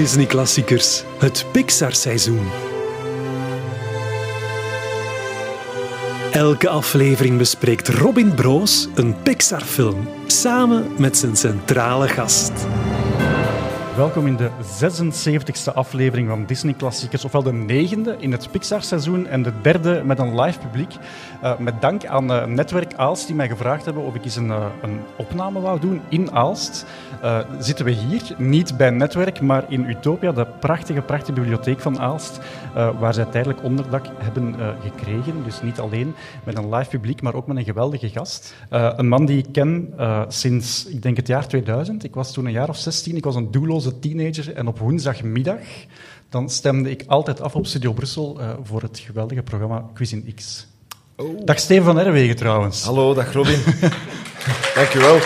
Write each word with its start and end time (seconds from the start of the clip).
Disney-klassiekers, 0.00 1.02
het 1.18 1.46
Pixar-seizoen. 1.52 2.48
Elke 6.32 6.68
aflevering 6.68 7.38
bespreekt 7.38 7.88
Robin 7.88 8.34
Broos 8.34 8.88
een 8.94 9.22
Pixar-film 9.22 10.08
samen 10.26 10.86
met 10.98 11.16
zijn 11.16 11.36
centrale 11.36 12.08
gast. 12.08 12.52
Welkom 14.00 14.26
in 14.26 14.36
de 14.36 14.50
76e 14.84 15.74
aflevering 15.74 16.28
van 16.28 16.44
Disney 16.46 16.74
Klassiekers, 16.74 17.24
ofwel 17.24 17.42
de 17.42 17.52
negende 17.52 18.16
in 18.18 18.32
het 18.32 18.50
Pixar-seizoen 18.50 19.26
en 19.26 19.42
de 19.42 19.52
derde 19.62 20.02
met 20.04 20.18
een 20.18 20.40
live 20.40 20.58
publiek. 20.58 20.92
Uh, 21.42 21.58
met 21.58 21.80
dank 21.80 22.06
aan 22.06 22.30
uh, 22.30 22.44
Netwerk 22.44 22.94
Aalst 22.94 23.26
die 23.26 23.36
mij 23.36 23.48
gevraagd 23.48 23.84
hebben 23.84 24.02
of 24.02 24.14
ik 24.14 24.24
eens 24.24 24.36
een, 24.36 24.46
uh, 24.46 24.66
een 24.82 25.00
opname 25.16 25.60
wou 25.60 25.80
doen 25.80 26.00
in 26.08 26.32
Aalst. 26.32 26.86
zitten 27.58 27.84
we 27.84 27.90
hier, 27.90 28.34
niet 28.38 28.76
bij 28.76 28.90
Netwerk, 28.90 29.40
maar 29.40 29.64
in 29.68 29.88
Utopia, 29.88 30.32
de 30.32 30.46
prachtige, 30.46 31.00
prachtige 31.00 31.32
bibliotheek 31.32 31.80
van 31.80 31.98
Aalst, 31.98 32.40
waar 32.74 33.14
zij 33.14 33.24
tijdelijk 33.24 33.62
onderdak 33.62 34.06
hebben 34.16 34.54
gekregen. 34.82 35.44
Dus 35.44 35.62
niet 35.62 35.80
alleen 35.80 36.14
met 36.44 36.58
een 36.58 36.74
live 36.74 36.90
publiek, 36.90 37.22
maar 37.22 37.34
ook 37.34 37.46
met 37.46 37.56
een 37.56 37.64
geweldige 37.64 38.08
gast. 38.08 38.54
een 38.68 39.08
man 39.08 39.26
die 39.26 39.38
ik 39.38 39.52
ken 39.52 39.94
sinds, 40.28 40.86
ik 40.86 41.02
denk 41.02 41.16
het 41.16 41.26
jaar 41.26 41.46
2000. 41.46 42.04
Ik 42.04 42.14
was 42.14 42.32
toen 42.32 42.46
een 42.46 42.52
jaar 42.52 42.68
of 42.68 42.76
16, 42.76 43.16
ik 43.16 43.24
was 43.24 43.34
een 43.34 43.50
doelloze 43.50 43.89
teenager 43.98 44.54
en 44.54 44.66
op 44.66 44.78
woensdagmiddag 44.78 45.60
dan 46.30 46.50
stemde 46.50 46.90
ik 46.90 47.04
altijd 47.06 47.40
af 47.40 47.54
op 47.54 47.66
Studio 47.66 47.92
Brussel 47.92 48.40
uh, 48.40 48.50
voor 48.62 48.82
het 48.82 48.98
geweldige 48.98 49.42
programma 49.42 49.84
Quiz 49.94 50.12
in 50.12 50.34
X. 50.34 50.66
Oh. 51.16 51.44
Dag 51.44 51.58
Steven 51.58 51.84
van 51.84 51.98
Erwegen 51.98 52.36
trouwens. 52.36 52.84
Hallo, 52.84 53.14
dag 53.14 53.32
Robin. 53.32 53.58
Dankjewel. 54.74 55.18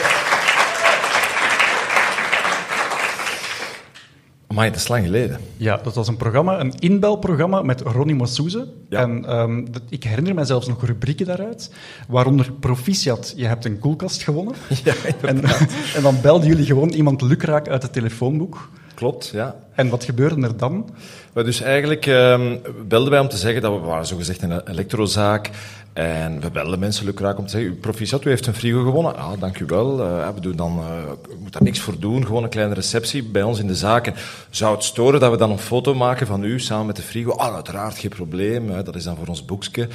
Maar 4.55 4.65
het 4.65 4.77
is 4.77 4.89
lang 4.89 5.05
geleden. 5.05 5.39
Ja, 5.57 5.81
dat 5.83 5.95
was 5.95 6.09
een 6.09 6.17
programma, 6.17 6.61
een 6.61 6.75
inbelprogramma 6.79 7.63
met 7.63 7.81
Ronnie 7.81 8.15
Massouze. 8.15 8.67
Ja. 8.89 9.01
En 9.01 9.39
um, 9.39 9.73
dat, 9.73 9.83
ik 9.89 10.05
herinner 10.05 10.35
me 10.35 10.45
zelfs 10.45 10.67
nog 10.67 10.85
rubrieken 10.85 11.27
daaruit, 11.27 11.71
waaronder 12.09 12.53
Proficiat, 12.53 13.33
je 13.37 13.47
hebt 13.47 13.65
een 13.65 13.79
koelkast 13.79 14.23
gewonnen. 14.23 14.55
Ja, 14.85 14.95
en, 15.23 15.43
en, 15.97 16.03
dan 16.03 16.21
belden 16.23 16.49
jullie 16.49 16.67
gewoon 16.67 16.89
iemand 16.89 17.23
lukraak 17.23 17.69
uit 17.69 17.83
het 17.83 17.93
telefoonboek. 17.93 18.69
Klopt, 18.95 19.31
ja. 19.33 19.57
En 19.75 19.89
wat 19.89 20.05
gebeurde 20.05 20.47
er 20.47 20.57
dan? 20.57 20.91
dus 21.33 21.61
eigenlijk 21.61 22.07
um, 22.07 22.61
belden 22.87 23.11
wij 23.11 23.21
om 23.21 23.29
te 23.29 23.37
zeggen 23.37 23.63
dat 23.63 23.81
we 23.81 23.87
waren 23.87 24.07
zogezegd 24.07 24.43
een 24.43 24.69
elektrozaak 24.69 25.51
en 25.95 26.41
we 26.41 26.51
belden 26.51 26.79
mensen 26.79 27.05
lukraak 27.05 27.39
om 27.39 27.45
te 27.45 27.51
zeggen, 27.51 27.79
proficiat, 27.79 28.25
u 28.25 28.29
heeft 28.29 28.47
een 28.47 28.55
frigo 28.55 28.83
gewonnen. 28.83 29.17
Ah, 29.17 29.41
dank 29.41 29.59
u 29.59 29.65
wel. 29.67 30.01
Uh, 30.01 30.29
we 30.35 30.41
doen 30.41 30.57
dan, 30.57 30.79
uh, 30.79 31.13
moet 31.39 31.53
daar 31.53 31.63
niks 31.63 31.81
voor 31.81 31.99
doen, 31.99 32.27
gewoon 32.27 32.43
een 32.43 32.49
kleine 32.49 32.75
receptie 32.75 33.23
bij 33.23 33.43
ons 33.43 33.59
in 33.59 33.67
de 33.67 33.75
zaken. 33.75 34.15
Zou 34.51 34.75
het 34.75 34.85
storen 34.85 35.21
dat 35.21 35.31
we 35.31 35.37
dan 35.37 35.51
een 35.51 35.59
foto 35.59 35.95
maken 35.95 36.27
van 36.27 36.45
u 36.45 36.61
samen 36.61 36.87
met 36.87 36.97
de 36.97 37.03
frigo? 37.03 37.31
Ah, 37.31 37.55
uiteraard, 37.55 37.99
geen 37.99 38.11
probleem. 38.11 38.71
Hè, 38.71 38.83
dat 38.83 38.95
is 38.95 39.05
dan 39.05 39.17
voor 39.17 39.27
ons 39.27 39.45
boekje. 39.45 39.89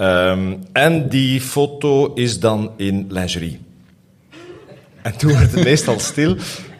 Um, 0.00 0.58
en 0.72 1.08
die 1.08 1.40
foto 1.40 2.14
is 2.14 2.40
dan 2.40 2.70
in 2.76 3.06
lingerie. 3.08 3.60
En 5.02 5.16
toen 5.16 5.32
werd 5.32 5.52
het 5.52 5.64
meestal 5.64 5.98
stil. 5.98 6.36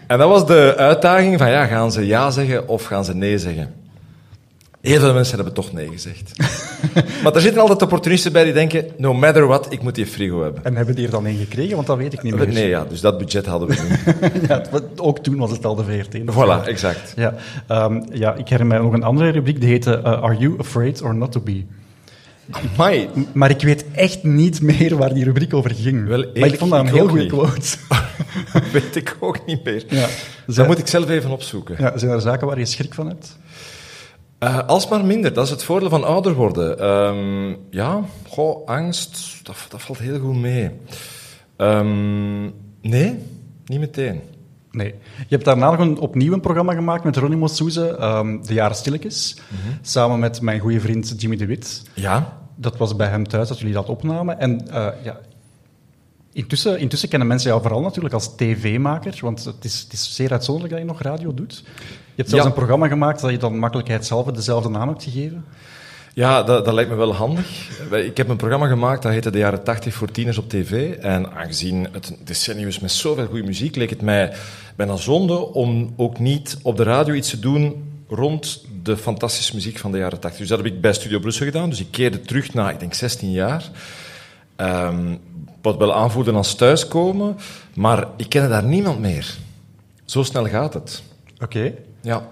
En 0.06 0.18
dat 0.18 0.28
was 0.28 0.46
de 0.46 0.74
uitdaging 0.76 1.38
van, 1.38 1.50
ja, 1.50 1.66
gaan 1.66 1.92
ze 1.92 2.06
ja 2.06 2.30
zeggen 2.30 2.68
of 2.68 2.84
gaan 2.84 3.04
ze 3.04 3.14
nee 3.14 3.38
zeggen? 3.38 3.77
Heel 4.80 5.00
veel 5.00 5.14
mensen 5.14 5.34
hebben 5.34 5.54
toch 5.54 5.72
nee 5.72 5.88
gezegd. 5.88 6.32
maar 7.22 7.34
er 7.34 7.40
zitten 7.40 7.60
altijd 7.60 7.82
opportunisten 7.82 8.32
bij 8.32 8.44
die 8.44 8.52
denken, 8.52 8.86
no 8.96 9.14
matter 9.14 9.46
what, 9.46 9.72
ik 9.72 9.82
moet 9.82 9.94
die 9.94 10.06
frigo 10.06 10.42
hebben. 10.42 10.64
En 10.64 10.76
hebben 10.76 10.94
die 10.94 11.04
er 11.04 11.10
dan 11.10 11.26
een 11.26 11.36
gekregen? 11.36 11.74
Want 11.74 11.86
dat 11.86 11.96
weet 11.96 12.12
ik 12.12 12.22
niet 12.22 12.34
meer. 12.34 12.48
Nee, 12.48 12.69
ja, 12.69 12.84
dus 12.84 13.00
dat 13.00 13.19
budget 13.19 13.47
hadden 13.47 13.69
we 13.69 13.76
niet. 13.88 14.48
ja, 14.48 14.62
ook 14.97 15.19
toen 15.19 15.36
was 15.36 15.50
het 15.50 15.64
al 15.64 15.75
de 15.75 15.84
VRT. 15.84 16.19
Voilà, 16.20 16.66
exact. 16.66 17.14
Ja, 17.16 17.34
um, 17.69 18.04
ja, 18.12 18.34
ik 18.34 18.48
herinner 18.48 18.66
mij 18.66 18.78
nog 18.78 18.92
een 18.92 19.03
andere 19.03 19.30
rubriek, 19.30 19.60
die 19.60 19.69
heette 19.69 19.98
uh, 19.98 20.04
Are 20.04 20.36
you 20.36 20.54
afraid 20.58 21.03
or 21.03 21.14
not 21.14 21.32
to 21.32 21.41
be? 21.41 21.64
Amai. 22.50 23.08
Maar 23.32 23.50
ik 23.50 23.62
weet 23.62 23.84
echt 23.92 24.22
niet 24.22 24.60
meer 24.60 24.97
waar 24.97 25.14
die 25.14 25.24
rubriek 25.24 25.54
over 25.54 25.74
ging. 25.74 26.06
Wel, 26.06 26.24
maar 26.34 26.48
ik 26.48 26.58
vond 26.58 26.70
dat 26.70 26.80
een 26.80 26.92
heel 26.92 27.08
goede 27.08 27.26
quote. 27.26 27.76
weet 28.72 28.97
ik 28.97 29.16
ook 29.20 29.47
niet 29.47 29.64
meer. 29.64 29.84
Ja. 29.88 30.06
dat 30.47 30.66
moet 30.66 30.78
ik 30.78 30.86
zelf 30.86 31.08
even 31.08 31.30
opzoeken. 31.30 31.76
Ja, 31.78 31.98
zijn 31.98 32.10
er 32.10 32.20
zaken 32.20 32.47
waar 32.47 32.58
je 32.58 32.64
schrik 32.64 32.94
van 32.94 33.06
hebt? 33.06 33.36
Uh, 34.41 34.66
alsmaar 34.66 35.04
minder, 35.04 35.32
dat 35.32 35.44
is 35.44 35.50
het 35.50 35.65
voordeel 35.65 35.88
van 35.88 36.04
ouder 36.04 36.34
worden. 36.34 36.87
Um, 36.87 37.56
ja, 37.71 38.04
goh, 38.28 38.66
angst, 38.66 39.41
dat, 39.43 39.56
dat, 39.69 39.82
valt 39.82 39.99
heel 39.99 40.19
goed 40.19 40.37
mee. 40.37 40.71
Um, 41.56 42.54
nee, 42.81 43.19
niet 43.66 43.81
meteen. 43.81 44.21
Nee. 44.71 44.94
Je 45.19 45.34
hebt 45.34 45.44
daarna 45.44 45.71
nog 45.71 45.78
een, 45.81 45.98
opnieuw 45.98 46.32
een 46.32 46.41
programma 46.41 46.75
gemaakt 46.75 47.04
met 47.04 47.16
Ronnie 47.16 47.38
Mossoeze, 47.38 47.98
um, 48.03 48.47
De 48.47 48.54
Jaren 48.54 48.77
Stilletjes, 48.77 49.37
mm 49.37 49.59
-hmm. 49.62 49.78
samen 49.82 50.19
met 50.19 50.41
mijn 50.41 50.60
goede 50.60 50.81
vriend 50.81 51.15
Jimmy 51.16 51.37
de 51.37 51.47
Wit. 51.47 51.82
Ja. 51.94 52.38
Dat 52.54 52.77
was 52.77 52.97
bij 52.97 53.09
hem 53.09 53.28
thuis 53.28 53.48
dat 53.48 53.59
jullie 53.59 53.75
dat 53.75 53.88
opnamen. 53.88 54.38
En 54.38 54.65
uh, 54.69 54.88
ja, 55.03 55.21
intussen, 56.32 56.78
intussen 56.78 57.09
kennen 57.09 57.28
mensen 57.28 57.50
jou 57.50 57.62
vooral 57.62 57.81
natuurlijk 57.81 58.15
als 58.15 58.37
tv-maker, 58.37 59.19
want 59.21 59.44
het 59.44 59.65
is, 59.65 59.81
het 59.81 59.93
is 59.93 60.15
zeer 60.15 60.32
uitzonderlijk 60.32 60.75
dat 60.75 60.82
je 60.82 60.93
nog 60.93 61.03
radio 61.03 61.34
doet. 61.34 61.65
Je 62.18 62.24
hebt 62.24 62.36
zelfs 62.36 62.48
een 62.48 62.62
programma 62.62 62.88
gemaakt 62.88 63.20
dat 63.20 63.30
je 63.30 63.38
dan 63.38 63.58
makkelijkheidshalve 63.58 64.32
dezelfde 64.32 64.68
naam 64.68 64.88
hebt 64.88 65.02
gegeven. 65.02 65.44
Ja, 66.14 66.42
dat, 66.42 66.64
dat, 66.64 66.74
lijkt 66.74 66.90
me 66.90 66.96
wel 66.96 67.14
handig. 67.14 67.68
Ik 67.90 68.16
heb 68.16 68.28
een 68.28 68.36
programma 68.36 68.66
gemaakt 68.66 69.02
dat 69.02 69.12
heette 69.12 69.30
De 69.30 69.38
jaren 69.38 69.64
80 69.64 69.94
voor 69.94 70.10
tieners 70.10 70.38
op 70.38 70.48
tv. 70.48 70.96
En 70.96 71.32
aangezien 71.32 71.88
het 71.92 72.16
decennium 72.24 72.68
is 72.68 72.78
met 72.78 72.92
zoveel 72.92 73.26
goede 73.26 73.42
muziek, 73.42 73.76
leek 73.76 73.90
het 73.90 74.02
mij 74.02 74.32
bijna 74.76 74.96
zonde 74.96 75.52
om 75.52 75.92
ook 75.96 76.18
niet 76.18 76.58
op 76.62 76.76
de 76.76 76.82
radio 76.82 77.14
iets 77.14 77.30
te 77.30 77.38
doen 77.38 77.84
rond 78.08 78.64
de 78.82 78.96
fantastische 78.96 79.54
muziek 79.54 79.78
van 79.78 79.92
de 79.92 79.98
jaren 79.98 80.20
80. 80.20 80.40
Dus 80.40 80.48
dat 80.48 80.58
heb 80.58 80.66
ik 80.66 80.80
bij 80.80 80.92
Studio 80.92 81.18
Brussel 81.18 81.46
gedaan. 81.46 81.70
Dus 81.70 81.80
ik 81.80 81.90
keerde 81.90 82.20
terug 82.20 82.54
na, 82.54 82.70
ik 82.70 82.80
denk, 82.80 82.94
16 82.94 83.30
jaar. 83.30 83.70
Um, 84.56 85.20
wat 85.62 85.76
wel 85.76 85.94
aanvoelde 85.94 86.32
als 86.32 86.54
thuiskomen. 86.54 87.36
Maar 87.74 88.06
ik 88.16 88.28
kende 88.28 88.48
daar 88.48 88.64
niemand 88.64 89.00
meer. 89.00 89.34
Zo 90.04 90.22
snel 90.22 90.46
gaat 90.46 90.74
het. 90.74 91.02
Oké. 91.40 91.72
Ja. 92.00 92.28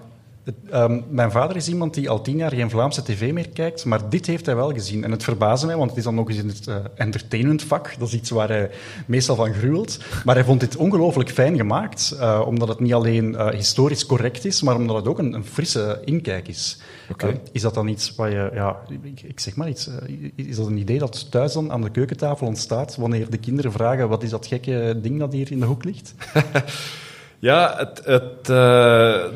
Um, 0.73 1.03
mijn 1.09 1.31
vader 1.31 1.55
is 1.55 1.67
iemand 1.67 1.93
die 1.93 2.09
al 2.09 2.21
tien 2.21 2.37
jaar 2.37 2.53
geen 2.53 2.69
Vlaamse 2.69 3.03
tv 3.03 3.33
meer 3.33 3.49
kijkt, 3.49 3.85
maar 3.85 4.09
dit 4.09 4.25
heeft 4.25 4.45
hij 4.45 4.55
wel 4.55 4.73
gezien. 4.73 5.03
En 5.03 5.11
het 5.11 5.23
verbaasde 5.23 5.65
mij, 5.65 5.75
want 5.75 5.89
het 5.89 5.97
is 5.99 6.05
dan 6.05 6.15
nog 6.15 6.29
eens 6.29 6.37
in 6.37 6.47
het 6.47 6.67
uh, 6.67 6.75
entertainmentvak. 6.95 7.95
Dat 7.99 8.07
is 8.07 8.13
iets 8.13 8.29
waar 8.29 8.47
hij 8.47 8.69
meestal 9.05 9.35
van 9.35 9.53
gruwelt. 9.53 9.99
Maar 10.25 10.35
hij 10.35 10.43
vond 10.43 10.59
dit 10.59 10.75
ongelooflijk 10.75 11.29
fijn 11.29 11.55
gemaakt, 11.55 12.15
uh, 12.19 12.43
omdat 12.45 12.67
het 12.67 12.79
niet 12.79 12.93
alleen 12.93 13.31
uh, 13.31 13.49
historisch 13.49 14.05
correct 14.05 14.45
is, 14.45 14.61
maar 14.61 14.75
omdat 14.75 14.95
het 14.95 15.07
ook 15.07 15.19
een, 15.19 15.33
een 15.33 15.45
frisse 15.45 16.01
inkijk 16.05 16.47
is. 16.47 16.77
Okay. 17.11 17.41
is 17.51 17.61
dat 17.61 17.73
dan 17.73 17.87
iets 17.87 18.15
waar 18.15 18.29
je, 18.29 18.49
ja, 18.53 18.77
ik, 19.03 19.21
ik 19.21 19.39
zeg 19.39 19.55
maar 19.55 19.69
iets, 19.69 19.89
is 20.35 20.55
dat 20.55 20.67
een 20.67 20.77
idee 20.77 20.99
dat 20.99 21.31
thuis 21.31 21.53
dan 21.53 21.71
aan 21.71 21.81
de 21.81 21.89
keukentafel 21.89 22.47
ontstaat, 22.47 22.95
wanneer 22.95 23.29
de 23.29 23.37
kinderen 23.37 23.71
vragen, 23.71 24.09
wat 24.09 24.23
is 24.23 24.29
dat 24.29 24.47
gekke 24.47 24.99
ding 25.01 25.19
dat 25.19 25.33
hier 25.33 25.51
in 25.51 25.59
de 25.59 25.65
hoek 25.65 25.83
ligt? 25.83 26.13
Ja, 27.39 27.75
het, 27.77 28.01
het, 28.05 28.49
uh, 28.49 28.55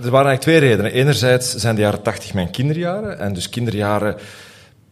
er 0.04 0.10
waren 0.10 0.28
eigenlijk 0.28 0.42
twee 0.42 0.58
redenen. 0.58 0.92
Enerzijds 0.92 1.56
zijn 1.56 1.76
de 1.76 1.82
jaren 1.82 2.02
tachtig 2.02 2.34
mijn 2.34 2.52
kinderjaren. 2.52 3.20
En 3.20 3.34
dus 3.34 3.50
kinderjaren, 3.50 4.16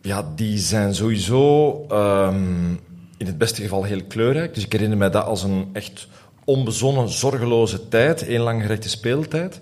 ja, 0.01 0.25
die 0.35 0.57
zijn 0.57 0.95
sowieso 0.95 1.71
um, 1.91 2.79
in 3.17 3.25
het 3.25 3.37
beste 3.37 3.61
geval 3.61 3.83
heel 3.83 4.03
kleurrijk. 4.03 4.53
Dus 4.53 4.65
ik 4.65 4.71
herinner 4.71 4.97
me 4.97 5.09
dat 5.09 5.25
als 5.25 5.43
een 5.43 5.69
echt 5.73 6.07
onbezonnen, 6.45 7.09
zorgeloze 7.09 7.87
tijd. 7.87 8.27
Een 8.27 8.41
langgerechte 8.41 8.89
speeltijd. 8.89 9.59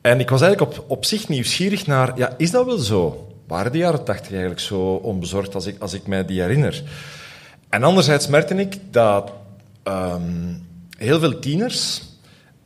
En 0.00 0.20
ik 0.20 0.30
was 0.30 0.40
eigenlijk 0.40 0.72
op, 0.72 0.84
op 0.90 1.04
zich 1.04 1.28
nieuwsgierig 1.28 1.86
naar, 1.86 2.12
ja, 2.16 2.34
is 2.36 2.50
dat 2.50 2.66
wel 2.66 2.78
zo? 2.78 3.32
Waren 3.46 3.72
de 3.72 3.78
jaren 3.78 4.04
tachtig 4.04 4.30
eigenlijk 4.30 4.60
zo 4.60 4.80
onbezorgd 4.80 5.54
als 5.54 5.66
ik, 5.66 5.76
als 5.80 5.92
ik 5.92 6.06
mij 6.06 6.24
die 6.24 6.40
herinner? 6.40 6.82
En 7.68 7.82
anderzijds 7.82 8.26
merkte 8.26 8.54
ik 8.54 8.76
dat 8.90 9.32
um, 9.84 10.66
heel 10.98 11.18
veel 11.18 11.38
tieners 11.38 12.02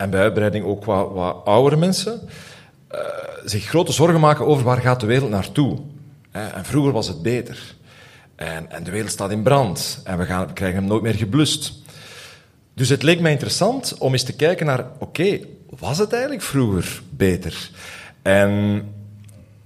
en 0.02 0.10
bij 0.10 0.20
uitbreiding 0.20 0.64
ook 0.64 0.84
wat, 0.84 1.12
wat 1.12 1.36
oudere 1.44 1.76
mensen, 1.76 2.20
uh, 2.94 2.98
zich 3.44 3.64
grote 3.64 3.92
zorgen 3.92 4.20
maken 4.20 4.46
over 4.46 4.64
waar 4.64 4.80
gaat 4.80 5.00
de 5.00 5.06
wereld 5.06 5.30
naartoe. 5.30 5.78
En 6.30 6.64
vroeger 6.64 6.92
was 6.92 7.08
het 7.08 7.22
beter. 7.22 7.74
En, 8.36 8.70
en 8.70 8.84
de 8.84 8.90
wereld 8.90 9.10
staat 9.10 9.30
in 9.30 9.42
brand. 9.42 10.00
En 10.04 10.18
we, 10.18 10.24
gaan, 10.24 10.52
krijgen 10.52 10.78
hem 10.78 10.88
nooit 10.88 11.02
meer 11.02 11.14
geblust. 11.14 11.72
Dus 12.74 12.88
het 12.88 13.02
leek 13.02 13.20
mij 13.20 13.32
interessant 13.32 13.96
om 13.98 14.12
eens 14.12 14.22
te 14.22 14.36
kijken 14.36 14.66
naar, 14.66 14.86
oké, 14.98 15.40
was 15.78 15.98
het 15.98 16.12
eigenlijk 16.12 16.42
vroeger 16.42 17.02
beter? 17.10 17.70
En 18.22 18.82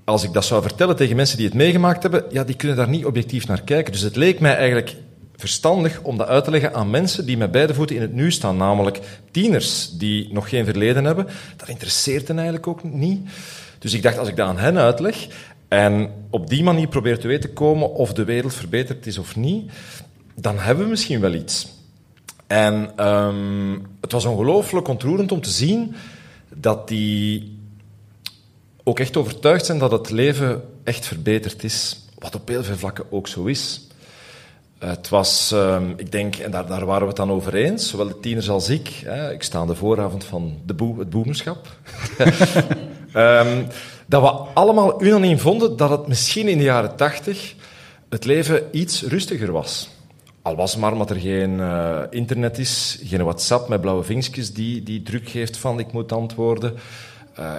als 0.05 0.25
ik 0.25 0.33
dat 0.33 0.45
zou 0.45 0.63
vertellen 0.63 0.97
tegen 0.97 1.17
mensen 1.17 1.37
die 1.37 1.47
het 1.47 1.55
meegemaakt 1.55 2.03
hebben, 2.03 2.25
ja, 2.31 2.45
die 2.45 2.57
kunnen 2.57 2.77
daar 2.77 2.89
niet 2.89 3.05
objectief 3.05 3.47
naar 3.47 3.63
kijken. 3.63 3.93
Dus 3.93 4.01
het 4.01 4.17
leek 4.17 4.41
mij 4.41 4.57
eigenlijk 4.57 4.97
verstandig 5.37 6.01
om 6.03 6.17
dat 6.17 6.29
uit 6.29 6.45
te 6.45 6.51
leggen 6.51 6.75
aan 6.75 6.91
mensen 6.91 7.27
die 7.27 7.37
met 7.37 7.51
beide 7.51 7.75
voeten 7.75 7.97
in 7.97 8.03
het 8.03 8.13
nu 8.13 8.33
staan, 8.33 8.57
namelijk 8.57 9.01
tieners 9.31 9.91
die 9.91 10.33
nog 10.33 10.49
geen 10.49 10.65
verleden 10.65 11.05
hebben. 11.05 11.27
Dat 11.57 11.69
interesseert 11.69 12.29
hen 12.29 12.37
eigenlijk 12.37 12.67
ook 12.67 12.83
niet. 12.85 13.29
Dus 13.79 13.93
ik 13.93 14.03
dacht, 14.03 14.19
als 14.19 14.29
ik 14.29 14.37
dat 14.37 14.49
aan 14.49 14.59
hen 14.59 14.79
uitleg 14.79 15.27
en 15.69 16.11
op 16.31 16.49
die 16.49 16.63
manier 16.63 16.89
probeer 16.89 17.19
te 17.19 17.29
weten 17.29 17.53
komen 17.53 17.95
of 17.95 18.13
de 18.13 18.25
wereld 18.25 18.55
verbeterd 18.55 19.07
is 19.07 19.19
of 19.19 19.37
niet, 19.37 19.73
dan 20.35 20.59
hebben 20.59 20.85
we 20.85 20.91
misschien 20.91 21.21
wel 21.21 21.35
iets. 21.35 21.69
En 22.47 23.07
um, 23.07 23.87
het 24.01 24.13
was 24.13 24.25
ongelooflijk 24.25 24.89
ontroerend 24.89 25.33
om 25.33 25.41
te 25.41 25.51
zien 25.51 25.95
dat 26.55 26.89
die 26.89 27.59
ook 28.85 29.01
echt 29.01 29.17
overtuigd 29.17 29.67
zijn 29.67 29.79
dat 29.79 29.91
het 29.91 30.11
leven 30.11 30.63
echt 30.85 31.07
verbeterd 31.07 31.65
is. 31.65 32.01
Wat 32.19 32.35
op 32.35 32.49
heel 32.49 32.65
veel 32.65 32.77
vlakken 32.77 33.13
ook 33.13 33.29
zo 33.29 33.45
is. 33.45 33.86
Het 34.79 35.09
was, 35.09 35.53
ehm, 35.53 35.91
ik 35.97 36.13
denk, 36.13 36.37
en 36.37 36.51
daar, 36.51 36.67
daar 36.67 36.87
waren 36.87 37.03
we 37.03 37.09
het 37.09 37.17
dan 37.17 37.31
over 37.31 37.55
eens, 37.55 37.89
zowel 37.89 38.09
de 38.09 38.21
tieners 38.21 38.49
als 38.49 38.69
ik. 38.69 38.89
Hè, 38.89 39.33
ik 39.33 39.43
sta 39.43 39.59
aan 39.59 39.67
de 39.67 39.75
vooravond 39.75 40.25
van 40.25 40.59
de 40.67 40.75
boe, 40.75 40.99
het 40.99 41.11
boemerschap. 41.11 41.67
Ehm, 43.13 43.65
dat 44.07 44.23
we 44.23 44.29
allemaal 44.29 45.03
unaniem 45.03 45.39
vonden 45.39 45.77
dat 45.77 45.91
het 45.91 46.07
misschien 46.07 46.49
in 46.49 46.59
de 46.59 46.65
jaren 46.65 46.97
tachtig 46.97 47.55
het 48.09 48.25
leven 48.25 48.63
iets 48.73 49.03
rustiger 49.03 49.53
was. 49.53 49.89
Al 50.43 50.57
was 50.57 50.71
het 50.71 50.81
maar 50.81 50.93
omdat 50.93 51.11
er 51.11 51.17
geen 51.17 51.51
uh, 51.51 52.01
internet 52.11 52.59
is, 52.59 52.99
geen 53.03 53.23
WhatsApp 53.23 53.69
met 53.69 53.81
blauwe 53.81 54.05
vinkjes 54.05 54.53
die, 54.53 54.83
die 54.83 55.03
druk 55.03 55.29
geeft 55.29 55.57
van 55.57 55.79
ik 55.79 55.93
moet 55.93 56.13
antwoorden. 56.13 56.75
Uh, 57.39 57.53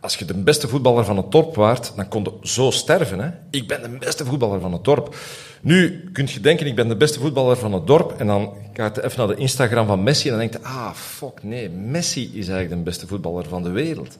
als 0.00 0.16
je 0.16 0.24
de 0.24 0.34
beste 0.34 0.68
voetballer 0.68 1.04
van 1.04 1.16
het 1.16 1.32
dorp 1.32 1.54
waart, 1.54 1.92
dan 1.96 2.08
kon 2.08 2.22
je 2.22 2.48
zo 2.48 2.70
sterven. 2.70 3.18
Hè? 3.18 3.30
Ik 3.50 3.68
ben 3.68 3.82
de 3.82 3.88
beste 3.98 4.24
voetballer 4.24 4.60
van 4.60 4.72
het 4.72 4.84
dorp. 4.84 5.16
Nu 5.60 6.10
kun 6.12 6.26
je 6.30 6.40
denken, 6.40 6.66
ik 6.66 6.74
ben 6.74 6.88
de 6.88 6.96
beste 6.96 7.20
voetballer 7.20 7.56
van 7.56 7.72
het 7.72 7.86
dorp. 7.86 8.14
En 8.18 8.26
dan 8.26 8.52
ga 8.72 8.90
je 8.94 9.04
even 9.04 9.18
naar 9.18 9.36
de 9.36 9.42
Instagram 9.42 9.86
van 9.86 10.02
Messi 10.02 10.28
en 10.28 10.38
dan 10.38 10.48
denk 10.48 10.52
je, 10.52 10.68
ah, 10.68 10.94
fuck, 10.94 11.42
nee, 11.42 11.68
Messi 11.70 12.22
is 12.22 12.48
eigenlijk 12.48 12.70
de 12.70 12.90
beste 12.90 13.06
voetballer 13.06 13.48
van 13.48 13.62
de 13.62 13.70
wereld. 13.70 14.18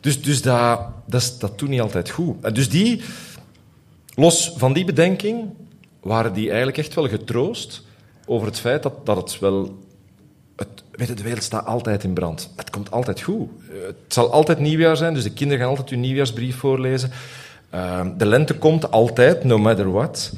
Dus, 0.00 0.22
dus 0.22 0.42
dat, 0.42 0.80
dat, 1.06 1.36
dat 1.38 1.58
doet 1.58 1.68
niet 1.68 1.80
altijd 1.80 2.10
goed. 2.10 2.54
Dus 2.54 2.68
die, 2.68 3.02
los 4.14 4.52
van 4.56 4.72
die 4.72 4.84
bedenking, 4.84 5.50
waren 6.00 6.32
die 6.32 6.48
eigenlijk 6.48 6.78
echt 6.78 6.94
wel 6.94 7.08
getroost 7.08 7.82
over 8.26 8.46
het 8.46 8.58
feit 8.58 8.82
dat, 8.82 9.06
dat 9.06 9.16
het 9.16 9.38
wel... 9.38 9.86
Weet 10.98 11.16
de 11.16 11.22
wereld 11.22 11.42
staat 11.42 11.66
altijd 11.66 12.04
in 12.04 12.12
brand. 12.12 12.50
Het 12.56 12.70
komt 12.70 12.90
altijd 12.90 13.20
goed. 13.20 13.48
Het 13.86 13.94
zal 14.08 14.32
altijd 14.32 14.58
nieuwjaar 14.58 14.96
zijn, 14.96 15.14
dus 15.14 15.22
de 15.22 15.32
kinderen 15.32 15.60
gaan 15.60 15.70
altijd 15.70 15.90
hun 15.90 16.00
nieuwjaarsbrief 16.00 16.56
voorlezen. 16.56 17.10
Uh, 17.74 18.06
de 18.16 18.26
lente 18.26 18.54
komt 18.54 18.90
altijd, 18.90 19.44
no 19.44 19.58
matter 19.58 19.92
what. 19.92 20.32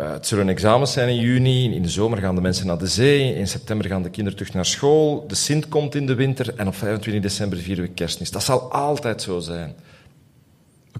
Uh, 0.00 0.12
het 0.12 0.26
zullen 0.26 0.48
examens 0.48 0.92
zijn 0.92 1.08
in 1.08 1.20
juni, 1.20 1.74
in 1.74 1.82
de 1.82 1.88
zomer 1.88 2.18
gaan 2.18 2.34
de 2.34 2.40
mensen 2.40 2.66
naar 2.66 2.78
de 2.78 2.86
zee, 2.86 3.34
in 3.34 3.48
september 3.48 3.86
gaan 3.86 4.02
de 4.02 4.10
kinderen 4.10 4.38
terug 4.38 4.54
naar 4.54 4.66
school, 4.66 5.24
de 5.28 5.34
Sint 5.34 5.68
komt 5.68 5.94
in 5.94 6.06
de 6.06 6.14
winter 6.14 6.54
en 6.56 6.66
op 6.66 6.74
25 6.74 7.22
december 7.22 7.58
vieren 7.58 7.84
we 7.84 7.90
kerstmis. 7.90 8.30
Dat 8.30 8.42
zal 8.42 8.72
altijd 8.72 9.22
zo 9.22 9.38
zijn. 9.38 9.74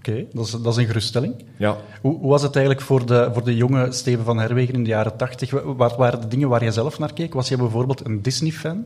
Oké, 0.07 0.25
dat, 0.33 0.45
is, 0.45 0.51
dat 0.51 0.73
is 0.73 0.77
een 0.77 0.85
geruststelling. 0.85 1.35
Ja. 1.57 1.77
Hoe, 2.01 2.17
hoe, 2.19 2.29
was 2.29 2.41
het 2.41 2.55
eigenlijk 2.55 2.85
voor 2.85 3.05
de, 3.05 3.29
voor 3.33 3.43
de 3.43 3.55
jonge 3.55 3.91
Steven 3.91 4.25
van 4.25 4.39
Herwegen 4.39 4.73
in 4.73 4.83
de 4.83 4.89
jaren 4.89 5.17
tachtig? 5.17 5.51
Wat 5.63 5.95
waren 5.95 6.21
de 6.21 6.27
dingen 6.27 6.49
waar 6.49 6.63
je 6.63 6.71
zelf 6.71 6.99
naar 6.99 7.13
keek? 7.13 7.33
Was 7.33 7.47
je 7.49 7.57
bijvoorbeeld 7.57 8.05
een 8.05 8.21
Disney-fan? 8.21 8.85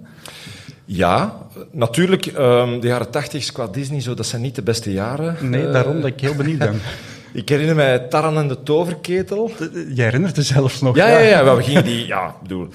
Ja, 0.86 1.38
natuurlijk. 1.71 2.25
Um, 2.25 2.80
de 2.80 2.88
jaren 2.88 3.10
tachtig 3.10 3.51
qua 3.51 3.68
Disney, 3.68 4.01
zo, 4.01 4.13
dat 4.13 4.25
zijn 4.25 4.42
niet 4.42 4.56
de 4.56 4.62
beste 4.62 4.92
jaren. 4.92 5.50
Nee, 5.50 5.69
daarom 5.69 5.95
dat 5.95 6.06
ik 6.06 6.21
heel 6.21 6.36
benieuwd 6.36 6.60
ben. 6.60 6.80
Ik 7.33 7.50
herinner 7.50 7.75
mij 7.75 8.00
Taran 8.00 8.38
en 8.38 8.48
de 8.48 8.63
Toverketel. 8.63 9.51
Jij 9.94 10.06
herinnert 10.06 10.36
je 10.36 10.42
zelfs 10.42 10.81
nog? 10.81 10.95
Ja, 10.95 11.07
ja, 11.07 11.19
ja. 11.19 11.44
ja. 11.44 11.56
We 11.56 11.63
gingen 11.63 11.83
die... 11.83 12.07
Ja, 12.07 12.36
bedoel... 12.42 12.68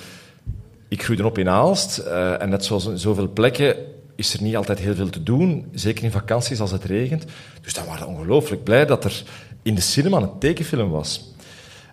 Ik 0.88 1.02
groeide 1.02 1.26
op 1.26 1.38
in 1.38 1.48
Aalst. 1.48 2.02
Uh, 2.06 2.42
en 2.42 2.48
net 2.48 2.64
zoals 2.64 2.86
in 2.86 2.98
zoveel 2.98 3.28
plekken 3.28 3.76
is 4.14 4.34
er 4.34 4.42
niet 4.42 4.56
altijd 4.56 4.78
heel 4.78 4.94
veel 4.94 5.10
te 5.10 5.22
doen. 5.22 5.68
Zeker 5.72 6.04
in 6.04 6.10
vakanties 6.10 6.60
als 6.60 6.70
het 6.70 6.84
regent. 6.84 7.24
Dus 7.62 7.74
dan 7.74 7.86
waren 7.86 8.06
we 8.06 8.12
ongelooflijk 8.12 8.64
blij 8.64 8.86
dat 8.86 9.04
er 9.04 9.22
in 9.62 9.74
de 9.74 9.80
cinema 9.80 10.16
een 10.16 10.38
tekenfilm 10.38 10.90
was. 10.90 11.32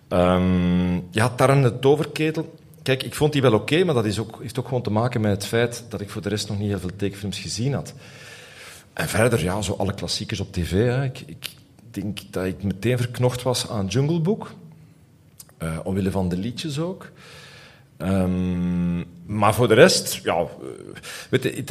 Um, 0.08 1.08
ja, 1.10 1.28
Taran 1.28 1.62
de 1.62 1.78
Toverketel... 1.78 2.60
Kijk, 2.82 3.02
ik 3.02 3.14
vond 3.14 3.32
die 3.32 3.42
wel 3.42 3.54
oké, 3.54 3.84
maar 3.84 3.94
dat 3.94 4.04
is 4.04 4.18
ook, 4.18 4.38
heeft 4.40 4.58
ook 4.58 4.66
gewoon 4.66 4.82
te 4.82 4.90
maken 4.90 5.20
met 5.20 5.30
het 5.30 5.46
feit 5.46 5.84
dat 5.88 6.00
ik 6.00 6.10
voor 6.10 6.22
de 6.22 6.28
rest 6.28 6.48
nog 6.48 6.58
niet 6.58 6.68
heel 6.68 6.78
veel 6.78 6.96
tekenfilms 6.96 7.38
gezien 7.38 7.72
had. 7.72 7.94
En 8.92 9.08
verder, 9.08 9.42
ja, 9.42 9.62
zo 9.62 9.72
alle 9.72 9.94
klassiekers 9.94 10.40
op 10.40 10.52
tv. 10.52 10.70
Hè. 10.70 11.04
Ik, 11.04 11.22
ik 11.26 11.48
denk 11.90 12.18
dat 12.30 12.44
ik 12.44 12.62
meteen 12.62 12.96
verknocht 12.96 13.42
was 13.42 13.68
aan 13.68 13.86
Jungle 13.86 14.20
Book. 14.20 14.52
Uh, 15.58 15.78
omwille 15.84 16.10
van 16.10 16.28
de 16.28 16.36
liedjes 16.36 16.78
ook. 16.78 17.10
Um, 18.04 19.04
maar 19.26 19.54
voor 19.54 19.68
de 19.68 19.74
rest, 19.74 20.20
ja, 20.22 20.46
je, 21.30 21.64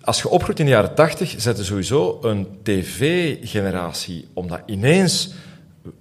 als 0.00 0.22
je 0.22 0.28
opgroeit 0.28 0.58
in 0.58 0.64
de 0.64 0.70
jaren 0.70 0.94
tachtig, 0.94 1.34
zet 1.38 1.56
je 1.56 1.64
sowieso 1.64 2.18
een 2.22 2.46
tv-generatie, 2.62 4.28
omdat 4.32 4.60
ineens 4.66 5.34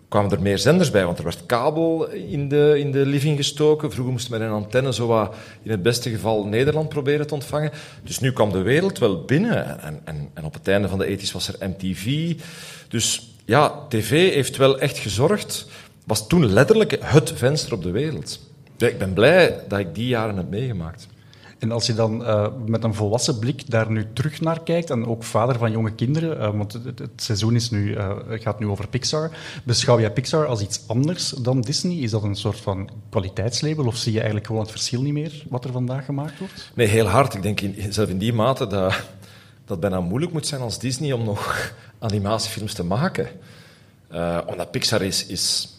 kwamen 0.07 0.31
er 0.31 0.41
meer 0.41 0.57
zenders 0.57 0.91
bij, 0.91 1.06
want 1.06 1.18
er 1.18 1.24
werd 1.24 1.45
kabel 1.45 2.07
in 2.09 2.50
de, 2.50 2.75
in 2.80 2.91
de 2.91 3.06
living 3.06 3.38
gestoken. 3.38 3.91
Vroeger 3.91 4.12
moesten 4.12 4.31
we 4.31 4.38
met 4.38 4.47
een 4.47 4.53
antenne 4.53 4.94
zo 4.94 5.07
wat, 5.07 5.35
in 5.63 5.71
het 5.71 5.81
beste 5.81 6.09
geval 6.09 6.45
Nederland 6.45 6.89
proberen 6.89 7.27
te 7.27 7.33
ontvangen. 7.33 7.71
Dus 8.03 8.19
nu 8.19 8.31
kwam 8.31 8.51
de 8.51 8.62
wereld 8.62 9.00
wel 9.00 9.24
binnen. 9.24 9.81
En, 9.81 10.01
en, 10.03 10.29
en 10.33 10.45
op 10.45 10.53
het 10.53 10.68
einde 10.68 10.88
van 10.88 10.97
de 10.97 11.06
ethisch 11.06 11.31
was 11.31 11.47
er 11.47 11.69
MTV. 11.69 12.33
Dus 12.88 13.31
ja, 13.45 13.86
tv 13.89 14.33
heeft 14.33 14.57
wel 14.57 14.79
echt 14.79 14.97
gezorgd, 14.97 15.68
was 16.06 16.27
toen 16.27 16.53
letterlijk 16.53 16.97
het 17.00 17.31
venster 17.36 17.74
op 17.74 17.83
de 17.83 17.91
wereld. 17.91 18.39
Ik 18.89 18.97
ben 18.97 19.13
blij 19.13 19.59
dat 19.68 19.80
ik 19.80 19.95
die 19.95 20.07
jaren 20.07 20.38
heb 20.38 20.50
meegemaakt. 20.50 21.07
En 21.63 21.71
als 21.71 21.85
je 21.85 21.94
dan 21.94 22.21
uh, 22.21 22.47
met 22.65 22.83
een 22.83 22.94
volwassen 22.94 23.39
blik 23.39 23.69
daar 23.71 23.91
nu 23.91 24.07
terug 24.13 24.41
naar 24.41 24.63
kijkt, 24.63 24.89
en 24.89 25.06
ook 25.06 25.24
vader 25.24 25.57
van 25.57 25.71
jonge 25.71 25.91
kinderen, 25.91 26.38
uh, 26.38 26.57
want 26.57 26.74
het, 26.74 27.00
het, 27.00 27.09
seizoen 27.15 27.56
is 27.56 27.69
nu, 27.69 27.95
uh, 27.95 28.12
gaat 28.27 28.59
nu 28.59 28.68
over 28.68 28.88
Pixar, 28.88 29.31
beschouw 29.63 30.00
jij 30.00 30.12
Pixar 30.12 30.45
als 30.45 30.62
iets 30.62 30.88
anders 30.88 31.30
dan 31.30 31.62
Disney? 31.62 31.97
Is 31.97 32.12
dat 32.12 32.24
een 32.24 32.35
soort 32.35 32.59
van 32.59 32.89
kwaliteitslabel, 33.09 33.85
of 33.85 33.95
zie 33.95 34.12
je 34.12 34.18
eigenlijk 34.18 34.47
gewoon 34.47 34.62
het 34.62 34.71
verschil 34.71 35.01
niet 35.01 35.13
meer 35.13 35.44
wat 35.50 35.65
er 35.65 35.71
vandaag 35.71 36.06
gemaakt 36.06 36.39
wordt? 36.39 36.71
Nee, 36.74 36.88
heel 36.88 37.07
hard. 37.07 37.33
Ik 37.33 37.41
denk 37.41 37.62
in, 37.62 37.94
zelf 37.94 38.09
in 38.09 38.18
die 38.18 38.33
mate 38.33 38.68
dat, 38.68 38.89
dat 38.89 39.01
het 39.65 39.79
bijna 39.79 40.00
moeilijk 40.00 40.33
moet 40.33 40.47
zijn 40.47 40.62
als 40.62 40.79
Disney 40.79 41.12
om 41.12 41.24
nog 41.24 41.71
animatiefilms 42.00 42.74
te 42.74 42.83
maken. 42.83 43.27
omdat 44.45 44.71
Pixar 44.71 45.01
is, 45.01 45.25
is 45.25 45.74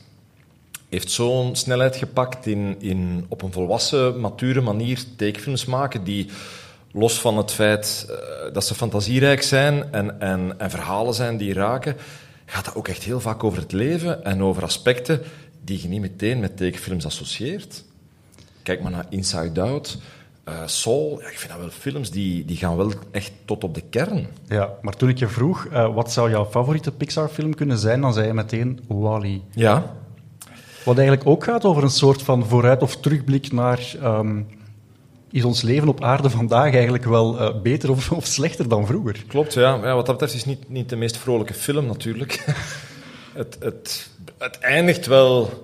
heeft 0.94 1.10
zo'n 1.10 1.56
snelheid 1.56 1.96
gepakt 1.96 2.46
in, 2.46 2.76
in 2.78 3.24
op 3.28 3.42
een 3.42 3.52
volwassen, 3.52 4.20
mature 4.20 4.60
manier 4.60 5.04
tekenfilms 5.16 5.64
maken 5.64 6.04
die 6.04 6.28
los 6.92 7.20
van 7.20 7.36
het 7.36 7.52
feit 7.52 8.06
uh, 8.10 8.16
dat 8.52 8.64
ze 8.64 8.74
fantasierijk 8.74 9.42
zijn 9.42 9.92
en, 9.92 10.20
en, 10.20 10.54
en 10.58 10.70
verhalen 10.70 11.14
zijn 11.14 11.36
die 11.36 11.52
raken, 11.52 11.96
gaat 12.46 12.64
dat 12.64 12.74
ook 12.74 12.88
echt 12.88 13.02
heel 13.02 13.20
vaak 13.20 13.44
over 13.44 13.58
het 13.58 13.72
leven 13.72 14.24
en 14.24 14.42
over 14.42 14.62
aspecten 14.62 15.20
die 15.64 15.82
je 15.82 15.88
niet 15.88 16.00
meteen 16.00 16.40
met 16.40 16.56
tekenfilms 16.56 17.06
associeert. 17.06 17.84
Kijk 18.62 18.82
maar 18.82 18.90
naar 18.90 19.06
Inside 19.08 19.60
Out, 19.60 19.98
uh, 20.48 20.54
Soul. 20.66 21.20
Ja, 21.20 21.28
ik 21.28 21.38
vind 21.38 21.52
dat 21.52 21.60
wel 21.60 21.70
films 21.70 22.10
die, 22.10 22.44
die 22.44 22.56
gaan 22.56 22.76
wel 22.76 22.92
echt 23.10 23.32
tot 23.44 23.64
op 23.64 23.74
de 23.74 23.82
kern. 23.90 24.26
Ja, 24.48 24.72
maar 24.82 24.96
toen 24.96 25.08
ik 25.08 25.18
je 25.18 25.28
vroeg, 25.28 25.66
uh, 25.66 25.94
wat 25.94 26.12
zou 26.12 26.30
jouw 26.30 26.46
favoriete 26.46 26.92
Pixar-film 26.92 27.54
kunnen 27.54 27.78
zijn, 27.78 28.00
dan 28.00 28.12
zei 28.12 28.26
je 28.26 28.34
meteen 28.34 28.80
Wally. 28.86 29.42
Ja, 29.50 29.94
wat 30.84 30.98
eigenlijk 30.98 31.28
ook 31.28 31.44
gaat 31.44 31.64
over 31.64 31.82
een 31.82 31.90
soort 31.90 32.22
van 32.22 32.46
vooruit- 32.46 32.82
of 32.82 32.96
terugblik 32.96 33.52
naar... 33.52 33.92
Um, 34.02 34.46
is 35.30 35.44
ons 35.44 35.62
leven 35.62 35.88
op 35.88 36.02
aarde 36.02 36.30
vandaag 36.30 36.74
eigenlijk 36.74 37.04
wel 37.04 37.40
uh, 37.40 37.60
beter 37.62 37.90
of, 37.90 38.12
of, 38.12 38.26
slechter 38.26 38.68
dan 38.68 38.86
vroeger? 38.86 39.24
Klopt, 39.26 39.54
ja. 39.54 39.74
ja. 39.74 39.94
Wat 39.94 40.06
dat 40.06 40.18
betreft 40.18 40.34
is 40.34 40.44
het 40.44 40.58
niet, 40.58 40.68
niet 40.68 40.88
de 40.88 40.96
meest 40.96 41.16
vrolijke 41.16 41.54
film 41.54 41.86
natuurlijk. 41.86 42.44
het, 43.32 43.56
het, 43.60 44.10
het 44.38 44.58
eindigt 44.58 45.06
wel... 45.06 45.62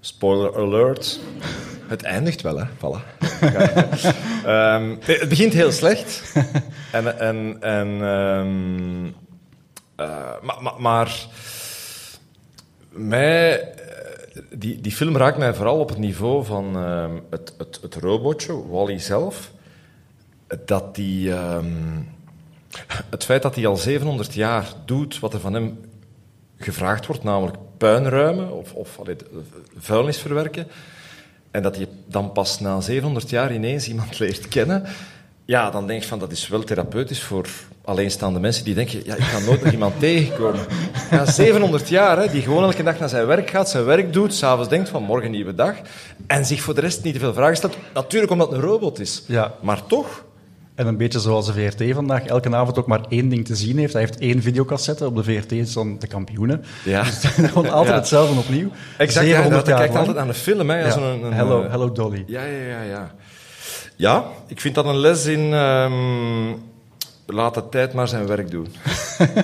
Spoiler 0.00 0.56
alert. 0.56 1.20
Het 1.86 2.02
eindigt 2.02 2.40
wel, 2.40 2.58
hè. 2.58 2.64
Voilà. 2.76 3.02
um, 4.46 4.98
het 5.20 5.28
begint 5.28 5.52
heel 5.52 5.72
slecht. 5.72 6.32
En... 6.92 7.18
en, 7.18 7.56
en 7.60 7.88
um, 7.88 9.04
uh, 9.06 10.42
maar, 10.42 10.62
maar, 10.62 10.74
maar 10.78 11.26
mij 12.90 13.74
die, 14.50 14.80
die 14.80 14.92
film 14.92 15.16
raakt 15.16 15.38
mij 15.38 15.54
vooral 15.54 15.78
op 15.78 15.88
het 15.88 15.98
niveau 15.98 16.44
van 16.44 16.76
uh, 16.76 17.10
het, 17.30 17.54
het, 17.58 17.78
het 17.82 17.94
robotje, 17.94 18.68
Wally 18.68 18.98
zelf. 18.98 19.50
Dat 20.64 20.94
die, 20.94 21.30
um, 21.30 22.08
het 23.10 23.24
feit 23.24 23.42
dat 23.42 23.54
hij 23.54 23.66
al 23.66 23.76
700 23.76 24.34
jaar 24.34 24.72
doet 24.84 25.18
wat 25.18 25.34
er 25.34 25.40
van 25.40 25.54
hem 25.54 25.78
gevraagd 26.56 27.06
wordt, 27.06 27.22
namelijk 27.22 27.56
puinruimen 27.78 28.52
of, 28.52 28.72
of 28.72 28.98
allee, 28.98 29.16
vuilnis 29.78 30.18
verwerken. 30.18 30.66
En 31.50 31.62
dat 31.62 31.76
hij 31.76 31.88
dan 32.06 32.32
pas 32.32 32.60
na 32.60 32.80
700 32.80 33.30
jaar 33.30 33.54
ineens 33.54 33.88
iemand 33.88 34.18
leert 34.18 34.48
kennen. 34.48 34.84
Ja, 35.44 35.70
dan 35.70 35.86
denk 35.86 36.02
je 36.02 36.08
van 36.08 36.18
dat 36.18 36.32
is 36.32 36.48
wel 36.48 36.64
therapeutisch 36.64 37.22
voor 37.22 37.48
alleenstaande 37.84 38.40
mensen 38.40 38.64
die 38.64 38.74
denken, 38.74 39.04
ja, 39.04 39.14
ik 39.14 39.22
ga 39.22 39.38
nooit 39.38 39.62
nog 39.62 39.72
iemand 39.72 40.00
tegenkomen. 40.00 40.66
Ja, 41.10 41.26
700 41.26 41.88
jaar, 41.88 42.18
hè, 42.18 42.30
die 42.30 42.42
gewoon 42.42 42.62
elke 42.62 42.82
dag 42.82 42.98
naar 42.98 43.08
zijn 43.08 43.26
werk 43.26 43.50
gaat, 43.50 43.68
zijn 43.68 43.84
werk 43.84 44.12
doet, 44.12 44.34
s'avonds 44.34 44.68
denkt 44.68 44.88
van 44.88 45.02
morgen 45.02 45.30
nieuwe 45.30 45.54
dag, 45.54 45.74
en 46.26 46.46
zich 46.46 46.62
voor 46.62 46.74
de 46.74 46.80
rest 46.80 47.04
niet 47.04 47.14
te 47.14 47.20
veel 47.20 47.34
vragen 47.34 47.56
stelt. 47.56 47.76
Natuurlijk 47.94 48.32
omdat 48.32 48.48
het 48.50 48.56
een 48.56 48.64
robot 48.64 49.00
is, 49.00 49.24
ja. 49.26 49.54
maar 49.60 49.86
toch... 49.86 50.24
En 50.74 50.86
een 50.86 50.96
beetje 50.96 51.20
zoals 51.20 51.46
de 51.46 51.52
VRT 51.52 51.94
vandaag 51.94 52.24
elke 52.24 52.56
avond 52.56 52.78
ook 52.78 52.86
maar 52.86 53.00
één 53.08 53.28
ding 53.28 53.44
te 53.44 53.56
zien 53.56 53.78
heeft. 53.78 53.92
Hij 53.92 54.02
heeft 54.02 54.18
één 54.18 54.42
videocassette. 54.42 55.06
Op 55.06 55.16
de 55.16 55.22
VRT 55.22 55.52
is 55.52 55.72
dan 55.72 55.98
de 55.98 56.06
kampioenen. 56.06 56.64
Ja. 56.84 57.02
Dus 57.02 57.18
gewoon 57.50 57.70
altijd 57.70 57.88
ja. 57.88 57.94
hetzelfde 57.94 58.38
opnieuw. 58.38 58.70
Exact, 58.98 59.26
ja, 59.26 59.48
dat 59.48 59.62
kijkt 59.62 59.96
altijd 59.96 60.16
aan 60.16 60.26
de 60.26 60.34
film. 60.34 60.70
Hè, 60.70 60.78
ja. 60.78 60.96
een, 60.96 61.24
een, 61.24 61.32
hello, 61.32 61.68
hello 61.68 61.92
Dolly. 61.92 62.24
Ja, 62.26 62.44
ja, 62.44 62.66
ja, 62.66 62.82
ja. 62.82 63.14
Ja, 63.96 64.24
ik 64.46 64.60
vind 64.60 64.74
dat 64.74 64.84
een 64.84 64.96
les 64.96 65.26
in... 65.26 65.52
Um 65.52 66.69
laat 67.32 67.54
de 67.54 67.68
tijd 67.68 67.92
maar 67.92 68.08
zijn 68.08 68.26
werk 68.26 68.50
doen. 68.50 68.66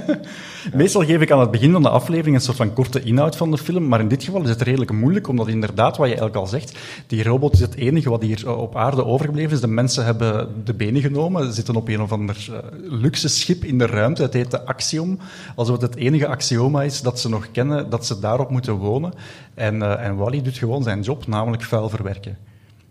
Meestal 0.73 1.05
geef 1.05 1.21
ik 1.21 1.31
aan 1.31 1.41
het 1.41 1.51
begin 1.51 1.73
van 1.73 1.83
de 1.83 1.89
aflevering 1.89 2.37
een 2.37 2.43
soort 2.43 2.57
van 2.57 2.73
korte 2.73 3.03
inhoud 3.03 3.37
van 3.37 3.51
de 3.51 3.59
film, 3.59 3.89
maar 3.89 4.01
in 4.01 4.09
dit 4.09 4.25
geval 4.25 4.43
is 4.43 4.49
het 4.49 4.63
redelijk 4.63 4.93
moeilijk, 4.93 5.29
omdat 5.29 5.49
inderdaad, 5.49 5.97
wat 5.97 6.09
je 6.09 6.17
eigenlijk 6.17 6.37
al 6.37 6.47
zegt, 6.47 6.79
die 7.07 7.23
robot 7.23 7.53
is 7.53 7.61
het 7.61 7.75
enige 7.75 8.11
wat 8.11 8.23
hier 8.23 8.57
op 8.59 8.77
aarde 8.77 9.05
overgebleven 9.05 9.53
is. 9.53 9.61
De 9.61 9.67
mensen 9.67 10.05
hebben 10.05 10.63
de 10.65 10.75
benen 10.75 11.01
genomen, 11.01 11.53
zitten 11.53 11.77
op 11.77 11.89
een 11.89 12.01
of 12.01 12.13
ander 12.13 12.47
uh, 12.51 12.59
luxe 12.83 13.29
schip 13.29 13.65
in 13.65 13.79
de 13.79 13.87
ruimte. 13.87 14.23
Het 14.23 14.33
heet 14.33 14.51
de 14.51 14.65
Axiom, 14.65 15.19
alsof 15.55 15.81
het 15.81 15.95
het 15.95 15.97
enige 15.97 16.27
axioma 16.27 16.83
is 16.83 17.03
dat 17.03 17.21
ze 17.21 17.29
nog 17.29 17.51
kennen, 17.51 17.91
dat 17.91 18.07
ze 18.07 18.19
daarop 18.19 18.51
moeten 18.51 18.75
wonen. 18.75 19.13
En, 19.55 19.75
uh, 19.75 20.05
en 20.05 20.17
Wally 20.17 20.43
doet 20.43 20.59
gewoon 20.59 20.83
zijn 20.83 21.01
job, 21.01 21.27
namelijk 21.27 21.63
vuil 21.63 21.89
verwerken. 21.89 22.39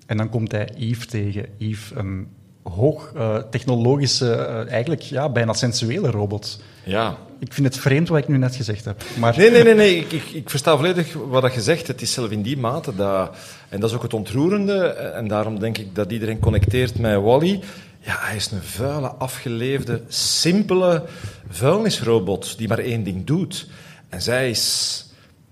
En 0.06 0.18
dan 0.18 0.30
komt 0.30 0.52
hij 0.52 0.70
Yves 0.76 1.08
tegen. 1.08 1.46
Yves, 1.58 1.92
een 1.96 2.28
hoog 2.74 3.12
uh, 3.16 3.38
technologische, 3.50 4.36
eigenlijk 4.70 5.02
ja, 5.02 5.30
bijna 5.30 5.54
sensuele 5.54 6.12
robot. 6.12 6.60
Ja. 6.84 7.18
Ik 7.40 7.54
vind 7.54 7.68
het 7.68 7.78
vreemd 7.78 8.08
wat 8.08 8.18
ik 8.18 8.28
nu 8.28 8.38
net 8.38 8.56
gezegd 8.56 8.86
heb. 8.86 9.04
Maar... 9.18 9.38
Nee, 9.38 9.52
nee, 9.52 9.64
nee, 9.64 9.74
nee. 9.76 9.98
Ik, 9.98 10.12
ik, 10.12 10.24
ik, 10.24 10.50
versta 10.50 10.76
volledig 10.76 11.14
wat 11.14 11.54
je 11.54 11.62
zegt. 11.62 11.88
Het 11.88 12.02
is 12.02 12.14
zelf 12.14 12.30
in 12.30 12.42
die 12.42 12.58
mate 12.58 12.96
dat... 12.96 13.36
En 13.70 13.80
dat 13.80 13.90
is 13.90 13.96
ook 13.96 14.02
het 14.02 14.14
ontroerende. 14.14 14.84
En 14.88 15.28
daarom 15.28 15.60
denk 15.60 15.78
ik 15.78 15.96
dat 15.96 16.12
iedereen 16.12 16.40
connecteert 16.40 17.00
met 17.00 17.22
Wally. 17.22 17.60
Ja, 18.00 18.18
hij 18.20 18.36
is 18.36 18.52
een 18.52 18.64
vuile, 18.64 19.08
afgeleefde, 19.08 20.02
simpele 20.08 21.04
vuilnisrobot 21.50 22.58
die 22.58 22.68
maar 22.68 22.80
één 22.80 23.04
ding 23.04 23.26
doet. 23.26 23.68
En 24.10 24.22
zij 24.22 24.50
is... 24.50 25.06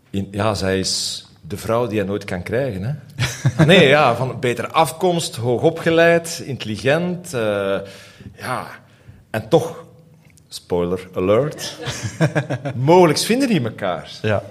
In, 0.10 0.28
ja, 0.32 0.54
zij 0.54 0.80
is 0.80 1.26
de 1.48 1.58
vrouw 1.58 1.88
die 1.88 1.98
hij 1.98 2.08
nooit 2.08 2.24
kan 2.26 2.44
krijgen. 2.44 2.84
Hè? 2.84 2.94
Nee, 3.66 3.88
ja, 3.88 4.16
van 4.16 4.40
betere 4.40 4.68
afkomst, 4.68 5.36
hoogopgeleid, 5.36 6.42
intelligent. 6.46 7.34
Uh, 7.34 7.80
ja, 8.38 8.68
en 9.30 9.50
toch 9.50 9.86
spoiler 10.48 11.08
alert, 11.16 11.78
mogelijk 12.76 13.20
vinden 13.20 13.48
die 13.48 13.64
elkaar. 13.64 14.12
Ja, 14.22 14.44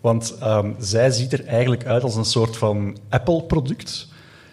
want 0.00 0.38
um, 0.42 0.76
zij 0.78 1.10
ziet 1.10 1.32
er 1.32 1.46
eigenlijk 1.46 1.86
uit 1.86 2.02
als 2.02 2.16
een 2.16 2.24
soort 2.24 2.56
van 2.56 2.98
Apple-product. 3.08 4.08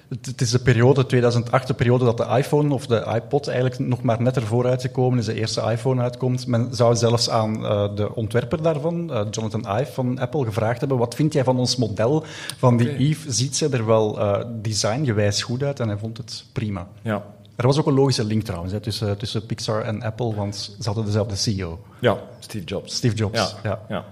Het, 0.08 0.26
het, 0.26 0.42
is 0.42 0.52
de 0.52 0.60
periode 0.60 1.06
2008, 1.06 1.68
de 1.68 1.74
periode 1.74 2.06
dat 2.06 2.18
de 2.18 2.38
iPhone 2.38 2.74
of 2.74 2.88
de 2.88 3.12
iPod 3.16 3.48
eigenlijk 3.48 3.80
nog 3.80 4.02
maar 4.02 4.22
net 4.22 4.36
ervoor 4.36 4.66
uitgekomen 4.66 5.20
is, 5.20 5.26
de 5.26 5.34
eerste 5.34 5.62
iPhone 5.62 6.02
uitkomt. 6.02 6.48
Men 6.48 6.68
zou 6.72 6.96
zelfs 6.96 7.30
aan 7.30 7.64
uh, 7.64 7.96
de 7.96 8.16
ontwerper 8.16 8.62
daarvan, 8.62 9.12
uh, 9.12 9.22
Jonathan 9.32 9.80
Ive 9.80 9.92
van 9.92 10.20
Apple, 10.20 10.46
gevraagd 10.46 10.80
hebben, 10.80 10.98
wat 10.98 11.16
vind 11.16 11.34
jij 11.34 11.44
van 11.44 11.58
ons 11.58 11.76
model 11.76 12.24
van 12.58 12.78
die 12.78 12.90
okay. 12.90 13.00
Eve? 13.00 13.32
Ziet 13.32 13.56
ze 13.56 13.70
er 13.70 13.86
wel 13.86 14.20
uh, 14.20 14.44
designgewijs 14.62 15.44
goed 15.44 15.64
uit? 15.64 15.80
En 15.80 15.88
hij 15.88 15.98
vond 15.98 16.18
het 16.18 16.46
prima. 16.52 16.88
Ja. 17.02 17.26
Er 17.56 17.68
was 17.68 17.80
ook 17.80 17.88
een 17.88 17.94
logische 17.94 18.24
link 18.24 18.44
trouwens 18.44 18.74
hè, 18.74 18.80
tussen, 18.80 19.18
tussen 19.18 19.46
Pixar 19.46 19.82
en 19.82 20.02
Apple, 20.02 20.36
want 20.36 20.76
ze 20.80 20.86
hadden 20.86 21.06
dezelfde 21.06 21.36
CEO. 21.36 21.80
Ja, 22.00 22.18
Steve 22.40 22.66
Jobs. 22.66 22.96
Steve 22.96 23.16
Jobs, 23.16 23.38
ja. 23.38 23.70
ja. 23.70 23.80
ja. 23.90 24.06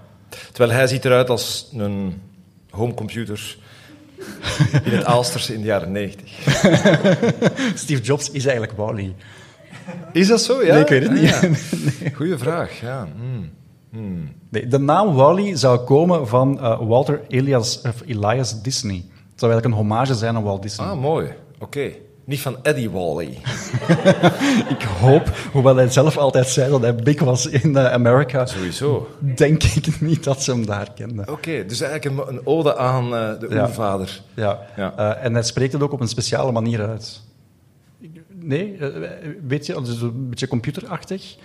Terwijl 0.52 0.78
hij 0.78 0.86
ziet 0.86 1.04
eruit 1.04 1.30
als 1.30 1.68
een 1.72 2.20
homecomputer 2.70 3.56
in 4.84 4.92
het 4.92 5.04
Aalsters 5.04 5.50
in 5.50 5.60
de 5.60 5.66
jaren 5.66 5.92
90. 5.92 6.28
Steve 7.82 8.02
Jobs 8.02 8.30
is 8.30 8.46
eigenlijk 8.46 8.76
Wally. 8.76 9.14
Is 10.12 10.28
dat 10.28 10.42
zo? 10.42 10.64
Ja? 10.64 10.72
Nee, 10.72 10.82
ik 10.82 10.88
weet 10.88 11.02
het 11.02 11.12
niet. 11.12 11.32
Ah, 11.32 11.42
ja. 11.42 11.48
nee. 12.00 12.14
Goeie 12.14 12.36
vraag, 12.36 12.80
ja. 12.80 13.08
Hmm. 13.16 13.50
Hmm. 13.90 14.32
Nee, 14.48 14.66
de 14.66 14.78
naam 14.78 15.14
Wally 15.14 15.56
zou 15.56 15.78
komen 15.78 16.28
van 16.28 16.58
uh, 16.60 16.80
Walter 16.80 17.20
Elias, 17.28 17.80
of 17.80 18.02
Elias 18.06 18.62
Disney. 18.62 18.96
Het 18.96 19.42
zou 19.42 19.52
eigenlijk 19.52 19.64
een 19.64 19.88
hommage 19.88 20.14
zijn 20.14 20.36
aan 20.36 20.42
Walt 20.42 20.62
Disney. 20.62 20.86
Ah, 20.86 21.00
mooi. 21.00 21.26
Oké. 21.26 21.64
Okay. 21.64 22.00
Niet 22.26 22.40
van 22.40 22.56
Eddie 22.62 22.90
Wally. 22.90 23.38
ik 24.76 24.82
hoop, 24.82 25.36
hoewel 25.52 25.76
hij 25.76 25.88
zelf 25.88 26.16
altijd 26.16 26.48
zei 26.48 26.70
dat 26.70 26.80
hij 26.80 26.94
big 26.94 27.20
was 27.20 27.46
in 27.46 27.70
uh, 27.70 27.92
Amerika. 27.92 28.46
Sowieso. 28.46 29.08
Denk 29.18 29.62
ik 29.62 30.00
niet 30.00 30.24
dat 30.24 30.42
ze 30.42 30.50
hem 30.50 30.66
daar 30.66 30.92
kenden. 30.94 31.20
Oké, 31.20 31.32
okay, 31.32 31.66
dus 31.66 31.80
eigenlijk 31.80 32.28
een, 32.28 32.34
een 32.34 32.46
ode 32.46 32.76
aan 32.76 33.04
uh, 33.04 33.40
de 33.40 33.46
ja. 33.50 33.62
oervader. 33.62 34.20
Ja, 34.34 34.60
ja. 34.76 34.94
Uh, 34.98 35.24
en 35.24 35.32
hij 35.34 35.42
spreekt 35.42 35.72
het 35.72 35.82
ook 35.82 35.92
op 35.92 36.00
een 36.00 36.08
speciale 36.08 36.52
manier 36.52 36.88
uit. 36.88 37.22
Nee? 38.28 38.78
weet 39.46 39.66
je, 39.66 39.82
dus 39.82 40.00
een 40.00 40.28
beetje 40.28 40.48
computerachtig. 40.48 41.36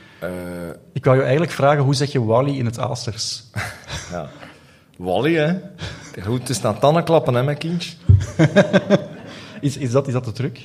ik 0.93 1.05
wou 1.05 1.17
je 1.17 1.23
eigenlijk 1.23 1.51
vragen, 1.51 1.83
hoe 1.83 1.95
zeg 1.95 2.11
je 2.11 2.23
Wally 2.23 2.57
in 2.57 2.65
het 2.65 2.79
Aalsters? 2.79 3.43
ja. 4.11 4.29
Wally, 4.97 5.35
hè? 5.35 5.53
Goed, 6.23 6.39
het 6.39 6.49
is 6.49 6.61
naar 6.61 6.79
tanden 6.79 7.03
klappen, 7.03 7.33
hè, 7.33 7.43
mijn 7.43 7.57
kindje. 7.57 7.95
Is, 9.61 9.77
is, 9.77 9.91
dat, 9.91 10.07
is 10.07 10.13
dat 10.13 10.25
de 10.25 10.31
truc? 10.31 10.59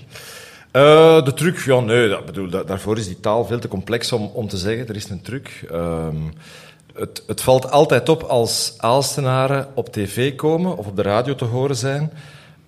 Uh, 0.73 1.25
de 1.25 1.33
truc, 1.35 1.59
ja, 1.59 1.81
nee. 1.81 2.09
Dat, 2.09 2.27
bedoel, 2.27 2.49
dat, 2.49 2.67
daarvoor 2.67 2.99
is 2.99 3.07
die 3.07 3.21
taal 3.21 3.45
veel 3.45 3.59
te 3.59 3.69
complex 3.69 4.13
om, 4.13 4.31
om 4.33 4.49
te 4.49 4.57
zeggen. 4.57 4.89
Er 4.89 4.97
is 4.97 5.11
een 5.11 5.23
truc. 5.23 5.67
Um, 5.73 6.33
het, 6.95 7.23
het, 7.27 7.41
valt 7.43 7.71
altijd 7.71 8.09
op 8.09 8.23
als 8.23 8.75
Aalstenaren 8.77 9.67
op 9.75 9.93
tv 9.93 10.35
komen 10.35 10.77
of 10.77 10.87
op 10.87 10.97
de 10.97 11.03
radio 11.03 11.35
te 11.35 11.45
horen 11.45 11.77
zijn. 11.77 12.13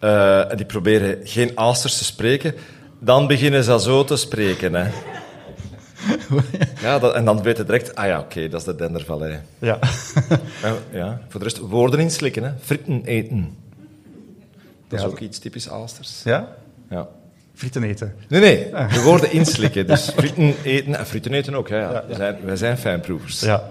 Uh, 0.00 0.50
en 0.50 0.56
die 0.56 0.66
proberen 0.66 1.18
geen 1.24 1.52
Aalsters 1.54 1.98
te 1.98 2.04
spreken. 2.04 2.54
Dan 2.98 3.26
beginnen 3.26 3.64
ze 3.64 3.80
zo 3.80 4.04
te 4.04 4.16
spreken. 4.16 4.74
Hè. 4.74 4.90
ja, 6.86 6.98
dat, 6.98 7.14
en 7.14 7.24
dan 7.24 7.42
weet 7.42 7.56
je 7.56 7.64
direct, 7.64 7.94
ah 7.94 8.06
ja, 8.06 8.18
oké, 8.18 8.24
okay, 8.24 8.48
dat 8.48 8.60
is 8.60 8.66
de 8.66 8.74
Dendervallei. 8.74 9.38
Ja. 9.58 9.78
ja. 10.92 11.20
Voor 11.28 11.40
de 11.40 11.46
rest, 11.46 11.58
woorden 11.58 12.00
inslikken, 12.00 12.42
hè. 12.42 12.50
fritten 12.60 13.02
eten. 13.04 13.56
Dat 14.88 15.00
ja, 15.00 15.06
is 15.06 15.12
ook 15.12 15.20
iets 15.20 15.38
typisch 15.38 15.70
Aalsters. 15.70 16.20
Ja? 16.24 16.48
Ja. 16.90 17.08
Frieten 17.54 17.82
eten? 17.82 18.14
Nee, 18.28 18.40
nee. 18.40 18.70
De 18.70 19.02
woorden 19.04 19.32
inslikken. 19.32 19.86
Dus 19.86 20.10
frieten 20.16 20.54
eten 20.62 20.94
en 20.94 21.06
frieten 21.06 21.32
eten 21.32 21.54
ook. 21.54 21.68
Hè, 21.68 21.78
ja. 21.78 22.04
Wij, 22.06 22.16
zijn, 22.16 22.36
wij 22.44 22.56
zijn 22.56 22.78
fijnproevers. 22.78 23.40
Ja. 23.40 23.68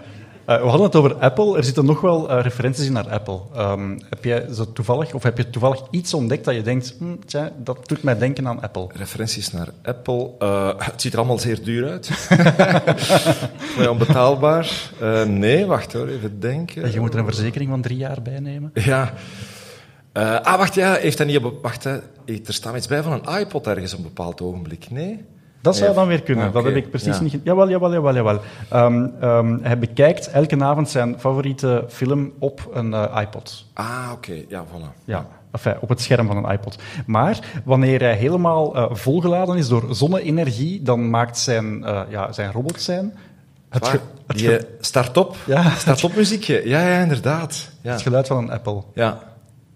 Uh, 0.49 0.61
we 0.61 0.67
hadden 0.67 0.85
het 0.85 0.95
over 0.95 1.15
Apple. 1.15 1.57
Er 1.57 1.63
zitten 1.63 1.85
nog 1.85 2.01
wel 2.01 2.31
uh, 2.31 2.41
referenties 2.41 2.85
in 2.85 2.93
naar 2.93 3.09
Apple. 3.09 3.39
Um, 3.57 3.99
heb 4.09 4.23
jij 4.23 4.45
zo 4.53 4.71
toevallig, 4.73 5.13
of 5.13 5.23
heb 5.23 5.37
je 5.37 5.49
toevallig 5.49 5.81
iets 5.91 6.13
ontdekt 6.13 6.45
dat 6.45 6.55
je 6.55 6.61
denkt, 6.61 6.95
hm, 6.99 7.15
tja, 7.25 7.51
dat 7.57 7.87
doet 7.87 8.03
mij 8.03 8.17
denken 8.17 8.47
aan 8.47 8.61
Apple? 8.61 8.87
Referenties 8.93 9.51
naar 9.51 9.67
Apple. 9.83 10.31
Uh, 10.39 10.71
het 10.77 11.01
ziet 11.01 11.13
er 11.13 11.17
allemaal 11.17 11.39
zeer 11.39 11.63
duur 11.63 11.89
uit. 11.89 12.09
onbetaalbaar. 13.89 14.91
nee, 15.27 15.65
wacht 15.65 15.93
hoor, 15.93 16.07
even 16.07 16.39
denken. 16.39 16.91
Je 16.91 16.99
moet 16.99 17.13
er 17.13 17.19
een 17.19 17.25
verzekering 17.25 17.69
van 17.69 17.81
drie 17.81 17.97
jaar 17.97 18.21
bij 18.21 18.39
nemen. 18.39 18.71
Ja. 18.73 19.13
Uh, 20.17 20.41
ah, 20.41 20.57
wacht, 20.57 20.75
ja, 20.75 20.93
heeft 20.93 21.17
hij 21.17 21.27
niet 21.27 21.43
op... 21.43 21.61
Wacht, 21.61 21.83
hè. 21.83 21.93
er 22.25 22.53
staat 22.53 22.75
iets 22.75 22.87
bij 22.87 23.03
van 23.03 23.11
een 23.11 23.39
iPod 23.39 23.67
ergens 23.67 23.93
op 23.93 23.97
een 23.97 24.05
bepaald 24.05 24.41
ogenblik, 24.41 24.87
nee? 24.89 25.25
Dat 25.61 25.75
zou 25.75 25.93
dan 25.93 26.07
weer 26.07 26.21
kunnen. 26.21 26.43
Ah, 26.43 26.49
okay. 26.49 26.63
Dat 26.63 26.73
heb 26.73 26.83
ik 26.83 26.89
precies 26.89 27.17
ja. 27.17 27.23
niet... 27.23 27.39
Jawel, 27.43 27.69
jawel, 27.69 27.93
jawel, 27.93 28.15
jawel. 28.15 28.39
Um, 28.73 29.13
um, 29.23 29.59
hij 29.63 29.79
bekijkt 29.79 30.29
elke 30.29 30.63
avond 30.63 30.89
zijn 30.89 31.19
favoriete 31.19 31.85
film 31.87 32.31
op 32.39 32.69
een 32.73 32.91
uh, 32.91 33.17
iPod. 33.21 33.65
Ah, 33.73 34.09
oké. 34.13 34.31
Okay. 34.31 34.45
Ja, 34.49 34.65
voilà. 34.65 35.03
Ja. 35.05 35.27
Enfin, 35.51 35.75
op 35.79 35.89
het 35.89 36.01
scherm 36.01 36.27
van 36.27 36.45
een 36.45 36.51
iPod. 36.51 36.77
Maar 37.05 37.39
wanneer 37.63 37.99
hij 37.99 38.15
helemaal 38.15 38.75
uh, 38.75 38.85
volgeladen 38.91 39.57
is 39.57 39.67
door 39.67 39.83
zonne-energie, 39.89 40.81
dan 40.81 41.09
maakt 41.09 41.37
zijn, 41.37 41.79
uh, 41.79 42.01
ja, 42.09 42.31
zijn 42.31 42.51
robot 42.51 42.81
zijn... 42.81 43.13
Het 43.69 43.99
Die 44.27 44.57
start-up? 44.79 45.35
Ja. 45.45 45.69
Start-up 45.69 46.15
muziekje. 46.15 46.67
Ja, 46.67 46.87
ja, 46.87 47.01
inderdaad. 47.01 47.69
Ja. 47.81 47.91
Het 47.91 48.01
geluid 48.01 48.27
van 48.27 48.37
een 48.37 48.51
Apple. 48.51 48.83
Ja. 48.93 49.34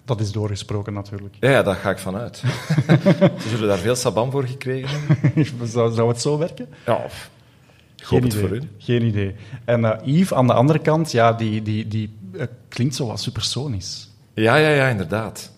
Dat 0.10 0.20
is 0.20 0.32
doorgesproken 0.32 0.94
natuurlijk. 0.94 1.36
Ja, 1.40 1.50
ja 1.50 1.64
daar 1.64 1.76
ga 1.76 1.90
ik 1.90 1.98
vanuit. 1.98 2.38
Ze 3.42 3.50
zullen 3.50 3.68
daar 3.68 3.78
veel 3.78 3.96
sabam 3.96 4.32
voor 4.32 4.44
gekregen 4.44 5.00
hebben. 5.08 5.68
zou, 5.68 5.94
zou 5.94 6.10
het 6.10 6.22
zo 6.22 6.38
werken? 6.38 6.70
Ja, 6.86 7.06
Geen 7.96 8.26
idee. 8.26 8.40
voor 8.40 8.52
u. 8.52 8.62
Geen 8.78 9.04
idee. 9.04 9.36
En 9.66 9.82
uh, 9.82 9.96
Yves 10.04 10.34
aan 10.34 10.48
de 10.48 10.54
andere 10.54 10.80
kant, 10.80 11.12
ja, 11.12 11.34
die, 11.34 11.62
die, 11.62 11.88
die 11.88 12.18
uh, 12.32 12.44
klinkt 12.68 12.96
zo 12.96 13.08
wat 13.08 13.20
supersonisch. 13.20 14.10
Ja, 14.34 14.56
ja, 14.56 14.70
ja, 14.70 14.88
inderdaad. 14.88 15.52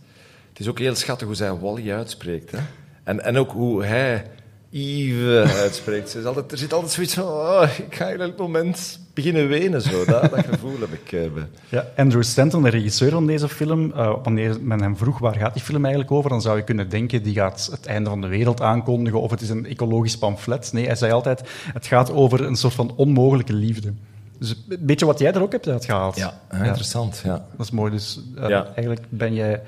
Het 0.50 0.60
is 0.60 0.68
ook 0.68 0.80
heel 0.80 0.96
schattig 0.96 1.28
hoe 1.28 1.36
zij 1.36 1.54
Wally 1.54 1.92
uitspreekt. 1.92 2.52
Hè? 2.52 2.60
En, 3.04 3.24
en 3.24 3.38
ook 3.38 3.52
hoe 3.52 3.86
hij 3.86 4.26
Yves 4.72 5.56
uitspreekt. 5.56 6.14
Er, 6.14 6.28
altijd, 6.28 6.52
er 6.52 6.58
zit 6.58 6.74
altijd 6.74 6.92
zoiets 6.92 7.14
van, 7.14 7.24
oh, 7.24 7.68
ik 7.78 7.96
ga 7.96 8.08
in 8.08 8.22
elk 8.22 8.38
moment 8.38 9.00
beginnen 9.14 9.48
wenen. 9.48 9.82
Zo. 9.82 10.06
Dat, 10.06 10.22
dat 10.22 10.46
gevoel 10.46 10.80
heb 10.80 10.94
ik. 10.94 11.12
Uh, 11.12 11.44
ja, 11.70 11.88
Andrew 11.96 12.24
Stanton, 12.24 12.64
de 12.64 12.70
regisseur 12.70 13.12
van 13.12 13.28
deze 13.28 13.50
film, 13.50 13.92
uh, 13.96 14.16
wanneer 14.24 14.58
men 14.62 14.82
hem 14.82 14.98
vroeg 14.98 15.20
waar 15.20 15.36
gaat 15.36 15.54
die 15.54 15.64
film 15.64 15.84
eigenlijk 15.84 16.14
over, 16.14 16.30
dan 16.30 16.42
zou 16.42 16.58
je 16.58 16.64
kunnen 16.64 16.90
denken, 16.90 17.24
die 17.24 17.34
gaat 17.34 17.68
het 17.72 17.86
einde 17.86 18.10
van 18.10 18.22
de 18.22 18.28
wereld 18.28 18.62
aankondigen 18.62 19.22
of 19.22 19.32
het 19.32 19.42
is 19.42 19.50
een 19.50 19.66
ecologisch 19.66 20.18
pamflet. 20.18 20.74
Nee, 20.74 20.86
hij 20.86 20.96
zei 20.96 21.12
altijd, 21.12 21.42
het 21.74 21.86
gaat 21.86 22.12
over 22.12 22.42
een 22.42 22.56
soort 22.56 22.74
van 22.74 22.94
onmogelijke 22.96 23.54
liefde. 23.54 23.94
Dus 24.40 24.56
een 24.70 24.78
beetje 24.80 25.06
wat 25.06 25.20
jij 25.20 25.34
er 25.34 25.42
ook 25.42 25.52
hebt 25.52 25.68
uitgehaald. 25.68 26.18
Ja, 26.18 26.42
ja. 26.52 26.64
interessant. 26.64 27.22
Ja. 27.24 27.46
Dat 27.58 27.66
is 27.66 27.72
mooi. 27.72 27.92
Dus 27.92 28.20
uh, 28.38 28.48
ja. 28.48 28.66
eigenlijk 28.66 29.02
ben 29.10 29.34
jij 29.34 29.62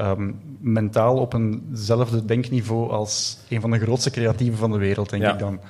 um, 0.00 0.40
mentaal 0.60 1.16
op 1.16 1.34
eenzelfde 1.34 2.24
denkniveau 2.24 2.90
als 2.90 3.38
een 3.48 3.60
van 3.60 3.70
de 3.70 3.78
grootste 3.78 4.10
creatieven 4.10 4.58
van 4.58 4.72
de 4.72 4.78
wereld, 4.78 5.10
denk 5.10 5.22
ja. 5.22 5.32
ik 5.32 5.38
dan. 5.38 5.60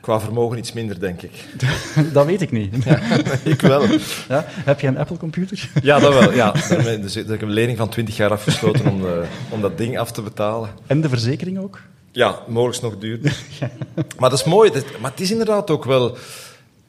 Qua 0.00 0.20
vermogen 0.20 0.58
iets 0.58 0.72
minder, 0.72 1.00
denk 1.00 1.22
ik. 1.22 1.44
dat 2.12 2.26
weet 2.26 2.40
ik 2.40 2.52
niet. 2.52 2.84
Ja, 2.84 3.00
ik 3.44 3.60
wel. 3.60 3.82
Ja? 4.28 4.44
Heb 4.48 4.80
je 4.80 4.86
een 4.86 4.98
Apple-computer? 4.98 5.70
Ja, 5.82 5.98
dat 5.98 6.18
wel. 6.18 6.32
Ja. 6.32 6.52
Dus 7.00 7.16
ik 7.16 7.28
heb 7.28 7.42
een 7.42 7.50
lening 7.50 7.78
van 7.78 7.88
20 7.88 8.16
jaar 8.16 8.30
afgesloten 8.30 8.90
om, 8.90 9.00
de, 9.00 9.24
om 9.48 9.60
dat 9.60 9.78
ding 9.78 9.98
af 9.98 10.12
te 10.12 10.22
betalen. 10.22 10.70
En 10.86 11.00
de 11.00 11.08
verzekering 11.08 11.58
ook? 11.58 11.80
Ja, 12.12 12.38
mogelijk 12.48 12.82
nog 12.82 12.98
duurder. 12.98 13.42
Maar 14.18 14.30
dat 14.30 14.38
is 14.38 14.44
mooi. 14.44 14.70
Dat, 14.70 14.84
maar 15.00 15.10
het 15.10 15.20
is 15.20 15.30
inderdaad 15.30 15.70
ook 15.70 15.84
wel 15.84 16.16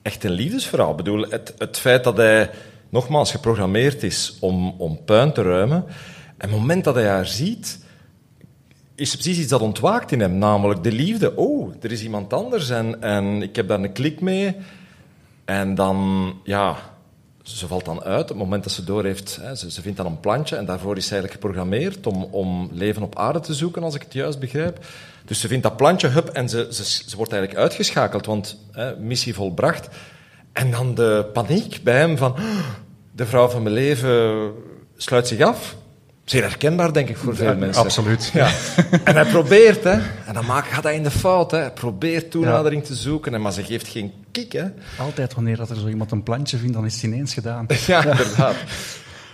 echt 0.02 0.24
een 0.24 0.32
liefdesverhaal. 0.32 0.92
Ik 0.92 0.98
bedoel, 0.98 1.26
het, 1.30 1.54
het 1.58 1.78
feit 1.78 2.04
dat 2.04 2.18
hij 2.18 2.50
nogmaals 2.90 3.32
geprogrammeerd 3.32 4.04
is 4.04 4.38
om, 4.40 4.76
om 4.78 5.00
puin 5.06 5.34
te 5.34 5.42
ruimen. 5.42 5.86
En 6.42 6.50
het 6.50 6.60
moment 6.60 6.84
dat 6.84 6.96
hij 6.96 7.08
haar 7.08 7.28
ziet, 7.28 7.80
is 8.96 9.12
er 9.12 9.18
precies 9.18 9.40
iets 9.40 9.50
dat 9.50 9.62
ontwaakt 9.62 10.12
in 10.12 10.20
hem. 10.20 10.38
Namelijk 10.38 10.84
de 10.84 10.92
liefde. 10.92 11.36
Oh, 11.36 11.74
er 11.82 11.92
is 11.92 12.04
iemand 12.04 12.34
anders 12.34 12.70
en, 12.70 13.02
en 13.02 13.42
ik 13.42 13.56
heb 13.56 13.68
daar 13.68 13.80
een 13.80 13.92
klik 13.92 14.22
mee. 14.22 14.56
En 15.46 15.76
dan, 15.76 16.34
ja, 16.44 16.76
ze 17.44 17.68
valt 17.68 17.86
dan 17.86 18.04
uit 18.04 18.22
op 18.22 18.28
het 18.30 18.38
moment 18.38 18.64
dat 18.64 18.74
ze 18.74 18.84
doorheeft. 18.84 19.38
Hè, 19.42 19.56
ze, 19.56 19.72
ze 19.72 19.82
vindt 19.82 19.98
dan 19.98 20.06
een 20.06 20.20
plantje 20.20 20.56
en 20.56 20.66
daarvoor 20.66 20.98
is 20.98 21.06
ze 21.06 21.12
eigenlijk 21.12 21.42
geprogrammeerd 21.42 22.08
om, 22.08 22.24
om 22.24 22.70
leven 22.72 23.04
op 23.04 23.18
aarde 23.18 23.40
te 23.40 23.54
zoeken, 23.54 23.84
als 23.84 23.96
ik 23.96 24.02
het 24.02 24.14
juist 24.14 24.40
begrijp. 24.40 24.86
Dus 25.26 25.40
ze 25.40 25.48
vindt 25.48 25.64
dat 25.64 25.78
plantje, 25.78 26.08
hup, 26.08 26.28
en 26.28 26.50
ze, 26.50 26.68
ze, 26.72 26.84
ze 26.84 27.16
wordt 27.16 27.32
eigenlijk 27.32 27.62
uitgeschakeld, 27.62 28.26
want 28.26 28.58
hè, 28.72 28.96
missie 28.96 29.34
volbracht. 29.34 29.88
En 30.52 30.72
dan 30.72 30.96
de 30.96 31.30
paniek 31.34 31.80
bij 31.84 31.98
hem 31.98 32.18
van, 32.18 32.32
"Oh, 32.32 32.40
de 33.12 33.26
vrouw 33.26 33.50
van 33.50 33.64
mijn 33.64 33.76
leven 33.76 34.52
sluit 34.98 35.28
zich 35.28 35.42
af. 35.42 35.80
Zeer 36.32 36.42
herkenbaar, 36.42 36.94
denk 36.94 37.10
ik, 37.10 37.18
voor 37.18 37.36
veel 37.36 37.56
mensen. 37.56 37.84
Absoluut. 37.84 38.32
Ja. 38.34 38.50
En 39.04 39.16
hij 39.16 39.26
probeert, 39.26 39.84
hè. 39.84 40.00
En 40.26 40.34
dan 40.34 40.46
maakt, 40.46 40.68
gaat 40.68 40.84
hij 40.84 40.96
in 40.96 41.04
de 41.04 41.12
fout, 41.12 41.52
hè. 41.52 41.58
Hij 41.58 41.72
probeert 41.72 42.32
toenadering 42.32 42.84
te 42.84 42.96
zoeken, 42.96 43.34
en 43.34 43.42
maar 43.42 43.52
ze 43.52 43.64
geeft 43.64 43.88
geen 43.88 44.14
kick, 44.32 44.52
hè. 44.52 44.66
Altijd 45.00 45.34
wanneer 45.34 45.58
dat 45.58 45.70
er 45.70 45.76
zo 45.76 45.88
iemand 45.88 46.12
een 46.12 46.24
plantje 46.24 46.58
vindt, 46.58 46.74
dan 46.74 46.86
is 46.86 46.94
het 46.94 47.04
ineens 47.04 47.34
gedaan. 47.34 47.66
Ja, 47.88 48.06
inderdaad. 48.06 48.56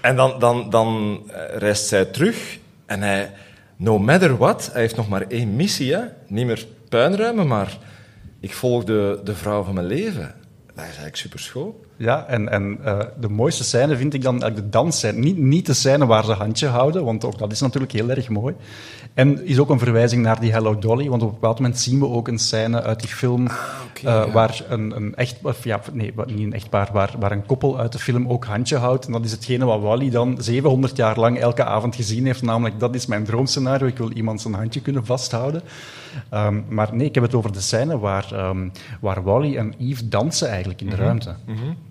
En 0.01 0.15
dan, 0.15 0.39
dan, 0.39 0.69
dan 0.69 1.21
eh, 1.27 1.57
reist 1.57 1.87
zij 1.87 2.05
terug 2.05 2.57
en 2.85 3.01
hij, 3.01 3.31
no 3.75 3.99
matter 3.99 4.37
what, 4.37 4.69
hij 4.71 4.81
heeft 4.81 4.95
nog 4.95 5.09
maar 5.09 5.25
één 5.27 5.55
missie, 5.55 5.93
hè. 5.93 6.01
Niet 6.27 6.45
meer 6.45 6.65
puinruimen, 6.89 7.47
maar 7.47 7.77
ik 8.39 8.53
volg 8.53 8.83
de, 8.83 9.19
de 9.23 9.35
vrouw 9.35 9.63
van 9.63 9.73
mijn 9.73 9.87
leven. 9.87 10.35
Dat 10.65 10.75
is 10.75 10.83
eigenlijk 10.83 11.15
superschoon. 11.15 11.73
Ja, 11.97 12.25
en, 12.27 12.49
en 12.49 12.77
eh, 12.83 12.99
de 13.19 13.29
mooiste 13.29 13.63
scène 13.63 13.97
vind 13.97 14.13
ik 14.13 14.21
dan 14.21 14.41
eigenlijk 14.41 14.71
de 14.71 14.77
dansscène. 14.77 15.19
Niet, 15.19 15.37
niet 15.37 15.65
de 15.65 15.73
scène 15.73 16.05
waar 16.05 16.25
ze 16.25 16.31
handje 16.31 16.67
houden, 16.67 17.05
want 17.05 17.25
ook 17.25 17.37
dat 17.37 17.51
is 17.51 17.61
natuurlijk 17.61 17.91
heel 17.91 18.09
erg 18.09 18.29
mooi. 18.29 18.55
En 19.13 19.45
is 19.45 19.59
ook 19.59 19.69
een 19.69 19.79
verwijzing 19.79 20.23
naar 20.23 20.39
die 20.39 20.51
Hello 20.51 20.79
Dolly, 20.79 21.09
want 21.09 21.21
op 21.21 21.27
een 21.27 21.33
bepaald 21.33 21.59
moment 21.59 21.79
zien 21.79 21.99
we 21.99 22.07
ook 22.07 22.27
een 22.27 22.37
scène 22.37 22.81
uit 22.81 22.99
die 22.99 23.09
film 23.09 23.45
oké, 23.45 23.53
eh, 23.95 24.03
ja. 24.03 24.31
waar 24.31 24.61
een, 24.69 24.95
een 24.95 25.15
echt, 25.15 25.37
of 25.41 25.63
ja, 25.63 25.81
nee, 25.91 26.13
niet 26.25 26.39
een 26.39 26.53
echtpaar, 26.53 26.89
waar, 26.93 27.13
waar 27.19 27.31
een 27.31 27.45
koppel 27.45 27.79
uit 27.79 27.91
de 27.91 27.99
film 27.99 28.27
ook 28.27 28.45
handje 28.45 28.77
houdt. 28.77 29.05
En 29.05 29.11
dat 29.11 29.25
is 29.25 29.31
hetgene 29.31 29.65
wat 29.65 29.81
Wally 29.81 30.09
dan 30.09 30.37
700 30.39 30.95
jaar 30.97 31.19
lang 31.19 31.39
elke 31.39 31.63
avond 31.63 31.95
gezien 31.95 32.25
heeft, 32.25 32.41
namelijk 32.41 32.79
dat 32.79 32.95
is 32.95 33.05
mijn 33.05 33.23
droomscenario, 33.23 33.87
ik 33.87 33.97
wil 33.97 34.11
iemand 34.11 34.41
zijn 34.41 34.53
handje 34.53 34.81
kunnen 34.81 35.05
vasthouden. 35.05 35.61
Ehm, 36.29 36.61
maar 36.69 36.89
nee, 36.95 37.07
ik 37.07 37.15
heb 37.15 37.23
het 37.23 37.35
over 37.35 37.53
de 37.53 37.61
scène 37.61 37.99
waar, 37.99 38.27
ehm, 38.33 38.69
waar 38.99 39.23
Wally 39.23 39.57
en 39.57 39.73
Eve 39.79 40.07
dansen 40.07 40.49
eigenlijk 40.49 40.81
in 40.81 40.89
de 40.89 40.95
ruimte. 40.95 41.35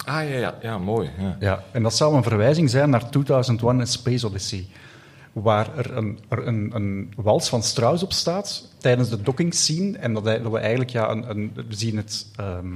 Ah, 0.05 0.29
ja, 0.29 0.37
ja, 0.37 0.55
ja 0.63 0.79
mooi. 0.79 1.11
Ja. 1.19 1.37
Ja, 1.41 1.65
en 1.73 1.83
dat 1.83 1.95
zou 1.95 2.17
een 2.17 2.23
verwijzing 2.23 2.71
zijn 2.71 2.91
naar 2.91 3.11
2001 3.11 3.81
A 3.81 3.85
Space 3.85 4.27
Odyssey. 4.27 4.67
Waar 5.33 5.79
er 5.79 5.97
een, 5.97 6.19
er 6.29 6.47
een, 6.47 6.71
een 6.75 7.13
wals 7.17 7.49
van 7.49 7.63
Strauss 7.63 8.03
op 8.03 8.13
staat 8.13 8.69
tijdens 8.79 9.09
de 9.09 9.23
docking 9.23 9.55
scene. 9.55 9.99
En 9.99 10.13
dat, 10.15 10.23
we 10.23 10.59
eigenlijk, 10.59 10.91
ja, 10.91 11.11
een, 11.11 11.31
een, 11.31 11.53
we 11.55 11.75
zien 11.75 11.97
het 11.97 12.27
ehm, 12.37 12.67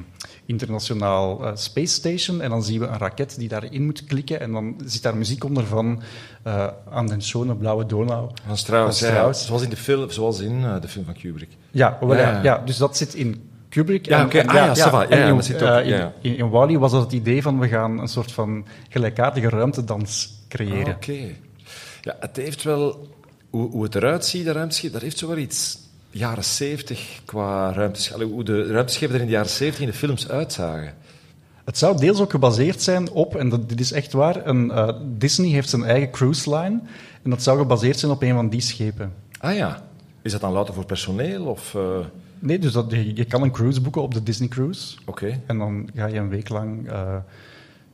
internationaal 0.47 1.45
eh, 1.47 1.51
Space 1.55 1.95
Station. 1.95 2.41
En 2.41 2.51
dan 2.51 2.63
zien 2.63 2.81
we 2.81 2.87
een 2.87 2.99
raket 2.99 3.39
die 3.39 3.49
daarin 3.49 3.85
moet 3.85 4.05
klikken. 4.05 4.41
En 4.41 4.53
dan 4.53 4.75
zit 4.85 5.03
daar 5.03 5.17
muziek 5.17 5.45
onder 5.45 5.65
van 5.67 6.03
eh 6.43 6.67
Aan 6.91 7.07
den 7.07 7.23
schone 7.23 7.55
blauwe 7.55 7.87
Donau. 7.87 8.31
Van 8.47 8.57
Strauss, 8.57 8.99
Van 8.99 9.09
ja, 9.09 9.15
Strauss. 9.15 9.47
zoals 9.47 9.63
in 9.63 9.71
de 9.71 9.77
film, 9.77 10.11
zoals 10.11 10.41
in 10.41 10.65
eh, 10.65 10.81
de 10.81 10.89
film 10.89 11.05
van 11.05 11.15
Kubrick. 11.15 11.51
Ja, 11.71 11.97
wel, 12.01 12.15
Ja, 12.15 12.21
ja, 12.21 12.31
ja. 12.31 12.43
ja, 12.43 12.63
dus 12.65 12.77
dat 12.77 12.97
zit 12.97 13.15
in 13.15 13.50
Kubrick. 13.71 14.07
Ja, 14.07 14.25
oké. 14.25 14.47
Ah, 14.47 14.55
ja. 14.55 14.75
Ja, 14.75 15.07
en 15.09 15.19
ja, 15.19 15.27
in, 15.27 15.41
eh, 15.41 15.87
in, 15.87 15.89
ja. 15.89 16.13
in, 16.21 16.37
in 16.37 16.49
Wally 16.51 16.79
was 16.79 16.93
dat 16.93 17.03
het 17.03 17.13
idee 17.13 17.43
van 17.43 17.59
we 17.59 17.69
gaan 17.69 17.99
een 17.99 18.09
soort 18.09 18.33
van 18.33 18.67
gelijkaardige 18.89 19.49
ruimtedans 19.49 20.33
creëren. 20.49 20.85
Ah, 20.85 20.95
Oké. 20.95 21.19
Ja, 22.01 22.17
het 22.21 22.37
heeft 22.37 22.63
wel... 22.63 23.09
Hoe, 23.51 23.71
hoe 23.71 23.83
het 23.83 23.95
eruit 23.95 24.25
ziet, 24.25 24.45
de 24.45 24.53
ruimteschip, 24.53 24.93
dat 24.93 25.03
heeft 25.03 25.19
zo 25.19 25.29
wel 25.29 25.37
iets 25.37 25.79
jaren 26.11 26.45
zeventig 26.45 27.21
qua 27.25 27.73
ruimteschip. 27.73 28.23
Hoe 28.23 28.45
de 28.45 28.67
ruimteschepen 28.67 29.15
er 29.15 29.21
in 29.21 29.27
de 29.27 29.33
jaren 29.33 29.51
zeventig 29.51 29.81
in 29.81 29.87
de 29.87 29.93
films 29.93 30.29
uitzagen. 30.29 30.95
Het 31.65 31.79
zou 31.79 31.97
deels 31.97 32.21
ook 32.21 32.31
gebaseerd 32.31 32.83
zijn 32.83 33.11
op, 33.11 33.37
en 33.37 33.49
dat, 33.49 33.69
dit 33.69 33.81
is 33.81 33.93
echt 33.93 34.13
waar, 34.13 34.47
een, 34.47 34.71
eh, 34.71 34.89
Disney 35.03 35.51
heeft 35.51 35.69
zijn 35.69 35.85
eigen 35.85 36.11
cruise 36.11 36.57
line. 36.57 36.81
En 37.23 37.31
dat 37.31 37.43
zou 37.43 37.59
gebaseerd 37.59 37.99
zijn 37.99 38.13
op 38.13 38.23
een 38.23 38.35
van 38.35 38.49
die 38.49 38.61
schepen. 38.61 39.13
Ah 39.39 39.55
ja. 39.55 39.90
Is 40.23 40.33
dat 40.33 40.41
dan 40.41 40.53
louter 40.53 40.75
voor 40.75 40.87
personeel? 40.87 41.45
Of, 41.45 41.75
eh, 41.75 41.99
Nee, 42.43 42.59
dus 42.59 42.73
dat, 42.73 42.91
je, 42.91 43.17
je 43.17 43.25
kan 43.25 43.43
een 43.43 43.51
cruise 43.51 43.81
boeken 43.81 44.03
op 44.03 44.15
de 44.15 44.23
Disney 44.23 44.49
Cruise. 44.49 44.97
Oké. 45.05 45.41
En 45.47 45.59
dan 45.59 45.91
ga 45.95 46.07
je 46.07 46.19
een 46.19 46.29
week 46.29 46.49
lang 46.49 46.91
eh, 46.91 47.17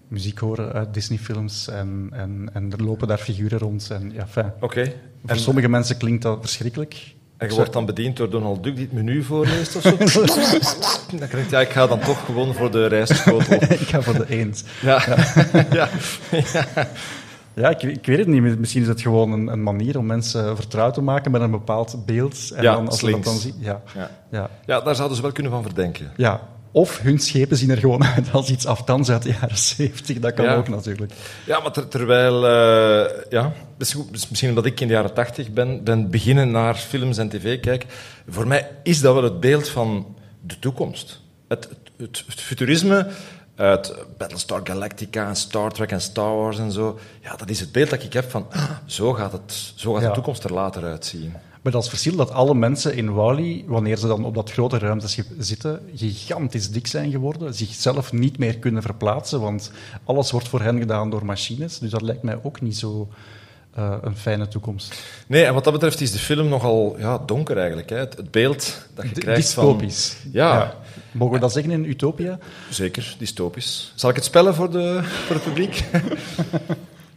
muziek 0.09 0.39
horen 0.39 0.73
uit 0.73 0.95
Disney-films. 0.95 1.69
En, 1.69 2.09
en, 2.13 2.51
en 2.53 2.73
er 2.73 2.83
lopen 2.83 3.09
daar 3.09 3.19
figuren 3.19 3.59
rond. 3.59 3.91
En, 3.91 4.13
ja, 4.13 4.27
fijn. 4.27 4.53
Oké. 4.61 4.85
Voor 4.85 5.31
En, 5.31 5.39
sommige 5.39 5.69
mensen 5.69 5.97
klinkt 5.97 6.23
dat 6.23 6.39
verschrikkelijk. 6.41 7.15
en 7.37 7.49
je 7.49 7.55
wordt 7.55 7.73
dan 7.73 7.87
bediend 7.87 8.17
door 8.17 8.31
Donald 8.31 8.63
Duck 8.63 8.75
die 8.77 8.85
het 8.85 8.93
menu 8.93 9.23
voorleest 9.23 9.77
of 9.77 9.83
zo? 9.83 9.97
dan 11.19 11.29
krijg 11.29 11.45
je, 11.45 11.51
ja, 11.51 11.61
ik 11.61 11.71
ga 11.71 11.87
dan 11.87 12.01
toch 12.01 12.25
gewoon 12.25 12.55
voor 12.55 12.71
de 12.71 12.87
rijstschotel. 12.87 13.63
ik 13.83 13.89
ga 13.89 14.03
voor 14.03 14.15
de 14.15 14.29
eend. 14.29 14.65
Ja. 14.83 15.03
ja. 15.71 15.89
Ja, 16.53 16.69
ik, 17.71 17.83
ik 17.83 18.07
weet 18.07 18.19
het 18.19 18.27
niet. 18.27 18.59
Misschien 18.59 18.83
is 18.83 18.89
het 18.89 19.01
gewoon 19.01 19.33
een, 19.33 19.47
een 19.47 19.63
manier 19.63 19.99
om 19.99 20.07
mensen 20.07 20.57
vertrouwd 20.57 20.95
te 20.95 21.01
maken 21.01 21.31
met 21.31 21.41
een 21.41 21.51
bepaald 21.51 22.07
beeld. 22.07 22.51
En 22.55 22.63
Ja, 22.63 22.75
dan, 22.75 22.89
als 22.89 23.01
dat 23.01 23.25
dan 23.25 23.39
zien... 23.39 23.55
Ja, 23.59 23.83
Ja. 23.95 24.11
ja. 24.31 24.51
ja, 24.67 24.81
daar 24.81 24.95
zouden 24.95 25.17
ze 25.17 25.23
wel 25.23 25.33
kunnen 25.33 25.53
van 25.53 25.63
verdenken. 25.63 26.13
Ja, 26.17 26.41
of 26.71 26.99
hun 27.01 27.19
schepen 27.19 27.57
zien 27.57 27.71
er 27.71 27.77
gewoon 27.79 28.05
uit 28.05 28.33
als 28.33 28.51
iets 28.51 28.67
aftans 28.67 29.11
uit 29.11 29.23
de 29.23 29.29
jaren 29.41 29.57
70. 29.59 30.19
Dat 30.19 30.35
kan 30.35 30.45
Ja. 30.45 30.55
ook 30.55 30.69
natuurlijk. 30.69 31.13
Ja, 31.47 31.61
maar 31.61 31.73
ter- 31.73 31.89
terwijl... 31.89 32.47
eh, 32.47 33.23
ja, 33.31 33.53
goed, 33.95 34.11
misschien 34.31 34.49
omdat 34.49 34.65
ik 34.67 34.81
in 34.81 34.87
de 34.89 34.95
jaren 34.95 35.15
tachtig 35.15 35.51
ben, 35.53 35.85
ben 35.85 36.11
beginnen 36.11 36.51
naar 36.51 36.75
films 36.75 37.19
en 37.19 37.29
tv 37.29 37.61
kijken. 37.61 37.89
Voor 38.29 38.47
mij 38.47 38.69
is 38.83 39.01
dat 39.01 39.15
wel 39.15 39.23
het 39.25 39.41
beeld 39.41 39.69
van 39.69 40.17
de 40.41 40.59
toekomst. 40.59 41.21
Het, 41.49 41.69
het, 41.97 42.25
het 42.27 42.41
futurisme 42.41 43.07
uit 43.57 43.95
Battlestar 44.17 44.61
Galactica 44.65 45.29
en 45.29 45.37
Star 45.37 45.73
Trek 45.73 45.91
en 45.91 46.01
Star 46.01 46.37
Wars 46.37 46.59
en 46.59 46.73
zo. 46.73 46.99
Ja, 47.23 47.37
dat 47.37 47.49
is 47.51 47.61
het 47.61 47.73
beeld 47.73 47.91
dat 47.91 48.03
ik 48.03 48.13
heb 48.13 48.31
van... 48.31 48.47
ah, 48.51 48.71
zo 48.87 49.13
gaat, 49.13 49.33
het, 49.33 49.73
zo 49.75 49.93
gaat 49.93 50.03
Ja. 50.03 50.09
de 50.09 50.15
toekomst 50.15 50.45
er 50.45 50.53
later 50.53 50.85
uitzien. 50.85 51.33
Maar 51.63 51.73
dat 51.75 51.83
is 51.85 51.89
verschil 51.91 52.17
dat 52.17 52.31
alle 52.31 52.55
mensen 52.55 52.95
in 52.97 53.13
Wally, 53.15 53.65
wanneer 53.67 53.97
ze 53.97 54.07
dan 54.07 54.25
op 54.25 54.35
dat 54.35 54.51
grote 54.53 54.79
ruimteschip 54.79 55.27
zitten, 55.39 55.81
gigantisch 55.95 56.71
dik 56.71 56.87
zijn 56.87 57.11
geworden, 57.11 57.55
zichzelf 57.55 58.13
niet 58.13 58.39
meer 58.39 58.59
kunnen 58.59 58.83
verplaatsen, 58.83 59.41
want 59.41 59.71
alles 60.05 60.31
wordt 60.31 60.49
voor 60.49 60.61
hen 60.61 60.79
gedaan 60.79 61.11
door 61.11 61.25
machines. 61.25 61.79
Dus 61.79 61.91
dat 61.91 62.03
lijkt 62.03 62.23
mij 62.23 62.39
ook 62.43 62.61
niet 62.61 62.77
zo 62.77 63.09
eh, 63.77 63.95
een 64.03 64.17
fijne 64.17 64.49
toekomst. 64.49 65.03
Nee, 65.27 65.45
en 65.45 65.55
wat 65.55 65.65
dat 65.65 65.73
betreft 65.73 66.01
is 66.01 66.13
de 66.13 66.19
film 66.19 66.49
nogal 66.49 66.95
ja, 66.99 67.19
donker 67.27 67.57
eigenlijk. 67.59 67.91
Hè. 67.91 67.97
Het, 67.97 68.17
het 68.17 68.31
beeld 68.31 68.87
dat 68.95 69.05
je 69.09 69.15
D- 69.15 69.19
krijgt 69.19 69.41
Dystopisch. 69.41 70.17
van... 70.23 70.31
Ja, 70.33 70.75
Mogen 71.13 71.35
we 71.35 71.41
dat 71.41 71.53
zeggen 71.53 71.73
in 71.73 71.85
Utopia? 71.85 72.39
zeker, 72.71 73.15
dystopisch. 73.19 73.93
Zal 73.95 74.11
ik 74.11 74.17
het 74.17 74.25
spellen 74.25 74.55
voor, 74.55 74.71
de, 74.71 75.01
voor 75.03 75.35
het 75.35 75.45
publiek? 75.45 75.85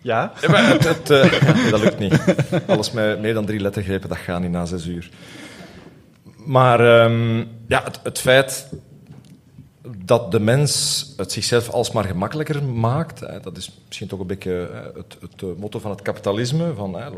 Ja. 0.02 0.32
Ja, 0.42 0.50
maar 0.50 0.68
het, 0.70 0.84
het, 0.88 1.10
eh, 1.10 1.42
ja, 1.42 1.54
nee, 1.54 1.72
dat 1.72 1.80
lukt 1.80 2.00
niet. 2.00 2.20
Alles 2.68 2.92
met 2.92 3.22
meer 3.22 3.34
dan 3.34 3.46
drie 3.46 3.60
lettergrepen, 3.60 4.10
dat 4.10 4.18
gaat 4.18 4.42
niet 4.42 4.52
na 4.52 4.66
zes 4.66 4.86
uur. 4.86 5.10
Maar 6.36 6.80
ehm, 7.02 7.38
ja, 7.68 7.84
het, 7.84 8.00
het 8.04 8.20
feit 8.20 8.68
dat 9.98 10.32
de 10.32 10.40
mens 10.40 11.06
het 11.18 11.32
zichzelf 11.32 11.70
alsmaar 11.70 12.04
gemakkelijker 12.04 12.64
maakt, 12.64 13.20
hè, 13.20 13.40
dat 13.40 13.58
is 13.58 13.72
misschien 13.88 14.08
toch 14.08 14.20
een 14.20 14.28
beetje 14.28 14.70
eh, 14.74 14.80
het, 14.84 15.18
het 15.22 15.42
eh, 15.42 15.50
motto 15.58 15.80
van 15.80 15.92
het 15.92 16.02
kapitalisme, 16.02 16.74
van 16.74 16.94
hè, 16.94 17.10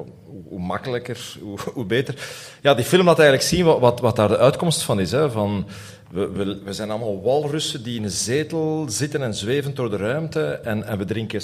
hoe, 0.47 0.59
makkelijker, 0.59 1.33
hoe, 1.43 1.57
hoe 1.73 1.85
beter. 1.85 2.15
Ja, 2.61 2.73
die 2.73 2.85
film 2.85 3.05
laat 3.05 3.19
eigenlijk 3.19 3.49
zien 3.49 3.65
wat, 3.65 3.99
wat, 3.99 4.15
daar 4.15 4.27
de 4.27 4.37
uitkomst 4.37 4.81
van 4.81 4.99
is. 4.99 5.11
Hè, 5.11 5.31
van, 5.31 5.67
we, 6.11 6.59
we, 6.63 6.73
zijn 6.73 6.89
allemaal 6.89 7.21
walrussen 7.21 7.83
die 7.83 7.97
in 7.97 8.03
een 8.03 8.09
zetel 8.09 8.85
zitten 8.89 9.21
en 9.21 9.35
zweven 9.35 9.75
door 9.75 9.89
de 9.89 9.97
ruimte 9.97 10.45
en, 10.45 10.83
en 10.83 10.97
we 10.97 11.05
drinken, 11.05 11.41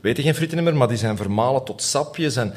weten 0.00 0.22
geen 0.22 0.34
frieten 0.34 0.64
meer, 0.64 0.76
maar 0.76 0.88
die 0.88 0.96
zijn 0.96 1.16
vermalen 1.16 1.64
tot 1.64 1.82
sapjes 1.82 2.36
en 2.36 2.54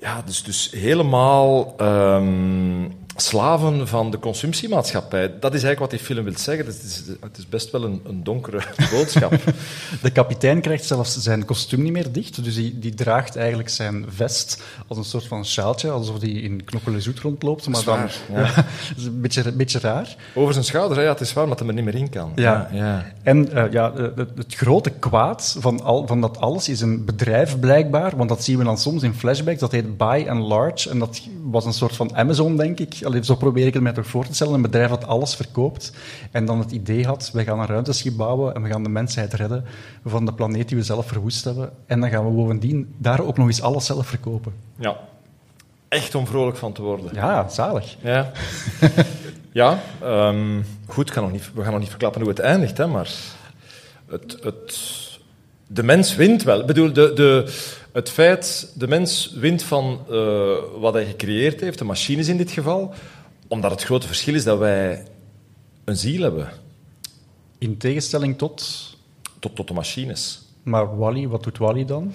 ja, 0.00 0.22
dus, 0.22 0.42
dus 0.42 0.70
helemaal 0.70 1.74
ehm, 1.76 2.84
slaven 3.20 3.88
van 3.88 4.10
de 4.10 4.18
consumptiemaatschappij. 4.18 5.26
Dat 5.40 5.54
is 5.54 5.62
eigenlijk 5.62 5.78
wat 5.78 5.90
die 5.90 5.98
film 5.98 6.24
wil 6.24 6.38
zeggen. 6.38 6.66
Het 6.66 6.82
is, 6.82 7.02
het 7.20 7.38
is 7.38 7.48
best 7.48 7.70
wel 7.70 7.84
een, 7.84 8.00
een 8.06 8.24
donkere 8.24 8.62
boodschap. 8.92 9.32
De 10.02 10.10
kapitein 10.10 10.60
krijgt 10.60 10.84
zelfs 10.84 11.16
zijn 11.16 11.44
kostuum 11.44 11.82
niet 11.82 11.92
meer 11.92 12.12
dicht, 12.12 12.44
dus 12.44 12.54
die, 12.54 12.78
die 12.78 12.94
draagt 12.94 13.36
eigenlijk 13.36 13.68
zijn 13.68 14.04
vest 14.08 14.62
als 14.86 14.98
een 14.98 15.04
soort 15.04 15.26
van 15.26 15.44
sjaaltje, 15.44 15.90
alsof 15.90 16.20
hij 16.20 16.30
in 16.30 16.64
Knokkelezoet 16.64 17.20
rondloopt. 17.20 17.68
Maar 17.68 17.84
dan, 17.84 17.98
ja. 18.32 18.40
ja, 18.40 18.54
dat 18.54 18.64
is 18.96 19.04
een 19.04 19.20
beetje, 19.20 19.44
een 19.44 19.56
beetje 19.56 19.78
raar. 19.78 20.16
Over 20.34 20.52
zijn 20.52 20.64
schouder, 20.64 21.02
ja, 21.02 21.08
het 21.08 21.20
is 21.20 21.32
waar, 21.32 21.44
omdat 21.44 21.58
hij 21.58 21.68
er 21.68 21.74
niet 21.74 21.84
meer 21.84 21.94
in 21.94 22.10
kan. 22.10 22.32
Ja. 22.34 22.68
ja. 22.72 23.12
En 23.22 23.52
eh, 23.52 23.72
ja, 23.72 23.92
eh, 23.92 24.02
het, 24.16 24.30
het 24.36 24.54
grote 24.54 24.90
kwaad 24.90 25.56
van, 25.58 25.82
al, 25.82 26.06
van 26.06 26.20
dat 26.20 26.38
alles 26.40 26.68
is 26.68 26.80
een 26.80 27.04
bedrijf 27.04 27.58
blijkbaar, 27.58 28.16
want 28.16 28.28
dat 28.28 28.44
zien 28.44 28.58
we 28.58 28.64
dan 28.64 28.78
soms 28.78 29.02
in 29.02 29.14
flashbacks, 29.14 29.60
dat 29.60 29.72
heet 29.72 29.96
By 29.96 30.26
and 30.28 30.42
Large, 30.48 30.90
en 30.90 30.98
dat 30.98 31.20
was 31.42 31.64
een 31.64 31.72
soort 31.72 31.96
van 31.96 32.16
Amazon, 32.16 32.56
denk 32.56 32.78
ik. 32.78 32.94
Allee, 33.08 33.24
zo 33.24 33.34
probeer 33.34 33.66
ik 33.66 33.74
het 33.74 33.82
mij 33.82 33.92
toch 33.92 34.06
voor 34.06 34.26
te 34.26 34.34
stellen. 34.34 34.54
Een 34.54 34.62
bedrijf 34.62 34.90
dat 34.90 35.06
alles 35.06 35.34
verkoopt 35.34 35.92
en 36.30 36.44
dan 36.44 36.58
het 36.58 36.70
idee 36.70 37.06
had, 37.06 37.30
wij 37.32 37.44
gaan 37.44 37.60
een 37.60 37.66
ruimteschip 37.66 38.16
bouwen 38.16 38.54
en 38.54 38.62
we 38.62 38.68
gaan 38.68 38.82
de 38.82 38.88
mensheid 38.88 39.34
redden 39.34 39.64
van 40.04 40.24
de 40.24 40.32
planeet 40.32 40.68
die 40.68 40.76
we 40.76 40.82
zelf 40.82 41.06
verwoest 41.06 41.44
hebben. 41.44 41.70
En 41.86 42.00
dan 42.00 42.10
gaan 42.10 42.24
we 42.24 42.30
bovendien 42.30 42.94
daar 42.98 43.20
ook 43.20 43.36
nog 43.36 43.46
eens 43.46 43.62
alles 43.62 43.86
zelf 43.86 44.06
verkopen. 44.06 44.52
Ja. 44.76 44.96
Echt 45.88 46.14
om 46.14 46.26
vrolijk 46.26 46.56
van 46.56 46.72
te 46.72 46.82
worden. 46.82 47.10
Ja, 47.14 47.48
zalig. 47.48 47.96
Ja. 48.00 48.30
ja, 49.52 49.78
ehm, 50.02 50.62
goed, 50.86 51.10
gaan 51.10 51.22
nog 51.22 51.32
niet, 51.32 51.50
we 51.54 51.62
gaan 51.62 51.72
nog 51.72 51.80
niet 51.80 51.90
verklappen 51.90 52.20
hoe 52.20 52.30
het 52.30 52.38
eindigt, 52.38 52.78
hè, 52.78 52.86
maar 52.86 53.10
het, 54.08 54.38
het, 54.40 54.78
de 55.66 55.82
mens 55.82 56.14
wint 56.16 56.42
wel. 56.42 56.60
Ik 56.60 56.66
bedoel, 56.66 56.92
de, 56.92 57.12
de, 57.12 57.54
het 57.92 58.10
feit, 58.10 58.72
de 58.74 58.88
mens 58.88 59.32
wint 59.34 59.62
van 59.62 60.04
uh, 60.10 60.54
wat 60.78 60.94
hij 60.94 61.06
gecreëerd 61.06 61.60
heeft, 61.60 61.78
de 61.78 61.84
machines 61.84 62.28
in 62.28 62.36
dit 62.36 62.50
geval, 62.50 62.94
omdat 63.48 63.70
het 63.70 63.82
grote 63.82 64.06
verschil 64.06 64.34
is 64.34 64.44
dat 64.44 64.58
wij 64.58 65.04
een 65.84 65.96
ziel 65.96 66.22
hebben. 66.22 66.48
In 67.58 67.76
tegenstelling 67.76 68.38
tot? 68.38 68.86
Tot, 69.38 69.56
tot 69.56 69.68
de 69.68 69.74
machines. 69.74 70.42
Maar 70.62 70.98
Wally, 70.98 71.28
wat 71.28 71.42
doet 71.42 71.58
Wally 71.58 71.84
dan? 71.84 72.12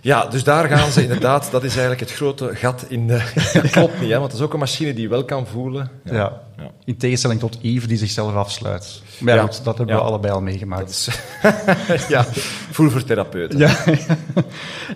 Ja, 0.00 0.26
dus 0.26 0.44
daar 0.44 0.68
gaan 0.68 0.90
ze 0.90 1.02
inderdaad. 1.02 1.48
Dat 1.50 1.64
is 1.64 1.70
eigenlijk 1.70 2.00
het 2.00 2.12
grote 2.12 2.54
gat 2.54 2.84
in 2.88 3.06
de. 3.06 3.32
Dat 3.52 3.70
klopt 3.70 4.00
niet, 4.00 4.10
hè, 4.10 4.18
want 4.18 4.30
dat 4.30 4.40
is 4.40 4.46
ook 4.46 4.52
een 4.52 4.58
machine 4.58 4.94
die 4.94 5.08
wel 5.08 5.24
kan 5.24 5.46
voelen. 5.46 5.90
Ja. 6.04 6.14
ja. 6.14 6.45
Ja. 6.56 6.70
In 6.84 6.96
tegenstelling 6.96 7.40
tot 7.40 7.58
Eve 7.62 7.86
die 7.86 7.96
zichzelf 7.96 8.34
afsluit. 8.34 9.02
Maar 9.20 9.34
ja, 9.34 9.42
goed, 9.42 9.64
dat 9.64 9.78
hebben 9.78 9.96
we 9.96 10.02
allebei 10.02 10.32
al 10.32 10.42
meegemaakt. 10.42 10.90
Is, 10.90 11.08
ja, 12.08 12.24
voel 12.70 12.90
voor 12.90 13.04
therapeuten. 13.04 13.58
Ja, 13.58 13.76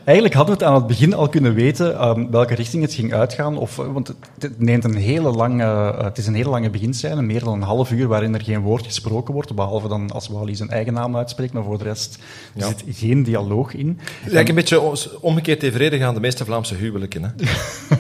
Eigenlijk 0.05 0.35
hadden 0.35 0.59
we 0.59 0.65
het 0.65 0.71
aan 0.71 0.75
het 0.75 0.87
begin 0.87 1.15
al 1.15 1.29
kunnen 1.29 1.55
weten 1.55 2.09
um, 2.09 2.31
welke 2.31 2.55
richting 2.55 2.83
het 2.83 2.95
ging 2.95 3.13
uitgaan. 3.13 3.57
Of, 3.57 3.77
want 3.77 4.09
het, 4.09 4.17
het 4.39 4.61
neemt 4.61 4.85
een 4.85 4.95
hele 4.95 5.31
lange, 5.31 5.65
uh, 5.65 6.05
het 6.05 6.19
is 6.19 6.27
een 6.27 6.35
hele 6.35 6.51
lange 6.51 6.71
beginscène, 6.71 7.23
meer 7.23 7.45
dan 7.45 7.53
een 7.53 7.63
half 7.63 7.91
uur, 7.91 8.09
waarin 8.09 8.35
er 8.35 8.43
geen 8.43 8.61
woord 8.61 8.85
gesproken 8.85 9.35
wordt. 9.35 9.55
Behalve 9.55 9.89
dan 9.89 10.11
als 10.11 10.29
Wally 10.29 10.55
zijn 10.55 10.71
eigen 10.71 10.93
naam 10.93 11.17
uitspreekt, 11.17 11.53
maar 11.53 11.65
voor 11.65 11.79
de 11.79 11.85
rest 11.85 12.19
zit 12.57 12.85
geen 12.89 13.23
dialoog 13.23 13.75
in. 13.75 13.89
Het 14.01 14.31
is 14.31 14.33
eigenlijk 14.33 14.49
een 14.49 14.55
beetje 14.55 15.21
omgekeerd 15.21 15.63
evenredig 15.63 16.03
aan 16.03 16.15
de 16.15 16.21
meeste 16.21 16.45
Vlaamse 16.45 16.75
huwelijken. 16.75 17.23
Hè? 17.23 17.31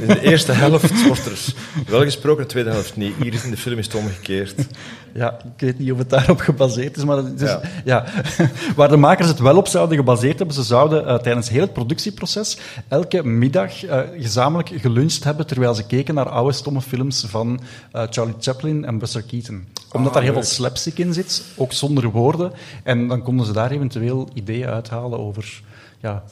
In 0.00 0.06
de 0.20 0.20
eerste 0.20 0.52
helft 0.52 1.06
wordt 1.06 1.26
er 1.26 1.54
wel 1.86 2.02
gesproken, 2.02 2.42
de 2.42 2.48
tweede 2.48 2.70
helft 2.70 2.96
niet. 2.96 3.14
Hier 3.22 3.34
is 3.34 3.44
in 3.50 3.56
de 3.56 3.62
film 3.62 3.78
is 3.78 3.86
het 3.86 3.94
omgekeerd. 3.94 4.54
Ja, 5.12 5.38
ik 5.56 5.60
weet 5.60 5.78
niet 5.78 5.92
of 5.92 5.98
het 5.98 6.10
daarop 6.10 6.40
gebaseerd 6.40 6.96
is, 6.96 7.04
maar 7.04 7.16
het 7.16 7.40
is, 7.40 7.48
ja. 7.48 7.60
ja. 7.84 8.04
waar 8.76 8.88
de 8.88 8.96
makers 8.96 9.28
het 9.28 9.38
wel 9.38 9.56
op 9.56 9.68
zouden 9.68 9.96
gebaseerd 9.96 10.38
hebben, 10.38 10.56
ze 10.56 10.62
zouden 10.62 11.06
uh, 11.06 11.14
tijdens 11.14 11.48
heel 11.48 11.60
het 11.60 11.72
productieproces 11.72 12.58
elke 12.88 13.24
middag 13.24 13.84
uh, 13.84 14.00
gezamenlijk 14.18 14.68
geluncht 14.68 15.24
hebben 15.24 15.46
terwijl 15.46 15.74
ze 15.74 15.86
keken 15.86 16.14
naar 16.14 16.28
oude 16.28 16.52
stomme 16.52 16.80
films 16.80 17.24
van 17.28 17.60
uh, 17.92 18.02
Charlie 18.10 18.34
Chaplin 18.40 18.84
en 18.84 18.98
Buster 18.98 19.22
Keaton. 19.22 19.66
Omdat 19.92 20.08
ah, 20.08 20.14
daar 20.14 20.22
heel 20.22 20.32
veel 20.32 20.42
slapstick 20.42 20.98
in 20.98 21.14
zit, 21.14 21.44
ook 21.56 21.72
zonder 21.72 22.10
woorden. 22.10 22.52
En 22.82 23.08
dan 23.08 23.22
konden 23.22 23.46
ze 23.46 23.52
daar 23.52 23.70
eventueel 23.70 24.28
ideeën 24.34 24.68
uithalen 24.68 25.18
over... 25.18 25.62
Ja, 26.00 26.22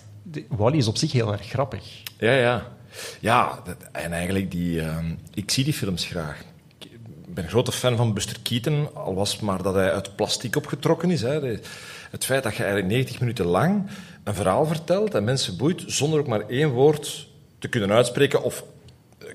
Wally 0.48 0.76
is 0.76 0.88
op 0.88 0.96
zich 0.96 1.12
heel 1.12 1.32
erg 1.32 1.46
grappig. 1.46 2.02
Ja, 2.18 2.32
ja. 2.32 2.66
Ja, 3.20 3.60
dat, 3.64 3.76
en 3.92 4.12
eigenlijk, 4.12 4.50
die, 4.50 4.80
uh, 4.80 4.96
ik 5.34 5.50
zie 5.50 5.64
die 5.64 5.72
films 5.72 6.04
graag 6.04 6.42
ben 7.34 7.44
een 7.44 7.50
grote 7.50 7.72
fan 7.72 7.96
van 7.96 8.14
Buster 8.14 8.36
Keaton, 8.42 8.94
al 8.94 9.14
was 9.14 9.32
het 9.32 9.40
maar 9.40 9.62
dat 9.62 9.74
hij 9.74 9.92
uit 9.92 10.16
plastic 10.16 10.56
opgetrokken 10.56 11.10
is. 11.10 11.22
Hè. 11.22 11.58
Het 12.10 12.24
feit 12.24 12.42
dat 12.42 12.56
je 12.56 12.62
eigenlijk 12.62 12.92
90 12.92 13.20
minuten 13.20 13.46
lang 13.46 13.86
een 14.24 14.34
verhaal 14.34 14.66
vertelt 14.66 15.14
en 15.14 15.24
mensen 15.24 15.56
boeit 15.56 15.82
zonder 15.86 16.20
ook 16.20 16.26
maar 16.26 16.48
één 16.48 16.70
woord 16.70 17.28
te 17.58 17.68
kunnen 17.68 17.90
uitspreken 17.90 18.42
of 18.42 18.64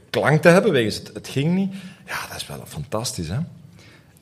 klank 0.10 0.42
te 0.42 0.48
hebben, 0.48 0.72
wegens 0.72 0.96
het, 0.96 1.12
het 1.14 1.28
ging 1.28 1.56
niet. 1.56 1.74
Ja, 2.06 2.28
dat 2.28 2.38
is 2.38 2.48
wel 2.48 2.64
fantastisch, 2.66 3.28
hè? 3.28 3.38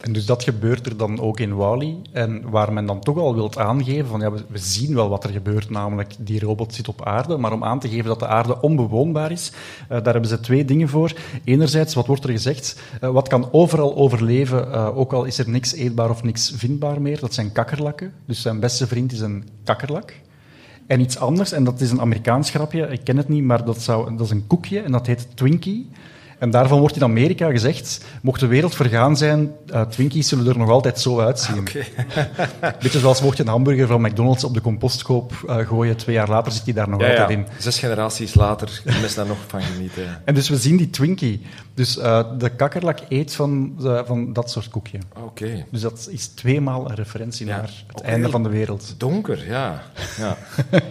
En 0.02 0.14
dus 0.14 0.26
dat 0.26 0.44
gebeurt 0.44 0.86
er 0.86 0.98
dan 0.98 1.20
ook 1.20 1.40
in 1.40 1.56
Wally. 1.56 1.98
En 2.12 2.50
waar 2.50 2.74
men 2.74 2.86
dan 2.86 3.00
toch 3.00 3.18
al 3.18 3.36
wilt 3.36 3.58
aangeven 3.58 4.08
van 4.08 4.20
ja, 4.20 4.32
we, 4.32 4.58
zien 4.58 4.96
wel 4.96 5.10
wat 5.10 5.24
er 5.24 5.30
gebeurt, 5.30 5.70
namelijk 5.70 6.14
die 6.18 6.40
robot 6.40 6.74
zit 6.74 6.88
op 6.88 7.06
aarde. 7.06 7.38
Maar 7.38 7.54
om 7.54 7.64
aan 7.64 7.80
te 7.80 7.90
geven 7.90 8.06
dat 8.06 8.20
de 8.20 8.28
aarde 8.28 8.62
onbewoonbaar 8.62 9.32
is, 9.32 9.52
uh, 9.52 9.88
daar 9.88 10.14
hebben 10.14 10.30
ze 10.30 10.40
twee 10.40 10.66
dingen 10.66 10.90
voor. 10.90 11.14
Enerzijds, 11.44 11.94
wat 11.94 12.08
wordt 12.08 12.24
er 12.24 12.30
gezegd? 12.30 12.82
Uh, 13.04 13.10
wat 13.10 13.28
kan 13.28 13.48
overal 13.52 13.96
overleven, 13.96 14.68
uh, 14.68 14.98
ook 14.98 15.14
al 15.14 15.24
is 15.24 15.38
er 15.38 15.50
niks 15.50 15.74
eetbaar 15.74 16.10
of 16.10 16.24
niks 16.24 16.54
vindbaar 16.56 17.02
meer? 17.02 17.20
Dat 17.20 17.34
zijn 17.34 17.52
kakkerlakken. 17.52 18.14
Dus 18.26 18.42
zijn 18.42 18.60
beste 18.60 18.88
vriend 18.88 19.12
is 19.12 19.20
een 19.20 19.48
kakkerlak. 19.64 20.14
En 20.88 21.00
iets 21.00 21.18
anders, 21.18 21.52
en 21.52 21.64
dat 21.64 21.82
is 21.82 21.92
een 21.92 22.02
Amerikaans 22.02 22.50
grapje, 22.50 22.88
ik 22.88 23.04
ken 23.04 23.18
het 23.18 23.30
niet, 23.30 23.44
maar 23.44 23.66
dat, 23.66 23.82
zou, 23.82 24.16
dat 24.16 24.26
is 24.26 24.32
een 24.32 24.48
koekje 24.48 24.80
en 24.80 24.92
dat 24.92 25.08
heet 25.08 25.28
Twinkie. 25.34 25.90
En 26.42 26.50
daarvan 26.50 26.80
wordt 26.80 26.96
in 26.96 27.04
Amerika 27.04 27.50
gezegd, 27.50 28.06
mocht 28.22 28.40
de 28.40 28.48
wereld 28.48 28.76
vergaan 28.76 29.18
zijn, 29.18 29.52
uh, 29.74 29.82
Twinkies 29.82 30.28
zullen 30.28 30.48
er 30.48 30.58
nog 30.58 30.70
altijd 30.70 31.00
zo 31.00 31.20
uitzien. 31.20 31.60
Okay. 31.60 31.88
Beetje 32.82 33.00
zoals 33.00 33.22
mocht 33.22 33.38
je 33.38 33.44
een 33.44 33.50
hamburger 33.50 33.88
van 33.88 34.02
McDonald's 34.02 34.44
op 34.44 34.54
de 34.54 34.62
compostkoop 34.62 35.34
uh, 35.46 35.58
gooien, 35.58 35.98
twee 35.98 36.16
jaar 36.16 36.30
later 36.30 36.52
zit 36.52 36.66
die 36.66 36.74
daar 36.74 36.90
nog 36.90 37.02
altijd 37.02 37.30
in. 37.30 37.46
Zes 37.58 37.80
generaties 37.80 38.34
later 38.34 38.80
kunnen 38.84 39.02
mensen 39.02 39.20
daar 39.20 39.28
nog 39.28 39.38
van 39.48 39.62
genieten. 39.62 40.22
En 40.26 40.34
dus 40.34 40.50
we 40.50 40.58
zien 40.58 40.78
die 40.78 40.90
Twinkie. 40.90 41.42
Dus 41.74 41.98
uh, 41.98 42.24
de 42.38 42.50
kakkerlak 42.50 43.00
eet 43.10 43.36
van, 43.36 43.76
van 44.06 44.34
dat 44.34 44.52
soort 44.52 44.70
koekje. 44.70 45.00
Oké. 45.24 45.66
Dus 45.72 45.82
dat 45.82 46.08
is 46.12 46.28
tweemaal 46.28 46.90
een 46.90 46.96
referentie 46.96 47.46
naar 47.46 47.84
het 47.88 48.02
einde 48.02 48.30
van 48.30 48.44
de 48.44 48.50
wereld. 48.50 48.96
Donker, 48.98 49.48
ja. 49.48 49.84
ja. 50.18 50.38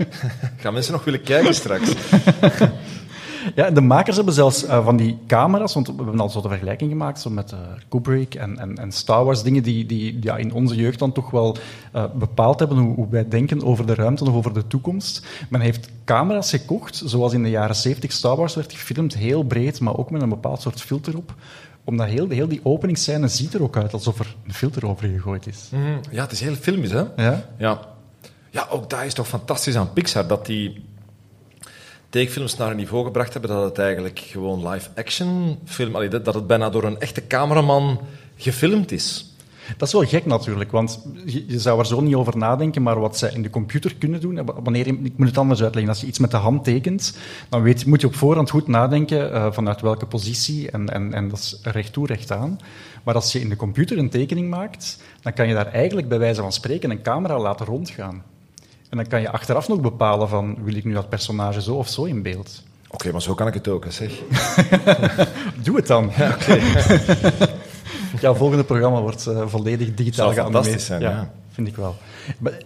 Gaan 0.63 0.73
mensen 0.73 0.93
nog 0.93 1.05
willen 1.05 1.23
kijken 1.23 1.55
straks? 1.55 1.91
Ja, 3.55 3.71
de 3.71 3.81
makers 3.81 4.17
hebben 4.17 4.35
zelfs 4.35 4.65
uh, 4.65 4.85
van 4.85 4.97
die 4.97 5.19
camera's, 5.27 5.75
want 5.75 5.87
we 5.87 5.95
hebben 5.97 6.21
al 6.21 6.29
zo 6.29 6.41
de 6.41 6.49
vergelijking 6.49 6.91
gemaakt 6.91 7.21
zo 7.21 7.31
met 7.31 7.53
uh, 7.53 7.59
Kubrick 7.89 8.35
en, 8.35 8.59
en, 8.59 8.79
en, 8.79 8.93
Star 8.93 9.25
Wars, 9.25 9.43
dingen 9.43 9.63
die, 9.63 9.87
die 9.87 10.19
ja, 10.21 10.37
in 10.37 10.53
onze 10.53 10.75
jeugd 10.75 10.99
dan 10.99 11.13
toch 11.13 11.31
wel 11.31 11.57
uh, 11.97 12.05
bepaald 12.15 12.59
hebben 12.59 12.79
hoe, 12.79 12.95
hoe, 12.95 13.09
wij 13.11 13.29
denken 13.29 13.65
over 13.65 13.87
de 13.87 13.95
ruimte 13.95 14.25
of 14.25 14.35
over 14.35 14.55
de 14.55 14.67
toekomst. 14.67 15.27
Men 15.49 15.61
heeft 15.61 15.89
camera's 16.05 16.51
gekocht, 16.51 17.03
zoals 17.05 17.33
in 17.33 17.43
de 17.43 17.51
jaren 17.51 17.77
70 17.77 18.13
Star 18.13 18.37
Wars 18.37 18.55
werd 18.55 18.73
gefilmd, 18.73 19.15
heel 19.15 19.43
breed, 19.43 19.81
maar 19.81 19.97
ook 19.97 20.11
met 20.11 20.23
een 20.23 20.29
bepaald 20.29 20.61
soort 20.61 20.81
filter 20.81 21.17
op 21.17 21.35
omdat 21.85 22.07
heel, 22.07 22.29
heel 22.29 22.49
die 22.49 22.61
openingsscène 22.63 23.29
ziet 23.29 23.55
er 23.55 23.63
ook 23.63 23.77
uit 23.77 23.93
alsof 23.93 24.19
er 24.19 24.37
een 24.47 24.55
filter 24.55 24.87
over 24.87 25.09
gegooid 25.09 25.47
is. 25.47 25.69
Mm, 25.73 26.01
ja, 26.11 26.23
het 26.23 26.33
is 26.33 26.41
heel 26.41 26.55
filmisch, 26.55 26.91
hè? 26.91 27.05
Ja? 27.17 27.45
Ja. 27.59 27.81
Ja, 28.51 28.67
ook 28.71 28.91
daar 28.91 29.07
is 29.07 29.15
toch 29.15 29.29
fantastisch 29.29 29.77
aan 29.77 29.93
Pixar, 29.93 30.27
dat 30.27 30.47
die 30.47 30.85
tekenfilms 32.11 32.57
naar 32.57 32.71
een 32.71 32.77
niveau 32.77 33.05
gebracht 33.05 33.33
hebben 33.33 33.51
dat 33.51 33.65
het 33.65 33.79
eigenlijk 33.79 34.19
gewoon 34.19 34.69
live-action 34.69 35.59
film, 35.65 36.11
dat 36.11 36.35
het 36.35 36.47
bijna 36.47 36.71
door 36.71 36.85
een 36.85 37.01
echte 37.01 37.27
cameraman 37.27 38.01
gefilmd 38.37 38.93
is. 38.93 39.25
Dat 39.77 39.89
is 39.89 39.95
wel 39.95 40.05
gek 40.05 40.27
natuurlijk, 40.27 40.71
want 40.71 41.07
je, 41.25 41.61
zou 41.61 41.79
er 41.79 41.87
zo 41.87 42.01
niet 42.01 42.15
over 42.15 42.37
nadenken, 42.37 42.83
maar 42.83 43.01
wat 43.01 43.19
zij 43.19 43.31
in 43.33 43.43
de 43.43 43.51
computer 43.51 43.95
kunnen 43.95 44.21
doen, 44.21 44.45
wanneer 44.63 44.87
je, 44.87 44.99
ik 45.03 45.13
moet 45.17 45.29
het 45.29 45.39
anders 45.39 45.63
uitleggen, 45.63 45.93
als 45.93 46.01
je 46.01 46.07
iets 46.07 46.19
met 46.19 46.31
de 46.31 46.37
hand 46.37 46.65
tekent, 46.65 47.19
dan 47.49 47.75
moet 47.87 48.01
je 48.01 48.07
op 48.07 48.15
voorhand 48.15 48.51
goed 48.51 48.67
nadenken 48.67 49.33
uh, 49.33 49.53
vanuit 49.53 49.81
welke 49.81 50.07
positie 50.07 50.71
en, 50.71 50.89
en, 50.89 51.15
en 51.15 51.29
dat 51.29 51.39
is 51.39 51.59
recht 51.63 51.93
toe, 51.93 52.07
recht 52.07 52.33
aan. 52.33 52.59
Maar 53.03 53.15
als 53.15 53.33
je 53.33 53.41
in 53.41 53.49
de 53.49 53.57
computer 53.57 53.99
een 53.99 54.11
tekening 54.11 54.51
maakt, 54.51 55.03
dan 55.23 55.33
kan 55.33 55.49
je 55.49 55.55
daar 55.55 55.73
eigenlijk 55.73 56.09
bij 56.09 56.19
wijze 56.19 56.41
van 56.41 56.53
spreken 56.53 56.91
een 56.91 57.03
camera 57.03 57.39
laten 57.39 57.67
rondgaan. 57.67 58.23
En 58.91 58.97
dan 58.97 59.07
kan 59.07 59.21
je 59.21 59.31
achteraf 59.31 59.69
nog 59.69 59.81
bepalen 59.81 60.29
van, 60.29 60.57
wil 60.63 60.75
ik 60.75 60.85
nu 60.85 60.93
dat 60.93 61.09
personage 61.09 61.63
zo 61.63 61.75
of 61.75 61.89
zo 61.89 62.05
in 62.05 62.23
beeld? 62.23 62.63
Oké, 62.89 63.13
maar 63.13 63.23
zo 63.23 63.35
kan 63.35 63.47
ik 63.47 63.55
het 63.55 63.69
ook, 63.69 63.87
zeg. 63.89 64.13
Doe 65.65 65.77
het 65.77 65.87
dan. 65.87 66.11
Ja, 66.17 66.31
okay. 66.31 66.63
ja 68.23 68.35
volgende 68.35 68.65
programma 68.65 69.01
wordt 69.01 69.27
uh, 69.27 69.47
volledig 69.47 69.95
digitaal 69.95 70.33
geanimeerd. 70.33 70.83
Zijn, 70.83 71.01
ja, 71.01 71.11
ja, 71.11 71.33
vind 71.51 71.69
ik 71.69 71.77
wel. 71.77 71.97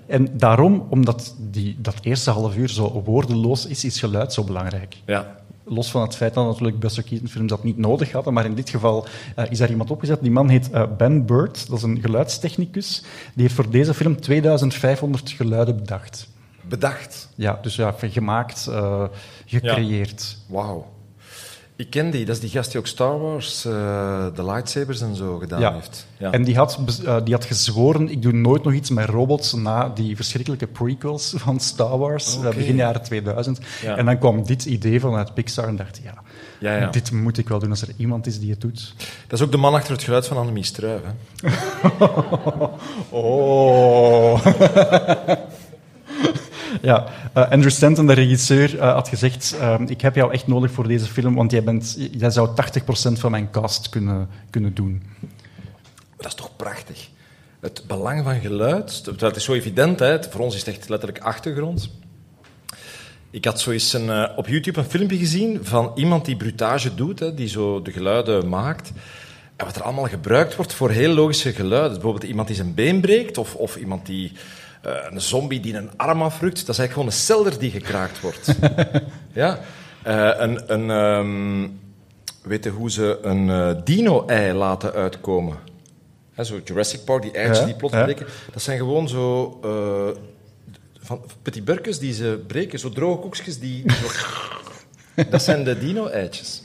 En 0.06 0.38
daarom, 0.38 0.87
omdat 0.90 1.34
die, 1.38 1.76
dat 1.78 1.94
eerste 2.02 2.30
half 2.30 2.56
uur 2.56 2.68
zo 2.68 3.02
woordeloos 3.04 3.66
is, 3.66 3.84
is 3.84 3.98
geluid 3.98 4.32
zo 4.32 4.44
belangrijk. 4.44 4.96
Ja, 5.04 5.37
Los 5.64 5.90
van 5.90 6.03
het 6.03 6.16
feit 6.16 6.35
dat 6.35 6.46
natuurlijk 6.46 6.79
Buster 6.79 7.03
Keaton 7.03 7.29
films 7.29 7.48
dat 7.48 7.64
niet 7.64 7.79
nodig 7.79 8.12
hadden, 8.12 8.33
maar 8.33 8.44
in 8.44 8.55
dit 8.55 8.70
geval 8.70 9.07
uh, 9.38 9.44
is 9.50 9.59
daar 9.59 9.70
iemand 9.70 9.90
opgezet. 9.90 10.20
Die 10.20 10.31
man 10.31 10.48
heet 10.48 10.70
uh, 10.72 10.83
Ben 10.96 11.27
Bird, 11.27 11.68
dat 11.68 11.77
is 11.77 11.83
een 11.83 12.00
geluidstechnicus. 12.00 13.03
Die 13.35 13.42
heeft 13.42 13.55
voor 13.55 13.70
deze 13.70 13.94
film 13.94 14.20
2500 14.20 15.31
geluiden 15.31 15.77
bedacht. 15.77 16.29
Bedacht? 16.68 17.29
Ja, 17.35 17.59
dus 17.62 17.77
ja, 17.77 17.94
gemaakt, 18.00 18.66
uh, 18.70 19.05
gecreëerd. 19.46 20.37
Ja. 20.48 20.55
Wauw. 20.55 20.93
Ik 21.76 21.90
ken 21.90 22.10
die, 22.10 22.24
dat 22.24 22.34
is 22.34 22.40
die 22.40 22.50
gast 22.50 22.70
die 22.70 22.80
ook 22.80 22.87
Star 22.87 23.18
Wars, 23.18 23.66
uh, 23.66 23.72
de 24.34 24.44
lightsabers 24.44 25.00
en 25.00 25.16
zo 25.16 25.38
gedaan 25.38 25.60
ja. 25.60 25.72
heeft. 25.72 26.06
Ja. 26.16 26.30
En 26.30 26.44
die 26.44 26.56
had, 26.56 26.78
uh, 27.04 27.16
die 27.24 27.34
had 27.34 27.44
gezworen, 27.44 28.08
ik 28.08 28.22
doe 28.22 28.32
nooit 28.32 28.64
nog 28.64 28.72
iets 28.72 28.90
met 28.90 29.08
robots 29.08 29.52
na 29.52 29.88
die 29.88 30.16
verschrikkelijke 30.16 30.66
prequels 30.66 31.34
van 31.37 31.60
Star 31.60 31.98
Wars, 31.98 32.37
okay. 32.37 32.54
begin 32.54 32.76
jaren 32.76 33.02
2000. 33.02 33.58
Ja. 33.82 33.96
En 33.96 34.04
dan 34.04 34.18
kwam 34.18 34.46
dit 34.46 34.64
idee 34.64 35.00
vanuit 35.00 35.34
Pixar 35.34 35.68
en 35.68 35.76
dacht, 35.76 36.00
ja, 36.02 36.14
ja, 36.58 36.76
ja, 36.76 36.90
dit 36.90 37.12
moet 37.12 37.38
ik 37.38 37.48
wel 37.48 37.58
doen 37.58 37.70
als 37.70 37.82
er 37.82 37.94
iemand 37.96 38.26
is 38.26 38.40
die 38.40 38.50
het 38.50 38.60
doet. 38.60 38.94
Dat 39.26 39.38
is 39.38 39.44
ook 39.44 39.52
de 39.52 39.56
man 39.56 39.74
achter 39.74 39.92
het 39.92 40.02
geluid 40.02 40.26
van 40.26 40.37
Annemie 40.37 40.64
Struijf, 40.64 41.00
oh... 43.10 44.46
Ja, 46.82 47.06
eh, 47.32 47.50
Andrew 47.50 47.70
Stanton, 47.70 48.06
de 48.06 48.12
regisseur, 48.12 48.78
eh, 48.78 48.92
had 48.92 49.08
gezegd: 49.08 49.56
eh, 49.60 49.80
Ik 49.87 50.00
heb 50.00 50.14
jou 50.14 50.32
echt 50.32 50.46
nodig 50.46 50.70
voor 50.70 50.88
deze 50.88 51.06
film, 51.06 51.34
want 51.34 51.50
jij, 51.50 51.64
bent, 51.64 51.96
jij 52.10 52.30
zou 52.30 52.48
80% 52.54 53.18
van 53.18 53.30
mijn 53.30 53.50
cast 53.50 53.88
kunnen, 53.88 54.28
kunnen 54.50 54.74
doen. 54.74 55.02
Dat 56.16 56.26
is 56.26 56.34
toch 56.34 56.56
prachtig. 56.56 57.08
Het 57.60 57.84
belang 57.87 58.24
van 58.24 58.40
geluid, 58.40 59.04
het 59.18 59.37
is 59.37 59.44
zo 59.44 59.52
evident, 59.52 59.98
hè, 59.98 60.22
voor 60.22 60.40
ons 60.40 60.54
is 60.54 60.60
het 60.64 60.76
echt 60.76 60.88
letterlijk 60.88 61.24
achtergrond. 61.24 61.90
Ik 63.34 63.44
had 63.44 63.60
zo 63.60 63.70
eens 63.70 63.92
een, 63.92 64.10
eh, 64.10 64.37
op 64.37 64.48
YouTube 64.48 64.78
een 64.78 64.90
filmpje 64.90 65.16
gezien 65.16 65.58
van 65.62 65.92
iemand 65.94 66.24
die 66.24 66.37
brutage 66.37 66.94
doet, 66.94 67.18
hè, 67.18 67.34
die 67.34 67.48
zo 67.48 67.82
de 67.82 67.92
geluiden 67.92 68.48
maakt. 68.48 68.92
En 69.56 69.66
wat 69.66 69.76
er 69.76 69.82
allemaal 69.82 70.04
gebruikt 70.04 70.56
wordt 70.56 70.72
voor 70.72 70.90
heel 70.90 71.14
logische 71.14 71.52
geluiden. 71.52 71.92
Bijvoorbeeld 71.92 72.24
iemand 72.24 72.46
die 72.46 72.56
zijn 72.56 72.74
been 72.74 73.00
breekt, 73.00 73.38
of, 73.38 73.54
of 73.54 73.76
iemand 73.76 74.06
die 74.06 74.32
een 74.85 75.20
zombie 75.20 75.61
die 75.61 75.77
een 75.77 75.90
arm 75.97 76.23
afrukt. 76.23 76.66
Dat 76.66 76.68
is 76.68 76.79
eigenlijk 76.79 76.92
gewoon 76.92 77.07
een 77.07 77.12
celder 77.12 77.59
die 77.59 77.70
gekraakt 77.70 78.20
wordt. 78.20 78.55
ja. 79.33 79.59
Eh, 80.03 80.31
een, 80.37 80.73
een, 80.73 80.90
ehm, 80.90 81.68
weet 82.42 82.64
je 82.64 82.70
hoe 82.70 82.90
ze 82.90 83.18
een 83.23 83.51
eh, 83.51 83.85
dino-ei 83.85 84.53
laten 84.53 84.92
uitkomen? 84.92 85.57
Hè, 86.33 86.44
zo 86.44 86.61
Jurassic 86.64 87.05
Park, 87.05 87.23
die 87.23 87.33
eitjes 87.33 87.59
Ja, 87.59 87.64
die 87.64 87.75
plots 87.75 87.94
ja. 87.94 88.05
breken. 88.05 88.27
Dat 88.53 88.62
zijn 88.62 88.79
gewoon 88.79 89.09
zo... 89.09 89.59
eh, 89.62 90.20
van 91.01 91.20
petit 91.42 91.64
burkers 91.64 91.99
die 91.99 92.12
ze 92.12 92.42
breken, 92.47 92.79
zo 92.79 92.90
droge 92.90 93.20
koekjes 93.20 93.59
die... 93.59 93.85
dat 95.31 95.42
zijn 95.42 95.64
de 95.64 95.79
dino-eitjes. 95.79 96.62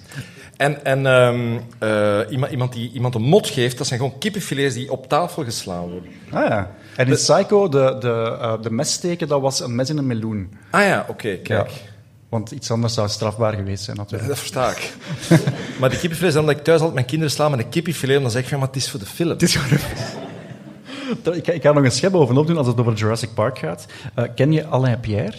En, 0.58 0.86
en 0.86 1.06
ehm, 1.06 1.60
eh, 1.80 2.20
iemand, 2.30 2.52
iemand 2.52 2.74
die 2.74 2.92
iemand 2.92 3.16
een 3.16 3.22
mot 3.22 3.48
geeft, 3.48 3.78
dat 3.78 3.88
zijn 3.88 4.00
gewoon 4.00 4.18
kippenfilets 4.18 4.76
die 4.76 4.92
op 4.92 5.10
tafel 5.10 5.44
geslaan 5.44 5.90
worden. 5.90 6.12
Ah 6.32 6.48
ja. 6.48 6.72
En 7.00 7.08
in 7.08 7.14
Psycho, 7.14 7.70
de, 7.70 7.96
de, 8.00 8.38
eh, 8.42 8.54
de 8.62 8.72
mes 8.72 8.94
steken, 8.94 9.28
dat 9.28 9.42
was 9.42 9.60
een 9.60 9.76
mes 9.76 9.90
in 9.90 9.98
een 9.98 10.08
meloen. 10.08 10.54
Ah 10.72 10.82
ja, 10.82 11.06
oké, 11.08 11.36
kijk. 11.36 11.70
Ja. 11.70 11.76
Want 12.30 12.52
iets 12.52 12.72
anders 12.72 12.94
zou 12.94 13.10
strafbaar 13.10 13.54
geweest 13.54 13.84
zijn, 13.84 13.98
natuurlijk. 13.98 14.30
Dat 14.30 14.38
versta 14.40 14.70
ik. 14.70 14.94
maar 15.80 15.90
die 15.90 16.00
kippenfilet 16.00 16.30
is 16.30 16.34
dan 16.34 16.46
dat 16.46 16.56
ik 16.58 16.64
thuis 16.64 16.78
altijd 16.78 16.94
mijn 16.96 17.06
kinderen 17.06 17.34
sla 17.34 17.50
met 17.50 17.60
een 17.60 17.70
kippenfilet 17.70 18.16
en 18.16 18.22
dan 18.22 18.32
zeg 18.32 18.42
ik 18.44 18.48
van, 18.50 18.60
maar 18.60 18.68
het 18.68 18.76
is 18.78 18.90
voor 18.90 19.00
de 19.00 19.06
film. 19.06 19.30
Het 19.30 19.42
is 19.42 19.56
ik, 21.40 21.46
ga- 21.46 21.52
ik 21.52 21.62
ga 21.62 21.72
nog 21.72 21.84
een 21.84 21.92
schep 21.92 22.12
bovenop 22.12 22.48
doen 22.48 22.58
als 22.58 22.68
het 22.68 22.80
over 22.80 22.94
Jurassic 22.94 23.34
Park 23.34 23.60
gaat. 23.60 23.86
Eh, 24.16 24.24
ken 24.36 24.52
je 24.52 24.66
Alain 24.68 25.00
Pierre? 25.00 25.38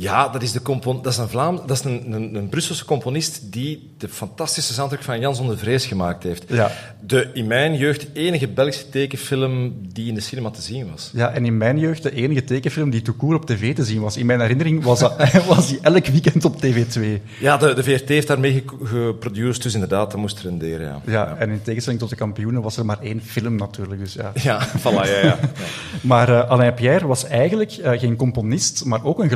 Ja, 0.00 0.28
dat 0.28 0.42
is, 0.42 0.52
de 0.52 0.62
compon 0.62 1.02
dat 1.02 1.12
is, 1.12 1.18
een, 1.18 1.28
Vlaam 1.28 1.56
dat 1.66 1.70
is 1.78 1.84
een, 1.84 2.12
een, 2.12 2.34
een 2.34 2.48
Brusselse 2.48 2.84
componist 2.84 3.52
die 3.52 3.90
de 3.98 4.08
fantastische 4.08 4.72
soundtrack 4.72 5.02
van 5.02 5.20
Jan 5.20 5.34
zonder 5.34 5.58
Vrees 5.58 5.86
gemaakt 5.86 6.22
heeft. 6.22 6.44
Ja. 6.48 6.70
De 7.06 7.30
in 7.34 7.46
mijn 7.46 7.76
jeugd 7.76 8.06
enige 8.12 8.48
Belgische 8.48 8.88
tekenfilm 8.88 9.74
die 9.92 10.08
in 10.08 10.14
de 10.14 10.20
cinema 10.20 10.50
te 10.50 10.62
zien 10.62 10.90
was. 10.90 11.10
Ja, 11.14 11.30
en 11.30 11.44
in 11.44 11.56
mijn 11.56 11.78
jeugd 11.78 12.02
de 12.02 12.14
enige 12.14 12.44
tekenfilm 12.44 12.90
die 12.90 13.02
toekoer 13.02 13.34
op 13.34 13.46
tv 13.46 13.74
te 13.74 13.84
zien 13.84 14.00
was. 14.00 14.16
In 14.16 14.26
mijn 14.26 14.40
herinnering 14.40 14.82
was, 14.84 14.98
dat, 15.00 15.32
was 15.46 15.68
die 15.68 15.78
elk 15.82 16.06
weekend 16.06 16.44
op 16.44 16.54
TV2. 16.64 17.00
Ja, 17.40 17.56
de, 17.56 17.74
de 17.74 17.82
VRT 17.82 18.08
heeft 18.08 18.26
daarmee 18.26 18.52
ge- 18.66 18.86
geproduceerd, 18.86 19.62
dus 19.62 19.74
inderdaad, 19.74 20.10
dat 20.10 20.20
moest 20.20 20.40
renderen. 20.40 20.86
Ja, 20.86 21.00
Ja, 21.12 21.36
en 21.38 21.50
in 21.50 21.62
tegenstelling 21.62 22.00
tot 22.00 22.10
de 22.10 22.16
kampioenen 22.16 22.62
was 22.62 22.76
er 22.76 22.84
maar 22.84 23.00
één 23.02 23.22
film 23.24 23.54
natuurlijk. 23.56 24.00
Dus 24.00 24.12
ja. 24.12 24.32
ja 24.42 24.68
voilà, 24.68 24.82
ja, 24.82 25.04
ja. 25.04 25.22
ja. 25.22 25.38
Maar 26.02 26.28
eh, 26.28 26.50
Alain 26.50 26.74
Pierre 26.74 27.06
was 27.06 27.24
eigenlijk 27.24 27.72
eh, 27.72 27.98
geen 28.00 28.16
componist, 28.16 28.84
maar 28.84 29.04
ook 29.04 29.18
een 29.18 29.28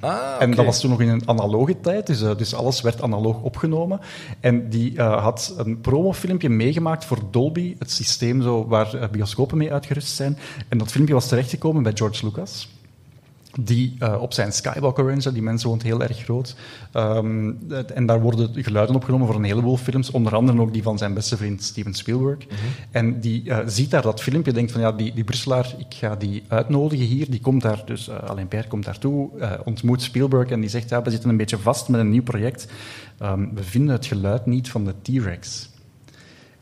Ah, 0.00 0.36
En 0.38 0.54
dat 0.54 0.64
was 0.64 0.80
toen 0.80 0.90
nog 0.90 1.00
in 1.00 1.08
een 1.08 1.28
analoge 1.28 1.80
tijd, 1.80 2.06
dus, 2.06 2.22
eh, 2.22 2.36
dus 2.36 2.54
alles 2.54 2.80
werd 2.80 3.02
analoog 3.02 3.40
opgenomen. 3.42 4.00
En 4.40 4.68
die 4.68 4.96
eh, 4.96 5.22
had 5.22 5.54
een 5.56 5.80
promofilmpje 5.80 6.48
meegemaakt 6.48 7.04
voor 7.04 7.18
Dolby, 7.30 7.76
het 7.78 7.90
systeem 7.90 8.42
zo, 8.42 8.66
waar 8.66 8.94
eh, 8.94 9.08
bioscopen 9.08 9.58
mee 9.58 9.72
uitgerust 9.72 10.14
zijn. 10.14 10.38
En 10.68 10.78
dat 10.78 10.90
filmpje 10.90 11.14
was 11.14 11.28
terechtgekomen 11.28 11.82
bij 11.82 11.92
George 11.94 12.24
Lucas. 12.26 12.68
Die 13.60 13.96
eh, 13.98 14.20
op 14.20 14.32
zijn 14.32 14.52
Skywalker 14.52 15.06
Range, 15.06 15.32
die 15.32 15.42
mens 15.42 15.64
woont 15.64 15.82
heel 15.82 16.02
erg 16.02 16.18
groot. 16.18 16.56
Ehm, 16.92 17.52
het- 17.68 17.92
en 17.92 18.06
daar 18.06 18.20
worden 18.20 18.62
geluiden 18.64 18.94
opgenomen 18.96 19.26
voor 19.26 19.36
een 19.36 19.44
heleboel 19.44 19.76
films, 19.76 20.10
onder 20.10 20.34
andere 20.34 20.60
ook 20.60 20.72
die 20.72 20.82
van 20.82 20.98
zijn 20.98 21.14
beste 21.14 21.36
vriend 21.36 21.62
Steven 21.62 21.94
Spielberg. 21.94 22.38
En 22.90 23.20
die 23.20 23.50
eh, 23.50 23.58
ziet 23.66 23.90
daar 23.90 24.02
dat 24.02 24.22
filmpje, 24.22 24.52
denkt 24.52 24.72
van 24.72 24.80
ja, 24.80 24.92
die, 24.92 25.14
die 25.14 25.24
Brusselaar, 25.24 25.74
ik 25.78 25.94
ga 25.94 26.16
die 26.16 26.42
uitnodigen 26.48 27.06
hier. 27.06 27.30
Die 27.30 27.40
komt 27.40 27.62
daar, 27.62 27.82
dus 27.84 28.08
uh, 28.08 28.14
Alain 28.18 28.48
Pierre 28.48 28.68
komt 28.68 28.84
daartoe, 28.84 29.30
ontmoet 29.64 30.02
Spielberg 30.02 30.48
en 30.50 30.60
die 30.60 30.70
zegt 30.70 30.88
ja, 30.88 31.02
we 31.02 31.10
zitten 31.10 31.30
een 31.30 31.36
beetje 31.36 31.58
vast 31.58 31.88
met 31.88 32.00
een 32.00 32.10
nieuw 32.10 32.22
project. 32.22 32.66
Um, 33.22 33.54
we 33.54 33.62
vinden 33.62 33.94
het 33.94 34.06
geluid 34.06 34.46
niet 34.46 34.70
van 34.70 34.84
de 34.84 34.94
T-Rex. 35.02 35.68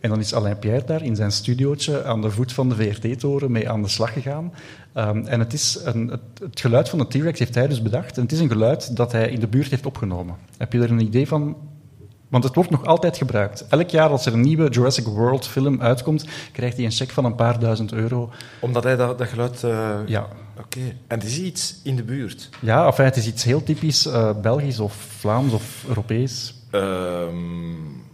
En 0.01 0.11
dan 0.11 0.20
is 0.20 0.35
Alain 0.35 0.59
Pierre 0.59 0.85
daar 0.87 1.03
in 1.03 1.16
zijn 1.16 1.33
studiootje 1.33 2.05
aan 2.05 2.20
de 2.22 2.31
voet 2.31 2.53
van 2.53 2.68
de 2.68 2.75
VRT-toren 2.75 3.53
mee 3.53 3.70
aan 3.70 3.83
de 3.83 3.88
slag 3.88 4.12
gegaan. 4.12 4.53
Um, 4.98 5.26
en 5.26 5.40
het, 5.40 5.52
is 5.52 5.78
een, 5.85 6.09
het, 6.09 6.20
het 6.40 6.61
geluid 6.61 6.88
van 6.88 6.98
de 6.98 7.06
T-Rex 7.06 7.38
heeft 7.38 7.54
hij 7.54 7.68
dus 7.68 7.82
bedacht. 7.82 8.16
En 8.16 8.22
het 8.22 8.32
is 8.32 8.40
een 8.40 8.48
geluid 8.48 8.96
dat 8.96 9.12
hij 9.12 9.28
in 9.28 9.40
de 9.40 9.46
buurt 9.46 9.70
heeft 9.70 9.87
opgenomen. 9.87 10.37
Heb 10.59 10.72
je 10.72 10.82
er 10.82 10.90
een 10.90 11.00
idee 11.00 11.28
van? 11.28 11.56
Want 12.28 12.44
het 12.44 12.54
wordt 12.54 12.70
nog 12.70 12.85
altijd 12.85 13.16
gebruikt. 13.16 13.66
Elk 13.68 13.90
jaar 13.90 14.09
als 14.09 14.26
er 14.26 14.32
een 14.32 14.40
nieuwe 14.40 14.68
Jurassic 14.68 15.04
World 15.04 15.46
film 15.46 15.82
uitkomt, 15.82 16.24
krijgt 16.52 16.76
hij 16.76 16.85
een 16.85 16.90
cheque 16.90 17.14
van 17.14 17.24
een 17.24 17.35
paar 17.35 17.59
duizend 17.59 17.92
euro. 17.92 18.30
Omdat 18.61 18.85
hij 18.85 18.96
dat, 18.96 19.18
dat 19.18 19.28
geluid... 19.28 19.62
Uh... 19.62 19.96
Ja. 20.06 20.20
Oké. 20.59 20.78
Okay. 20.78 20.96
En 21.06 21.18
het 21.18 21.28
is 21.28 21.38
iets 21.38 21.80
in 21.82 21.96
de 21.96 22.02
buurt? 22.02 22.48
Ja, 22.61 22.87
enfin, 22.87 23.04
het 23.04 23.16
is 23.16 23.26
iets 23.26 23.44
heel 23.44 23.62
typisch 23.62 24.06
uh, 24.06 24.30
Belgisch 24.42 24.80
of 24.80 24.94
Vlaams 24.94 25.52
of 25.52 25.85
Europees. 25.88 26.54
Um, 26.72 28.04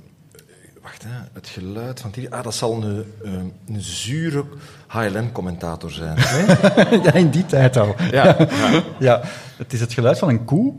wacht, 1.03 1.15
hè. 1.15 1.29
het 1.33 1.49
geluid 1.49 2.01
van 2.01 2.11
die... 2.11 2.35
Ah, 2.35 2.43
dat 2.43 2.55
zal 2.55 2.83
een, 2.83 3.13
een, 3.23 3.53
een 3.69 3.81
zure 3.83 4.45
HLM-commentator 4.87 5.91
zijn. 5.91 6.17
Ja, 7.03 7.13
in 7.13 7.31
die 7.31 7.47
tijd 7.47 7.77
al. 7.77 7.95
Ja, 8.11 8.37
ja. 8.39 8.83
ja. 8.99 9.21
Het 9.57 9.73
is 9.73 9.81
het 9.81 9.93
geluid 9.93 10.19
van 10.19 10.29
een 10.29 10.45
koe, 10.45 10.75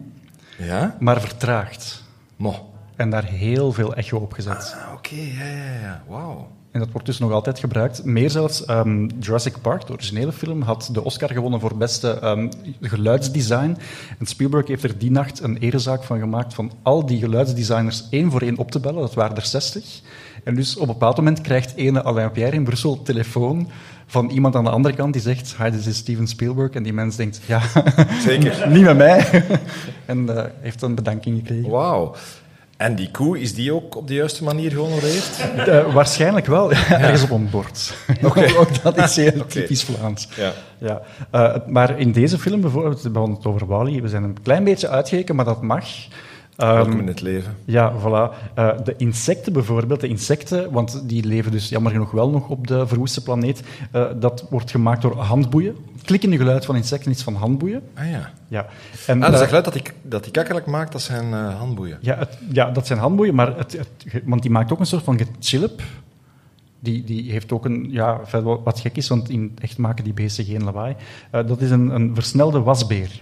ja? 0.57 0.95
maar 0.99 1.21
vertraagd. 1.21 2.03
Mo. 2.35 2.73
En 2.95 3.09
daar 3.09 3.23
heel 3.23 3.71
veel 3.71 3.95
echo 3.95 4.17
op 4.17 4.33
gezet. 4.33 4.75
Ah, 4.77 4.93
oké, 4.93 5.13
okay. 5.13 5.33
ja, 5.37 5.45
ja, 5.45 5.79
ja. 5.81 6.03
Wauw. 6.07 6.51
En 6.73 6.79
dat 6.79 6.91
wordt 6.91 7.07
dus 7.07 7.19
nog 7.19 7.31
altijd 7.31 7.59
gebruikt. 7.59 8.05
Meer 8.05 8.29
zelfs, 8.29 8.69
um, 8.69 9.09
Jurassic 9.19 9.61
Park, 9.61 9.87
de 9.87 9.93
originele 9.93 10.31
film, 10.31 10.61
had 10.61 10.89
de 10.91 11.03
Oscar 11.03 11.29
gewonnen 11.29 11.59
voor 11.59 11.77
beste 11.77 12.19
um, 12.23 12.49
geluidsdesign. 12.81 13.77
En 14.19 14.25
Spielberg 14.25 14.67
heeft 14.67 14.83
er 14.83 14.97
die 14.97 15.11
nacht 15.11 15.41
een 15.41 15.57
erezaak 15.57 16.03
van 16.03 16.19
gemaakt 16.19 16.53
van 16.53 16.71
al 16.83 17.05
die 17.05 17.19
geluidsdesigners 17.19 18.03
één 18.09 18.31
voor 18.31 18.41
één 18.41 18.57
op 18.57 18.71
te 18.71 18.79
bellen. 18.79 19.01
Dat 19.01 19.13
waren 19.13 19.35
er 19.35 19.45
60. 19.45 20.01
En 20.43 20.55
dus 20.55 20.75
op 20.75 20.81
een 20.81 20.87
bepaald 20.87 21.17
moment 21.17 21.41
krijgt 21.41 21.75
ene 21.75 22.03
Alain 22.03 22.31
Pierre 22.31 22.55
in 22.55 22.63
Brussel 22.63 23.01
telefoon 23.01 23.69
van 24.05 24.29
iemand 24.29 24.55
aan 24.55 24.63
de 24.63 24.69
andere 24.69 24.95
kant 24.95 25.13
die 25.13 25.21
zegt, 25.21 25.55
hi, 25.57 25.69
dit 25.69 25.85
is 25.85 25.97
Steven 25.97 26.27
Spielberg. 26.27 26.71
En 26.71 26.83
die 26.83 26.93
mens 26.93 27.15
denkt, 27.15 27.41
ja, 27.45 27.61
Zeker. 28.25 28.67
niet 28.75 28.83
met 28.83 28.97
mij. 28.97 29.43
en 30.05 30.25
uh, 30.29 30.43
heeft 30.59 30.81
een 30.81 30.95
bedanking 30.95 31.37
gekregen. 31.37 31.69
Wauw. 31.69 32.15
En 32.83 32.95
die 32.95 33.11
koe, 33.11 33.39
is 33.39 33.53
die 33.53 33.73
ook 33.73 33.95
op 33.95 34.07
de 34.07 34.13
juiste 34.13 34.43
manier 34.43 34.71
gehonoreerd? 34.71 35.49
Uh, 35.67 35.93
waarschijnlijk 35.93 36.45
wel, 36.45 36.71
ergens 36.89 37.23
op 37.23 37.29
een 37.29 37.49
bord. 37.49 37.93
Okay. 38.23 38.55
ook 38.55 38.83
dat 38.83 38.97
is 38.97 39.15
heel 39.15 39.31
okay. 39.33 39.47
typisch 39.47 39.83
Vlaams. 39.83 40.27
Ja. 40.35 40.53
Ja. 40.77 41.01
Uh, 41.31 41.55
maar 41.67 41.99
in 41.99 42.11
deze 42.11 42.39
film 42.39 42.61
bijvoorbeeld, 42.61 43.01
we 43.01 43.19
het 43.19 43.45
over 43.45 43.67
Wally, 43.67 44.01
we 44.01 44.07
zijn 44.07 44.23
een 44.23 44.37
klein 44.41 44.63
beetje 44.63 44.89
uitgekeken, 44.89 45.35
maar 45.35 45.45
dat 45.45 45.61
mag. 45.61 45.85
Um, 46.57 46.67
Welkom 46.67 46.99
in 46.99 47.07
het 47.07 47.21
leven. 47.21 47.57
Ja, 47.65 47.93
voilà. 47.99 48.53
Uh, 48.59 48.69
de 48.83 48.93
insecten 48.97 49.53
bijvoorbeeld, 49.53 49.99
de 50.01 50.07
insecten, 50.07 50.71
want 50.71 51.03
die 51.09 51.25
leven 51.25 51.51
dus 51.51 51.69
jammer 51.69 51.91
genoeg 51.91 52.11
wel 52.11 52.29
nog 52.29 52.49
op 52.49 52.67
de 52.67 52.87
verwoeste 52.87 53.23
planeet, 53.23 53.61
dat 54.19 54.45
wordt 54.49 54.71
gemaakt 54.71 55.01
door 55.01 55.17
handboeien. 55.17 55.75
Het 56.03 56.11
klikkende 56.11 56.37
geluid 56.37 56.65
van 56.65 56.75
insecten 56.75 57.11
is 57.11 57.21
van 57.21 57.35
handboeien. 57.35 57.81
Ah 57.95 58.09
ja. 58.09 58.31
ja. 58.47 58.65
En, 59.07 59.23
ah, 59.23 59.29
dus 59.29 59.37
dat 59.39 59.47
geluid 59.47 59.65
dat 59.65 59.73
die, 59.73 59.83
dat 60.01 60.23
die 60.23 60.31
kakkerlak 60.31 60.65
maakt, 60.65 60.91
dat 60.91 61.01
zijn 61.01 61.29
uh, 61.29 61.57
handboeien? 61.57 61.97
Ja, 62.01 62.17
het, 62.17 62.37
ja, 62.51 62.71
dat 62.71 62.87
zijn 62.87 62.99
handboeien, 62.99 63.35
maar 63.35 63.57
het, 63.57 63.71
het, 63.71 64.21
want 64.23 64.41
die 64.41 64.51
maakt 64.51 64.71
ook 64.71 64.79
een 64.79 64.85
soort 64.85 65.03
van 65.03 65.19
gechillip. 65.19 65.81
Die, 66.79 67.03
die 67.03 67.31
heeft 67.31 67.51
ook 67.51 67.65
een, 67.65 67.87
ja, 67.91 68.21
wat 68.63 68.79
gek 68.79 68.97
is, 68.97 69.07
want 69.07 69.29
in 69.29 69.55
echt 69.61 69.77
maken 69.77 70.03
die 70.03 70.13
beesten 70.13 70.45
geen 70.45 70.63
lawaai. 70.63 70.95
Uh, 71.31 71.47
dat 71.47 71.61
is 71.61 71.71
een, 71.71 71.89
een 71.89 72.15
versnelde 72.15 72.59
wasbeer. 72.59 73.21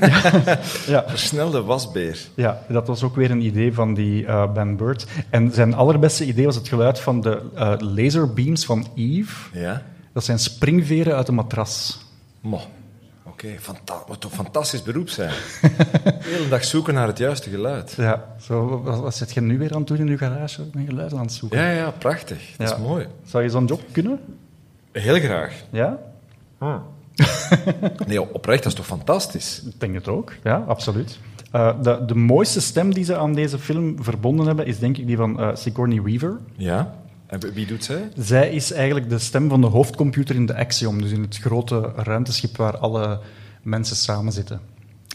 ja. 0.00 0.32
ja. 0.94 1.04
Versnelde 1.06 1.62
wasbeer. 1.62 2.18
Ja, 2.34 2.62
dat 2.68 2.86
was 2.86 3.02
ook 3.02 3.16
weer 3.16 3.30
een 3.30 3.44
idee 3.44 3.74
van 3.74 3.94
die 3.94 4.22
uh, 4.22 4.52
Ben 4.52 4.76
Bird. 4.76 5.06
En 5.30 5.52
zijn 5.52 5.74
allerbeste 5.74 6.26
idee 6.26 6.44
was 6.44 6.54
het 6.54 6.68
geluid 6.68 7.00
van 7.00 7.20
de 7.20 7.42
uh, 7.54 7.74
laserbeams 7.78 8.64
van 8.64 8.86
Eve. 8.94 9.58
Ja. 9.58 9.82
Dat 10.18 10.26
zijn 10.26 10.38
springveren 10.38 11.16
uit 11.16 11.28
een 11.28 11.34
matras. 11.34 11.98
Mo. 12.40 12.56
Oké, 12.56 12.66
okay. 13.24 13.58
Fanta 13.58 14.02
wat 14.06 14.24
een 14.24 14.30
fantastisch 14.30 14.82
beroep 14.82 15.08
zijn. 15.08 15.32
de 15.60 16.18
hele 16.20 16.48
dag 16.48 16.64
zoeken 16.64 16.94
naar 16.94 17.06
het 17.06 17.18
juiste 17.18 17.50
geluid. 17.50 17.94
Ja, 17.96 18.34
zo, 18.40 18.82
wat, 18.82 19.00
wat 19.00 19.14
zit 19.14 19.32
je 19.32 19.40
nu 19.40 19.58
weer 19.58 19.72
aan 19.72 19.78
het 19.78 19.86
doen 19.86 19.96
in 19.96 20.06
je 20.06 20.18
garage? 20.18 20.62
Een 20.72 20.86
geluid 20.86 21.12
aan 21.12 21.20
het 21.20 21.32
zoeken. 21.32 21.58
Ja, 21.58 21.70
ja, 21.70 21.90
prachtig. 21.90 22.56
Dat 22.56 22.68
ja. 22.68 22.74
is 22.74 22.80
mooi. 22.82 23.06
Zou 23.24 23.42
je 23.42 23.50
zo'n 23.50 23.66
job 23.66 23.80
kunnen? 23.92 24.20
Heel 24.92 25.18
graag. 25.18 25.54
Ja? 25.70 25.98
Hm. 26.58 26.78
nee, 28.06 28.34
oprecht, 28.34 28.62
dat 28.62 28.72
is 28.72 28.78
toch 28.78 28.86
fantastisch? 28.86 29.62
Ik 29.62 29.80
denk 29.80 29.94
het 29.94 30.08
ook, 30.08 30.32
ja, 30.44 30.64
absoluut. 30.66 31.18
Uh, 31.54 31.82
de, 31.82 32.04
de 32.06 32.14
mooiste 32.14 32.60
stem 32.60 32.94
die 32.94 33.04
ze 33.04 33.16
aan 33.16 33.34
deze 33.34 33.58
film 33.58 34.02
verbonden 34.02 34.46
hebben, 34.46 34.66
is 34.66 34.78
denk 34.78 34.96
ik 34.96 35.06
die 35.06 35.16
van 35.16 35.40
uh, 35.40 35.48
Sigourney 35.54 36.02
Weaver. 36.02 36.38
Ja, 36.56 36.94
en 37.28 37.52
wie 37.52 37.66
doet 37.66 37.84
zij? 37.84 38.08
Zij 38.16 38.50
is 38.50 38.72
eigenlijk 38.72 39.08
de 39.08 39.18
stem 39.18 39.48
van 39.48 39.60
de 39.60 39.66
hoofdcomputer 39.66 40.34
in 40.34 40.46
de 40.46 40.56
Axiom, 40.56 41.02
dus 41.02 41.10
in 41.10 41.22
het 41.22 41.36
grote 41.36 41.92
ruimteschip 41.96 42.56
waar 42.56 42.76
alle 42.76 43.20
mensen 43.62 43.96
samen 43.96 44.32
zitten. 44.32 44.60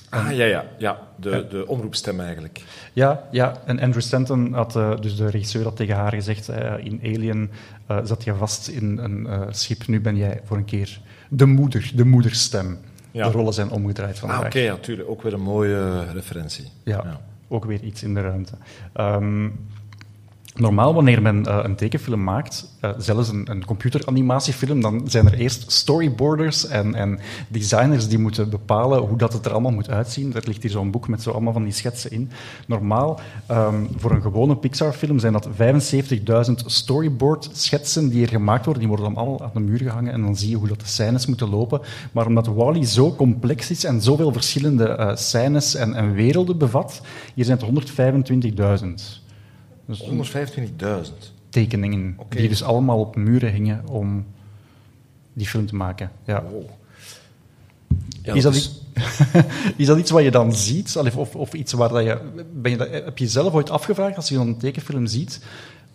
Ah, 0.09 0.31
ja, 0.31 0.45
ja. 0.45 0.65
ja. 0.77 0.99
De, 1.15 1.47
de 1.49 1.67
omroepstem 1.67 2.19
eigenlijk. 2.19 2.63
Ja, 2.93 3.23
ja, 3.31 3.61
en 3.65 3.79
Andrew 3.79 4.01
Stanton, 4.01 4.53
had, 4.53 4.75
uh, 4.75 4.99
dus 4.99 5.15
de 5.15 5.29
regisseur, 5.29 5.63
had 5.63 5.75
tegen 5.75 5.95
haar 5.95 6.13
gezegd, 6.13 6.49
uh, 6.49 6.73
in 6.77 6.99
Alien 7.03 7.51
uh, 7.91 7.97
zat 8.03 8.23
je 8.23 8.35
vast 8.35 8.67
in 8.67 8.97
een 8.97 9.47
schip, 9.49 9.87
nu 9.87 10.01
ben 10.01 10.15
jij 10.15 10.41
voor 10.43 10.57
een 10.57 10.65
keer 10.65 11.01
de 11.29 11.45
moeder, 11.45 11.91
de 11.95 12.05
moederstem. 12.05 12.77
Ja. 13.11 13.25
De 13.25 13.31
rollen 13.31 13.53
zijn 13.53 13.69
omgedraaid 13.69 14.19
vandaag. 14.19 14.39
Ah, 14.39 14.45
oké, 14.45 14.57
okay, 14.57 14.69
natuurlijk. 14.69 15.09
ook 15.09 15.21
weer 15.21 15.33
een 15.33 15.41
mooie 15.41 16.11
referentie. 16.11 16.65
Ja, 16.83 17.01
ja, 17.03 17.21
ook 17.47 17.65
weer 17.65 17.81
iets 17.81 18.03
in 18.03 18.13
de 18.13 18.21
ruimte. 18.21 18.53
Um, 18.99 19.67
Normaal, 20.55 20.93
wanneer 20.93 21.21
men 21.21 21.45
uh, 21.47 21.59
een 21.63 21.75
tekenfilm 21.75 22.23
maakt, 22.23 22.67
uh, 22.81 22.91
zelfs 22.97 23.29
een, 23.29 23.51
een, 23.51 23.65
computeranimatiefilm, 23.65 24.81
dan 24.81 25.01
zijn 25.05 25.25
er 25.25 25.33
eerst 25.33 25.71
storyboarders 25.71 26.67
en, 26.67 26.95
en, 26.95 27.19
designers 27.47 28.07
die 28.07 28.17
moeten 28.17 28.49
bepalen 28.49 28.99
hoe 28.99 29.17
dat 29.17 29.33
het 29.33 29.45
er 29.45 29.51
allemaal 29.51 29.71
moet 29.71 29.89
uitzien. 29.89 30.35
Er 30.35 30.43
ligt 30.45 30.61
hier 30.61 30.71
zo'n 30.71 30.91
boek 30.91 31.07
met 31.07 31.21
zo 31.21 31.31
allemaal 31.31 31.53
van 31.53 31.63
die 31.63 31.73
schetsen 31.73 32.11
in. 32.11 32.29
Normaal, 32.67 33.19
um, 33.51 33.87
voor 33.95 34.11
een 34.11 34.21
gewone 34.21 34.55
Pixar-film 34.55 35.19
zijn 35.19 35.33
dat 35.33 35.49
75.000 35.49 36.53
storyboard-schetsen 36.65 38.09
die 38.09 38.21
er 38.23 38.29
gemaakt 38.29 38.65
worden. 38.65 38.83
Die 38.83 38.91
worden 38.91 39.13
dan 39.13 39.23
allemaal 39.23 39.43
aan 39.43 39.51
de 39.53 39.59
muur 39.59 39.79
gehangen 39.79 40.13
en 40.13 40.21
dan 40.21 40.35
zie 40.35 40.49
je 40.49 40.55
hoe 40.55 40.67
dat 40.67 40.79
de 40.79 40.87
scènes 40.87 41.25
moeten 41.25 41.49
lopen. 41.49 41.81
Maar 42.11 42.25
omdat 42.25 42.47
Wally 42.47 42.85
zo 42.85 43.15
complex 43.15 43.71
is 43.71 43.83
en 43.83 44.01
zoveel 44.01 44.31
verschillende 44.31 44.97
uh, 44.99 45.15
scènes 45.15 45.75
en, 45.75 45.93
en 45.93 46.13
werelden 46.13 46.57
bevat, 46.57 47.01
hier 47.33 47.45
zijn 47.45 47.59
het 47.59 47.91
125.000. 48.81 49.22
Dus 49.85 50.03
125.000? 50.03 51.13
Tekeningen, 51.49 52.13
okay. 52.17 52.39
die 52.39 52.49
dus 52.49 52.63
allemaal 52.63 52.99
op 52.99 53.15
muren 53.15 53.51
hingen 53.51 53.87
om 53.87 54.25
die 55.33 55.47
film 55.47 55.65
te 55.65 55.75
maken. 55.75 56.11
Ja. 56.25 56.43
Wow. 56.43 56.69
Ja, 58.21 58.33
is, 58.33 58.43
dat 58.43 58.55
is... 58.55 58.81
is, 59.77 59.85
dat 59.85 59.97
iets 59.97 60.11
wat 60.11 60.23
je 60.23 60.31
dan 60.31 60.55
ziet? 60.55 60.97
Of, 61.15 61.35
of 61.35 61.53
iets 61.53 61.73
waar 61.73 61.89
dat 61.89 62.03
je, 62.03 62.19
ben 62.53 62.71
je... 62.71 62.77
Heb 62.77 63.17
je 63.17 63.27
zelf 63.27 63.53
ooit 63.53 63.69
afgevraagd, 63.69 64.15
als 64.15 64.29
je 64.29 64.37
een 64.37 64.57
tekenfilm 64.57 65.05
ziet, 65.05 65.39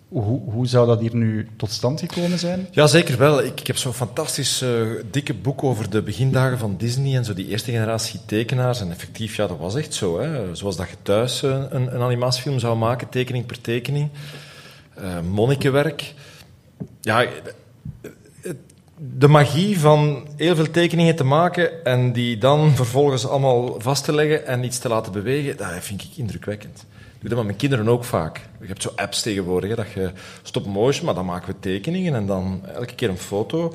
hoe, 0.09 0.41
hoe, 0.51 0.67
zou 0.67 0.87
dat 0.87 1.01
hier 1.01 1.15
nu 1.17 1.49
tot 1.57 1.71
stand 1.71 2.01
gekomen 2.01 2.39
zijn? 2.39 2.69
Ja, 2.71 2.87
zeker 2.87 3.19
wel. 3.19 3.45
Ik, 3.45 3.61
ik 3.61 3.67
heb 3.67 3.77
zo'n 3.77 3.93
fantastisch 3.93 4.63
uh, 4.63 4.91
dikke 5.11 5.35
boek 5.35 5.65
over 5.65 5.91
de 5.91 6.03
begindagen 6.03 6.59
van 6.59 6.77
Disney 6.77 7.17
en 7.17 7.25
zo 7.25 7.35
die 7.35 7.47
eerste 7.47 7.71
generatie 7.71 8.21
tekenaars. 8.27 8.81
En 8.81 8.91
effectief, 8.91 9.37
ja, 9.37 9.47
dat 9.47 9.59
was 9.59 9.75
echt 9.75 9.95
zo. 9.95 10.21
Hè. 10.21 10.55
Zoals 10.55 10.77
dat 10.77 10.89
je 10.89 10.97
thuis 11.03 11.43
een, 11.43 11.75
een, 11.95 12.01
animatiefilm 12.01 12.59
zou 12.59 12.77
maken, 12.77 13.09
tekening 13.09 13.47
per 13.47 13.61
tekening. 13.61 14.09
Uh, 14.99 15.21
monnikenwerk. 15.31 16.15
Ja, 17.01 17.27
de 18.97 19.29
magie 19.29 19.81
van 19.81 20.29
heel 20.37 20.55
veel 20.55 20.71
tekeningen 20.71 21.17
te 21.17 21.25
maken 21.25 21.85
en 21.85 22.13
die 22.13 22.39
dan 22.39 22.71
vervolgens 22.75 23.27
allemaal 23.27 23.81
vast 23.81 24.05
te 24.05 24.15
leggen 24.15 24.47
en 24.47 24.65
iets 24.65 24.79
te 24.79 24.89
laten 24.89 25.13
bewegen, 25.13 25.57
dat 25.57 25.69
vind 25.81 26.03
ik 26.03 26.17
indrukwekkend 26.17 26.85
doe 27.21 27.29
dat 27.29 27.39
met 27.39 27.47
mijn 27.47 27.57
kinderen 27.57 27.89
ook 27.89 28.05
vaak. 28.05 28.41
Je 28.61 28.67
hebt 28.67 28.83
zo 28.83 28.93
apps 28.97 29.23
tegenwoordig, 29.23 29.71
hè, 29.71 29.77
dat 29.77 29.93
je 29.93 30.11
stop 30.43 30.67
motion, 30.67 31.05
maar 31.05 31.15
dan 31.15 31.25
maken 31.25 31.49
we 31.49 31.61
tekeningen 31.61 32.15
en 32.15 32.27
dan 32.27 32.67
elke 32.75 32.95
keer 32.95 33.09
een 33.09 33.19
foto. 33.19 33.75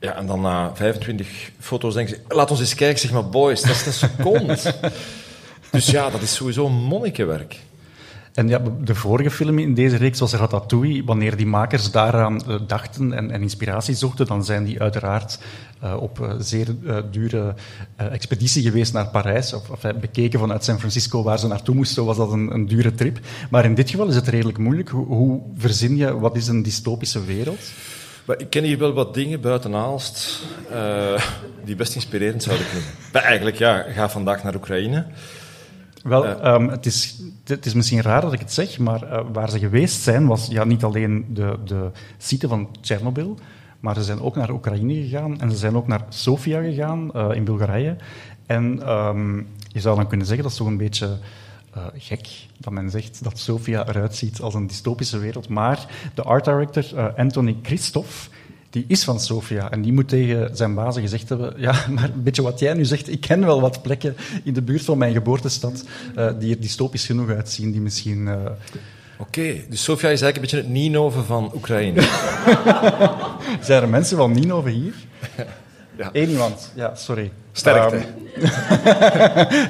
Ja, 0.00 0.16
en 0.16 0.26
dan 0.26 0.40
na 0.40 0.74
25 0.74 1.50
foto's 1.58 1.94
denken 1.94 2.14
ze, 2.16 2.34
laat 2.34 2.50
ons 2.50 2.60
eens 2.60 2.74
kijken, 2.74 3.00
zeg 3.00 3.12
maar, 3.12 3.28
boys, 3.28 3.62
dat 3.62 3.70
is 3.70 3.86
een 3.86 3.92
seconde. 3.92 4.58
dus 5.70 5.86
ja, 5.86 6.10
dat 6.10 6.22
is 6.22 6.34
sowieso 6.34 6.68
monnikenwerk. 6.68 7.56
En 8.38 8.48
ja, 8.48 8.62
de 8.84 8.94
vorige 8.94 9.30
film 9.30 9.58
in 9.58 9.74
deze 9.74 9.96
reeks 9.96 10.18
was 10.18 10.32
Ratatouille. 10.32 11.04
Wanneer 11.04 11.36
die 11.36 11.46
makers 11.46 11.90
daaraan 11.90 12.42
uh, 12.48 12.54
dachten 12.66 13.12
en, 13.12 13.42
inspiratie 13.42 13.94
zochten, 13.94 14.26
dan 14.26 14.44
zijn 14.44 14.64
die 14.64 14.80
uiteraard 14.80 15.38
uh, 15.84 15.96
op 16.00 16.18
uh, 16.18 16.32
zeer 16.38 16.66
dure 17.10 17.54
expeditie 17.96 18.62
geweest 18.62 18.92
naar 18.92 19.08
Parijs. 19.08 19.52
Of, 19.52 19.70
of 19.70 19.80
bekeken 20.00 20.38
vanuit 20.38 20.64
San 20.64 20.78
Francisco 20.78 21.22
waar 21.22 21.38
ze 21.38 21.46
naartoe 21.46 21.74
moesten, 21.74 22.04
was 22.04 22.16
dat 22.16 22.32
een, 22.32 22.54
een, 22.54 22.66
dure 22.66 22.94
trip. 22.94 23.18
Maar 23.50 23.64
in 23.64 23.74
dit 23.74 23.90
geval 23.90 24.08
is 24.08 24.14
het 24.14 24.28
redelijk 24.28 24.58
moeilijk. 24.58 24.88
Hoe, 24.88 25.40
verzin 25.56 25.96
je, 25.96 26.18
wat 26.18 26.36
is 26.36 26.48
een 26.48 26.62
dystopische 26.62 27.24
wereld? 27.24 27.60
Ik 28.36 28.50
ken 28.50 28.64
hier 28.64 28.78
wel 28.78 28.92
wat 28.92 29.14
dingen 29.14 29.40
buiten 29.40 29.74
Aalst 29.74 30.42
die 31.64 31.76
best 31.76 31.94
inspirerend 31.94 32.42
zouden 32.42 32.66
kunnen. 32.70 32.88
Eigenlijk, 33.26 33.56
ja, 33.56 33.84
ga 33.88 34.08
vandaag 34.08 34.42
naar 34.42 34.54
Oekraïne. 34.54 35.06
Wel, 36.08 36.46
um, 36.46 36.68
het, 36.68 36.86
is, 36.86 37.20
het 37.44 37.66
is 37.66 37.74
misschien 37.74 38.02
raar 38.02 38.20
dat 38.20 38.32
ik 38.32 38.38
het 38.38 38.52
zeg, 38.52 38.78
maar 38.78 39.02
uh, 39.02 39.20
waar 39.32 39.50
ze 39.50 39.58
geweest 39.58 40.00
zijn, 40.00 40.26
was 40.26 40.46
ja, 40.46 40.64
niet 40.64 40.84
alleen 40.84 41.26
de, 41.28 41.58
de 41.64 41.90
site 42.18 42.48
van 42.48 42.68
Tsjernobyl, 42.80 43.38
maar 43.80 43.94
ze 43.94 44.02
zijn 44.02 44.20
ook 44.20 44.36
naar 44.36 44.50
Oekraïne 44.50 44.94
gegaan 44.94 45.40
en 45.40 45.50
ze 45.50 45.56
zijn 45.56 45.76
ook 45.76 45.86
naar 45.86 46.04
Sofia 46.08 46.62
gegaan 46.62 47.10
uh, 47.16 47.28
in 47.32 47.44
Bulgarije. 47.44 47.96
En 48.46 48.90
um, 48.90 49.46
je 49.68 49.80
zou 49.80 49.96
dan 49.96 50.08
kunnen 50.08 50.26
zeggen 50.26 50.44
dat 50.44 50.52
is 50.52 50.58
toch 50.58 50.68
een 50.68 50.76
beetje 50.76 51.16
uh, 51.76 51.84
gek 51.94 52.28
dat 52.58 52.72
men 52.72 52.90
zegt 52.90 53.24
dat 53.24 53.38
Sofia 53.38 53.88
eruit 53.88 54.16
ziet 54.16 54.40
als 54.40 54.54
een 54.54 54.66
dystopische 54.66 55.18
wereld. 55.18 55.48
Maar 55.48 55.86
de 56.14 56.22
art 56.22 56.44
director 56.44 57.14
Anthony 57.16 57.56
Christophe 57.62 58.28
die 58.70 58.84
is 58.88 59.04
van 59.04 59.20
Sofia. 59.20 59.70
En 59.70 59.82
die 59.82 59.92
moet 59.92 60.08
tegen 60.08 60.56
zijn 60.56 60.74
bazen 60.74 61.02
gezegd 61.02 61.28
hebben: 61.28 61.54
Ja, 61.56 61.86
maar 61.90 62.04
een 62.04 62.22
beetje 62.22 62.42
wat 62.42 62.58
jij 62.58 62.74
nu 62.74 62.84
zegt, 62.84 63.08
ik 63.08 63.20
ken 63.20 63.46
wel 63.46 63.60
wat 63.60 63.82
plekken 63.82 64.16
in 64.44 64.52
de 64.52 64.62
buurt 64.62 64.84
van 64.84 64.98
mijn 64.98 65.12
geboortestad 65.12 65.84
uh, 66.16 66.30
die 66.38 66.54
er 66.54 66.60
dystopisch 66.60 67.06
genoeg 67.06 67.30
uitzien, 67.30 67.72
die 67.72 67.80
misschien. 67.80 68.26
Uh... 68.26 68.34
Oké, 69.20 69.28
okay, 69.38 69.66
dus 69.68 69.82
Sofia 69.82 70.08
is 70.08 70.20
eigenlijk 70.22 70.36
een 70.36 70.40
beetje 70.40 70.56
het 70.56 70.68
Ninove 70.68 71.22
van 71.22 71.50
Oekraïne. 71.54 72.02
Zijn 73.60 73.82
er 73.82 73.88
mensen 73.88 74.16
van 74.16 74.32
Ninove 74.32 74.70
hier? 74.70 74.94
Ja. 75.96 76.10
Eén 76.12 76.28
iemand, 76.28 76.72
ja, 76.74 76.94
sorry. 76.94 77.32
Sterkte. 77.52 77.96
Um, 77.96 78.02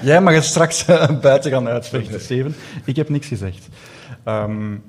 jij 0.08 0.20
mag 0.20 0.34
het 0.34 0.44
straks 0.44 0.84
buiten 1.20 1.50
gaan 1.50 1.68
uitvechten, 1.68 2.20
Steven. 2.20 2.54
Ik 2.84 2.96
heb 2.96 3.08
niks 3.08 3.26
gezegd. 3.26 3.68
Um, 4.24 4.82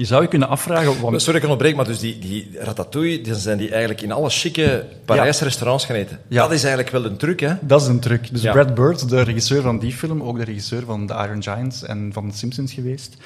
je 0.00 0.06
zou 0.06 0.22
je 0.22 0.28
kunnen 0.28 0.48
afvragen... 0.48 1.00
Want... 1.00 1.22
Sorry, 1.22 1.38
ik 1.38 1.44
onderbreek, 1.44 1.76
maar 1.76 1.84
dus 1.84 1.98
die, 1.98 2.18
die 2.18 2.50
ratatouille, 2.58 3.20
die 3.20 3.34
zijn 3.34 3.58
die 3.58 3.70
eigenlijk 3.70 4.02
in 4.02 4.12
alle 4.12 4.30
chique 4.30 4.86
Parijse 5.04 5.44
restaurants 5.44 5.84
gaan 5.84 5.96
eten. 5.96 6.20
Ja. 6.28 6.42
Dat 6.42 6.52
is 6.52 6.62
eigenlijk 6.62 6.92
wel 6.92 7.04
een 7.04 7.16
truc, 7.16 7.40
hè? 7.40 7.54
Dat 7.60 7.80
is 7.82 7.86
een 7.86 8.00
truc. 8.00 8.28
Dus 8.32 8.42
Brad 8.42 8.74
Bird, 8.74 9.08
de 9.08 9.22
regisseur 9.22 9.62
van 9.62 9.78
die 9.78 9.92
film, 9.92 10.22
ook 10.22 10.38
de 10.38 10.44
regisseur 10.44 10.84
van 10.84 11.06
The 11.06 11.14
Iron 11.14 11.42
Giants 11.42 11.82
en 11.82 12.10
van 12.12 12.30
The 12.30 12.36
Simpsons 12.36 12.72
geweest, 12.72 13.16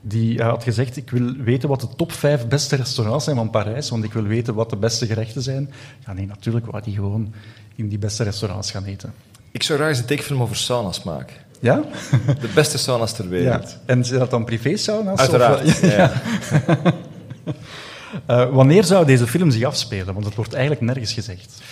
die 0.00 0.42
had 0.42 0.62
gezegd, 0.62 0.96
ik 0.96 1.10
wil 1.10 1.32
weten 1.36 1.68
wat 1.68 1.80
de 1.80 1.88
top 1.96 2.12
vijf 2.12 2.46
beste 2.46 2.76
restaurants 2.76 3.24
zijn 3.24 3.36
van 3.36 3.50
Parijs, 3.50 3.90
want 3.90 4.04
ik 4.04 4.12
wil 4.12 4.24
weten 4.24 4.54
wat 4.54 4.70
de 4.70 4.76
beste 4.76 5.06
gerechten 5.06 5.42
zijn. 5.42 5.70
Ja, 6.06 6.12
nee, 6.12 6.26
natuurlijk 6.26 6.66
wou 6.66 6.82
hij 6.84 6.92
gewoon 6.92 7.34
in 7.76 7.88
die 7.88 7.98
beste 7.98 8.22
restaurants 8.22 8.70
gaan 8.70 8.84
eten. 8.84 9.12
Ik 9.50 9.62
zou 9.62 9.78
graag 9.78 9.90
eens 9.90 9.98
een 9.98 10.04
tekenfilm 10.04 10.42
over 10.42 10.56
sauna's 10.56 11.02
maken. 11.02 11.36
Ja? 11.62 11.82
De 12.40 12.48
beste 12.54 12.78
sauna's 12.78 13.12
ter 13.12 13.28
wereld. 13.28 13.70
Ja. 13.70 13.80
En 13.86 14.04
zijn 14.04 14.18
dat 14.18 14.30
dan 14.30 14.44
privé-sauna's? 14.44 15.18
Uiteraard, 15.18 15.64
of, 15.64 15.80
ja. 15.80 16.12
uh, 18.30 18.50
wanneer 18.58 18.84
zou 18.84 19.06
deze 19.06 19.26
film 19.26 19.50
zich 19.50 19.64
afspelen? 19.64 20.14
Want 20.14 20.26
het 20.26 20.34
wordt 20.34 20.52
eigenlijk 20.52 20.84
nergens 20.84 21.12
gezegd. 21.12 21.62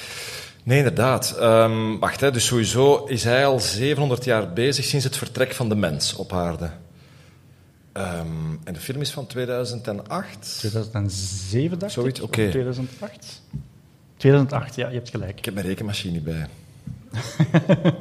Nee, 0.63 0.79
inderdaad. 0.79 1.37
Um, 1.41 1.99
wacht, 1.99 2.21
hè, 2.21 2.31
dus 2.31 2.47
sowieso 2.47 3.05
is 3.05 3.25
hij 3.25 3.47
al 3.47 3.61
700 3.61 4.25
jaar 4.25 4.53
bezig 4.53 4.85
sinds 4.85 5.05
het 5.05 5.17
vertrek 5.17 5.53
van 5.53 5.69
de 5.69 5.77
mens 5.77 6.15
op 6.15 6.33
aarde. 6.33 6.71
Um, 7.93 8.61
en 8.65 8.73
de 8.73 8.81
film 8.81 9.01
is 9.01 9.11
van 9.11 9.27
2008? 9.27 10.57
2007, 10.59 11.79
dacht 11.79 11.93
Zoiets, 11.93 12.21
oké. 12.21 12.39
Okay. 12.39 12.51
2008? 12.51 13.43
2008, 14.17 14.75
ja, 14.75 14.89
je 14.89 14.95
hebt 14.95 15.11
gelijk. 15.11 15.39
Ik 15.39 15.45
heb 15.45 15.55
mijn 15.55 15.67
rekenmachine 15.67 16.21
bij. 16.21 16.47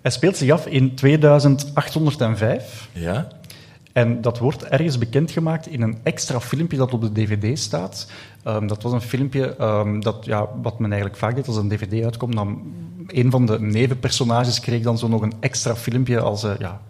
Hij 0.00 0.10
speelt 0.10 0.36
zich 0.36 0.50
af 0.50 0.66
in 0.66 0.94
2805. 0.94 2.88
Ja. 2.92 3.28
En 3.92 4.20
dat 4.20 4.38
wordt 4.38 4.64
ergens 4.64 4.98
bekendgemaakt 4.98 5.66
in 5.66 5.82
een 5.82 5.98
extra 6.02 6.40
filmpje 6.40 6.76
dat 6.76 6.92
op 6.92 7.00
de 7.00 7.12
dvd 7.12 7.58
staat. 7.58 8.10
Um, 8.44 8.66
dat 8.66 8.82
was 8.82 8.92
een 8.92 9.00
filmpje 9.00 9.56
um, 9.60 10.00
dat, 10.02 10.24
ja, 10.24 10.48
wat 10.62 10.78
men 10.78 10.90
eigenlijk 10.90 11.20
vaak 11.20 11.34
deed 11.34 11.46
als 11.46 11.56
een 11.56 11.68
dvd 11.68 12.04
uitkomt. 12.04 12.34
Dan 12.34 12.72
een 13.06 13.30
van 13.30 13.46
de 13.46 13.60
nevenpersonages 13.60 14.60
kreeg 14.60 14.82
dan 14.82 14.98
zo 14.98 15.08
nog 15.08 15.22
een 15.22 15.34
extra 15.40 15.76
filmpje 15.76 16.20
als 16.20 16.44
uh, 16.44 16.52
ja, 16.58 16.80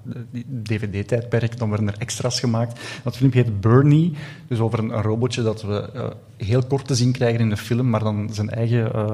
dvd-tijdperk. 0.62 1.58
Dan 1.58 1.70
werden 1.70 1.88
er 1.88 1.98
extra's 1.98 2.40
gemaakt. 2.40 2.80
Dat 3.02 3.16
filmpje 3.16 3.42
heet 3.42 3.60
Bernie, 3.60 4.12
dus 4.48 4.58
over 4.58 4.78
een, 4.78 4.90
een 4.90 5.02
robotje 5.02 5.42
dat 5.42 5.62
we 5.62 5.90
uh, 5.94 6.06
heel 6.36 6.62
kort 6.66 6.86
te 6.86 6.94
zien 6.94 7.12
krijgen 7.12 7.40
in 7.40 7.48
de 7.48 7.56
film, 7.56 7.90
maar 7.90 8.02
dan 8.02 8.28
zijn 8.32 8.50
eigen, 8.50 8.90
uh, 8.94 9.12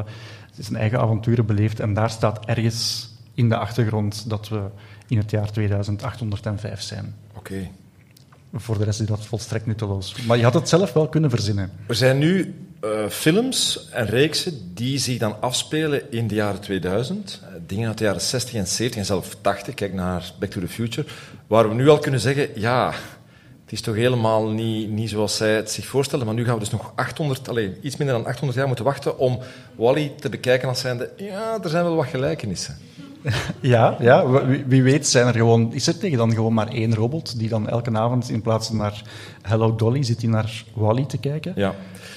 zijn 0.59 0.77
eigen 0.77 1.01
avonturen 1.01 1.47
beleeft. 1.47 1.81
En 1.81 1.95
daar 1.95 2.11
staat 2.11 2.47
ergens 2.47 3.11
in 3.37 3.49
de 3.49 3.57
achtergrond 3.57 4.29
dat 4.29 4.49
we 4.49 4.63
in 5.09 5.19
het 5.19 5.31
jaar 5.31 5.53
2805 5.53 6.81
zijn. 6.81 7.15
Oké. 7.37 7.69
Voor 8.55 8.79
de 8.79 8.85
rest 8.85 9.01
is 9.01 9.07
dat 9.07 9.27
volstrekt 9.27 9.67
nutteloos. 9.67 10.23
Maar 10.23 10.37
je 10.37 10.43
had 10.43 10.55
het 10.55 10.69
zelf 10.69 10.93
wel 10.93 11.09
kunnen 11.09 11.31
verzinnen. 11.31 11.71
Er 11.87 11.95
zijn 11.95 12.19
nu 12.19 12.55
uh, 12.85 13.09
films 13.09 13.89
en 13.91 14.07
reeksen 14.07 14.75
die 14.75 14.99
zich 14.99 15.19
dan 15.19 15.41
afspelen 15.41 16.13
in 16.13 16.27
de 16.27 16.35
jaren 16.35 16.61
2000. 16.61 17.41
Uh, 17.43 17.49
dingen 17.67 17.89
uit 17.89 17.99
de 17.99 18.05
jaren 18.05 18.21
60 18.21 18.55
en 18.55 18.67
70 18.67 19.01
en 19.01 19.07
zelfs 19.07 19.29
80. 19.41 19.75
Kijk 19.75 19.93
naar 19.93 20.33
Back 20.39 20.51
to 20.51 20.61
the 20.61 20.69
Future. 20.69 21.07
Waar 21.47 21.69
we 21.69 21.75
nu 21.75 21.89
al 21.89 21.99
kunnen 21.99 22.21
zeggen, 22.21 22.49
ja, 22.55 22.95
Het 23.65 23.75
is 23.75 23.81
toch 23.81 23.95
helemaal 23.95 24.49
niet, 24.49 24.91
niet 24.91 25.11
zoals 25.11 25.37
zij 25.37 25.55
het 25.55 25.71
zich 25.71 25.87
voorstellen. 25.87 26.27
Maar 26.27 26.35
nu 26.35 26.45
gaan 26.45 26.55
we 26.55 26.61
dus 26.61 26.71
nog 26.71 26.93
800, 26.95 27.49
allez, 27.49 27.71
iets 27.83 27.97
minder 27.97 28.17
dan 28.17 28.27
800 28.27 28.59
jaar 28.59 28.67
moeten 28.67 28.85
wachten 28.85 29.19
om 29.19 29.39
Wally 29.75 30.13
te 30.21 30.29
bekijken 30.29 30.69
als 30.69 30.81
zijnde... 30.81 31.11
Ja, 31.17 31.59
er 31.63 31.71
zijn 31.71 31.85
wel 31.85 31.97
wat 31.97 32.07
gelijkenissen. 32.07 32.77
Ja, 33.61 33.97
ja 34.01 34.47
wie, 34.47 34.65
wie, 34.67 34.83
weet 34.83 35.09
zijn 35.09 35.27
er 35.27 35.35
gewoon, 35.35 35.73
is 35.73 35.87
er 35.87 35.99
tegen 35.99 36.19
dan 36.19 36.35
gewoon 36.35 36.55
maar 36.55 36.69
één 36.69 36.95
robot 36.95 37.39
die 37.39 37.49
dan 37.49 37.69
elke 37.69 37.99
avond 37.99 38.31
in 38.31 38.43
plaats 38.43 38.67
van 38.67 38.77
naar 38.77 39.03
Hello 39.43 39.75
Dolly 39.75 40.03
zit 40.03 40.21
hij 40.21 40.31
naar 40.31 40.65
Wally 40.75 41.05
te 41.05 41.19
kijken. 41.19 41.53
Ja. 41.57 41.75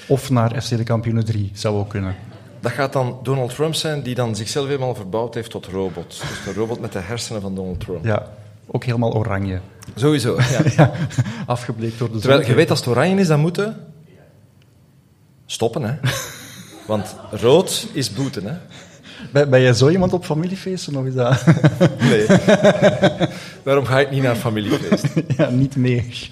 Of 0.08 0.30
naar 0.30 0.62
FC 0.62 0.68
de 0.68 0.82
Kampioenen 0.82 1.24
3, 1.24 1.50
zou 1.54 1.78
ook 1.78 1.88
kunnen. 1.88 2.16
Dat 2.60 2.72
gaat 2.72 2.92
dan 2.92 3.18
Donald 3.22 3.54
Trump 3.54 3.74
zijn, 3.74 4.02
die 4.02 4.14
dan 4.14 4.36
zichzelf 4.36 4.66
helemaal 4.66 4.94
verbouwd 4.94 5.34
heeft 5.34 5.50
tot 5.50 5.66
robot. 5.66 6.20
Dus 6.20 6.46
een 6.46 6.54
robot 6.54 6.80
met 6.80 6.92
de 6.92 6.98
hersenen 6.98 7.42
van 7.42 7.54
Donald 7.54 7.80
Trump. 7.80 8.04
Ja, 8.04 8.26
ook 8.66 8.84
helemaal 8.84 9.14
oranje. 9.14 9.60
Sowieso, 9.94 10.36
ja. 10.36 10.60
ja 10.76 10.92
afgebleekt 11.46 11.98
door 11.98 12.06
de 12.08 12.12
zon. 12.12 12.22
Terwijl 12.22 12.46
je 12.46 12.54
weet, 12.54 12.70
als 12.70 12.78
het 12.78 12.88
oranje 12.88 13.20
is, 13.20 13.26
dan 13.26 13.40
moeten... 13.40 13.76
Stoppen, 15.46 15.82
hè. 15.82 15.94
Want 16.86 17.16
rood 17.30 17.88
is 17.92 18.12
boeten, 18.12 18.44
hè. 18.44 18.56
Ben, 19.32 19.50
ben 19.50 19.60
jij 19.60 19.72
zo 19.72 19.88
iemand 19.88 20.12
op 20.12 20.24
familiefeesten, 20.24 20.96
of 20.96 21.04
is 21.04 21.14
dat... 21.14 21.44
Nee. 22.10 22.26
Daarom 23.62 23.84
ga 23.84 24.00
ik 24.00 24.10
niet 24.10 24.22
naar 24.22 24.36
familiefeesten. 24.36 25.24
ja, 25.36 25.50
niet 25.50 25.76
meer. 25.76 26.28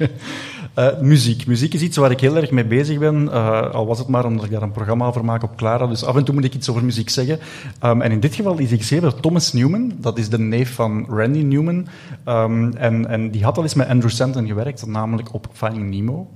Uh, 0.79 1.01
muziek. 1.01 1.47
Muziek 1.47 1.75
is 1.75 1.81
iets 1.81 1.97
waar 1.97 2.11
ik 2.11 2.21
heel 2.21 2.37
erg 2.37 2.51
mee 2.51 2.65
bezig 2.65 2.99
ben. 2.99 3.25
Uh, 3.25 3.71
al 3.71 3.87
was 3.87 3.99
het 3.99 4.09
maar 4.09 4.25
omdat 4.25 4.45
ik 4.45 4.51
daar 4.51 4.63
een 4.63 4.71
programma 4.71 5.07
over 5.07 5.25
maak 5.25 5.43
op 5.43 5.57
Clara. 5.57 5.87
Dus 5.87 6.05
af 6.05 6.17
en 6.17 6.25
toe 6.25 6.35
moet 6.35 6.45
ik 6.45 6.55
iets 6.55 6.69
over 6.69 6.85
muziek 6.85 7.11
zeggen. 7.11 7.39
Um, 7.85 8.03
en 8.03 8.13
in 8.13 8.21
dit 8.21 8.35
geval 8.35 8.59
is 8.59 8.71
geschreven 8.71 9.11
door 9.11 9.21
Thomas 9.21 9.53
Newman. 9.53 9.93
Dat 9.97 10.19
is 10.19 10.29
de 10.29 10.39
neef 10.39 10.75
van 10.75 11.07
Randy 11.09 11.43
Newman. 11.43 11.87
Um, 12.29 12.77
en, 12.77 13.07
en 13.09 13.31
die 13.31 13.45
had 13.45 13.57
al 13.57 13.63
eens 13.63 13.75
met 13.75 13.89
Andrew 13.89 14.11
Stanton 14.11 14.47
gewerkt, 14.47 14.87
namelijk 14.87 15.35
op 15.35 15.49
Finding 15.53 15.91
Nemo. 15.91 16.29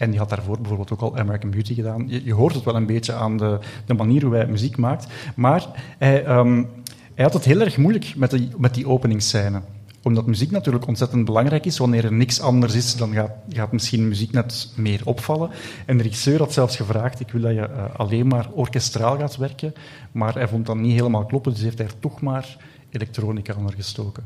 En 0.00 0.10
die 0.10 0.18
had 0.18 0.28
daarvoor 0.28 0.56
bijvoorbeeld 0.60 0.92
ook 0.92 1.00
al 1.00 1.18
American 1.18 1.50
Beauty 1.50 1.74
gedaan. 1.74 2.04
Je, 2.08 2.24
je 2.24 2.34
hoort 2.34 2.54
het 2.54 2.64
wel 2.64 2.76
een 2.76 2.86
beetje 2.86 3.12
aan 3.12 3.36
de, 3.36 3.58
de, 3.86 3.94
manier 3.94 4.24
hoe 4.24 4.34
hij 4.34 4.46
muziek 4.46 4.76
maakt. 4.76 5.06
Maar 5.36 5.66
hij, 5.98 6.22
hij 7.14 7.24
had 7.24 7.32
het 7.32 7.44
heel 7.44 7.60
erg 7.60 7.76
moeilijk 7.76 8.12
met 8.16 8.30
die, 8.30 8.48
met 8.56 8.74
die 8.74 8.88
openingsscène 8.88 9.60
omdat 10.02 10.26
muziek 10.26 10.50
natuurlijk 10.50 10.86
ontzettend 10.86 11.24
belangrijk 11.24 11.66
is. 11.66 11.78
Wanneer 11.78 12.04
er 12.04 12.12
niks 12.12 12.40
anders 12.40 12.74
is, 12.74 12.96
dan 12.96 13.12
gaat, 13.12 13.30
gaat 13.48 13.72
misschien 13.72 14.08
muziek 14.08 14.32
net 14.32 14.72
meer 14.76 15.00
opvallen. 15.04 15.50
En 15.86 15.96
de 15.96 16.02
regisseur 16.02 16.38
had 16.38 16.52
zelfs 16.52 16.76
gevraagd, 16.76 17.20
ik 17.20 17.30
wil 17.30 17.40
dat 17.40 17.54
je 17.54 17.68
uh, 17.68 17.84
alleen 17.96 18.26
maar 18.26 18.48
orkestraal 18.52 19.18
gaat 19.18 19.36
werken. 19.36 19.72
Maar 20.12 20.34
hij 20.34 20.48
vond 20.48 20.66
dat 20.66 20.76
niet 20.76 20.92
helemaal 20.92 21.26
kloppen, 21.26 21.52
dus 21.52 21.62
heeft 21.62 21.78
hij 21.78 21.86
er 21.86 21.98
toch 21.98 22.20
maar 22.20 22.56
elektronica 22.90 23.54
onder 23.58 23.74
gestoken. 23.74 24.24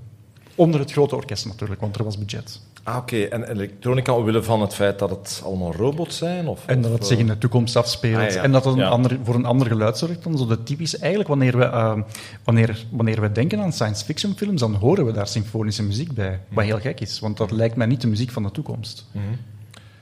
Onder 0.55 0.81
het 0.81 0.93
grote 0.93 1.17
orkest 1.17 1.47
natuurlijk, 1.47 1.81
want 1.81 1.97
er 1.97 2.05
was 2.05 2.19
budget. 2.19 2.61
Ah, 2.85 2.97
oké. 2.97 3.15
Okay. 3.15 3.29
En 3.29 3.51
elektronica 3.51 4.13
omwille 4.15 4.43
van 4.43 4.61
het 4.61 4.75
feit 4.75 4.99
dat 4.99 5.11
het 5.11 5.43
allemaal 5.45 5.73
robots 5.73 6.17
zijn? 6.17 6.49
Of, 6.49 6.67
en 6.67 6.81
dat 6.83 6.93
het 6.93 7.07
zich 7.07 7.19
in 7.19 7.27
de 7.27 7.39
toekomst 7.39 7.77
afspeelt. 7.77 8.23
Ah, 8.23 8.31
ja. 8.31 8.43
En 8.43 8.53
dat 8.53 8.65
het 8.65 8.75
een 8.75 8.81
Ja. 8.81 8.89
ander, 8.89 9.19
voor 9.23 9.35
een 9.35 9.45
ander 9.45 9.67
geluid 9.67 9.99
zorgt 9.99 10.23
dan 10.23 10.39
zo 10.39 10.47
de 10.47 10.63
typische... 10.63 10.99
Eigenlijk, 10.99 11.29
wanneer 11.29 11.59
we, 11.59 11.65
uh, 11.65 11.99
wanneer, 12.45 12.87
wanneer 12.91 13.21
we 13.21 13.33
denken 13.33 13.61
aan 13.61 13.73
science 13.73 14.05
fiction 14.05 14.37
films, 14.37 14.61
dan 14.61 14.75
horen 14.75 15.07
we 15.07 15.13
daar 15.13 15.29
symfonische 15.29 15.83
muziek 15.83 16.13
bij. 16.13 16.41
Wat 16.49 16.65
heel 16.65 16.81
gek 16.81 17.01
is, 17.01 17.21
want 17.21 17.37
dat 17.37 17.51
lijkt 17.51 17.77
mij 17.77 17.87
niet 17.87 18.01
de 18.01 18.07
muziek 18.07 18.31
van 18.31 18.43
de 18.43 18.51
toekomst. 18.51 19.07
Mhm. 19.13 19.25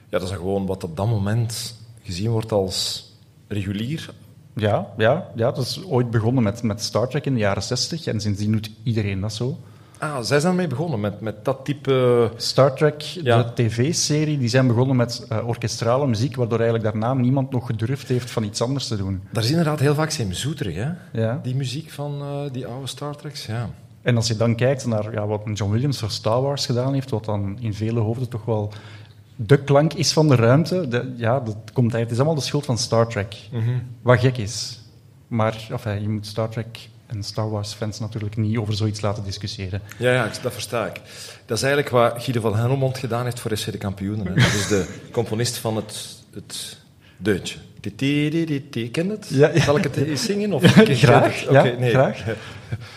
Ja, 0.08 0.18
dat 0.18 0.22
is 0.22 0.34
gewoon 0.34 0.66
wat 0.66 0.84
op 0.84 0.96
dat 0.96 1.06
moment 1.06 1.74
gezien 2.02 2.30
wordt 2.30 2.52
als 2.52 3.06
regulier. 3.48 4.10
Ja, 4.54 4.86
ja, 4.96 5.30
ja, 5.34 5.50
dat 5.52 5.66
is 5.66 5.84
ooit 5.84 6.10
begonnen 6.10 6.42
met, 6.42 6.62
met 6.62 6.82
Star 6.82 7.08
Trek 7.08 7.26
in 7.26 7.34
de 7.34 7.40
jaren 7.40 7.62
60 7.62 8.06
en 8.06 8.20
sindsdien 8.20 8.52
doet 8.52 8.70
iedereen 8.82 9.20
dat 9.20 9.32
zo. 9.32 9.58
Ah, 10.02 10.16
zij 10.22 10.40
zijn 10.40 10.52
ermee 10.52 10.66
begonnen, 10.66 11.00
met, 11.00 11.20
met 11.20 11.44
dat 11.44 11.64
type... 11.64 12.30
Star 12.36 12.74
Trek, 12.74 13.00
Ja. 13.00 13.42
de 13.42 13.52
tv-serie, 13.54 14.38
die 14.38 14.48
zijn 14.48 14.66
begonnen 14.66 14.96
met 14.96 15.26
uh, 15.32 15.48
orkestrale 15.48 16.06
muziek, 16.06 16.36
waardoor 16.36 16.60
eigenlijk 16.60 16.90
daarna 16.92 17.14
niemand 17.14 17.50
nog 17.50 17.66
gedurfd 17.66 18.08
heeft 18.08 18.30
van 18.30 18.42
iets 18.42 18.62
anders 18.62 18.86
te 18.88 18.96
doen. 18.96 19.22
Daar 19.32 19.42
is 19.42 19.50
inderdaad 19.50 19.80
heel 19.80 19.94
vaak 19.94 20.10
zijn 20.10 20.34
zoeterig, 20.34 20.74
hè? 20.74 20.90
Ja. 21.12 21.40
Die 21.42 21.54
muziek 21.54 21.90
van 21.90 22.20
eh, 22.20 22.52
die 22.52 22.66
oude 22.66 22.86
Star 22.86 23.16
Treks, 23.16 23.46
ja. 23.46 23.70
En 24.02 24.16
als 24.16 24.28
je 24.28 24.36
dan 24.36 24.54
kijkt 24.56 24.86
naar 24.86 25.12
ja, 25.12 25.26
wat 25.26 25.40
John 25.54 25.72
Williams 25.72 25.98
voor 25.98 26.10
Star 26.10 26.42
Wars 26.42 26.66
gedaan 26.66 26.92
heeft, 26.94 27.10
wat 27.10 27.24
dan 27.24 27.56
in 27.60 27.74
vele 27.74 28.00
hoofden 28.00 28.28
toch 28.28 28.44
wel 28.44 28.72
de 29.36 29.58
klank 29.64 29.92
is 29.92 30.12
van 30.12 30.28
de 30.28 30.34
ruimte, 30.34 30.88
de, 30.88 31.14
ja, 31.16 31.40
dat 31.40 31.56
komt, 31.72 31.92
het 31.92 32.10
is 32.10 32.16
allemaal 32.16 32.34
de 32.34 32.40
schuld 32.40 32.64
van 32.64 32.78
Star 32.78 33.08
Trek. 33.08 33.36
Wat 34.02 34.18
gek 34.20 34.36
is. 34.36 34.80
Maar 35.28 35.66
enfin, 35.70 36.02
je 36.02 36.08
moet 36.08 36.26
Star 36.26 36.48
Trek 36.48 36.88
en 37.12 37.22
Star 37.22 37.50
Wars-fans 37.50 38.00
natuurlijk 38.00 38.36
niet 38.36 38.56
over 38.56 38.74
zoiets 38.74 39.00
laten 39.00 39.24
discussiëren. 39.24 39.80
Ja, 39.98 40.12
ja, 40.12 40.30
dat 40.42 40.52
versta 40.52 40.86
ik. 40.86 41.00
Dat 41.46 41.56
is 41.56 41.62
eigenlijk 41.62 41.92
wat 41.92 42.22
Guido 42.22 42.40
van 42.40 42.56
Helmond 42.56 42.98
gedaan 42.98 43.24
heeft 43.24 43.40
voor 43.40 43.56
SC 43.56 43.72
de 43.72 43.78
Kampioenen. 43.78 44.26
Hè. 44.26 44.34
Dat 44.34 44.44
is 44.44 44.66
de 44.68 44.86
componist 45.12 45.56
van 45.56 45.76
het, 45.76 46.06
het 46.34 46.78
deuntje. 47.16 47.58
Ken 48.90 49.08
het? 49.08 49.26
Ja, 49.28 49.48
ja. 49.54 49.60
Zal 49.62 49.76
ik 49.76 49.82
het 49.84 49.96
eens 49.96 50.24
zingen? 50.24 50.52
Of 50.52 50.62
Graag, 50.86 51.48
Oké, 51.48 51.76
nee. 51.78 51.90
graag. 51.90 52.24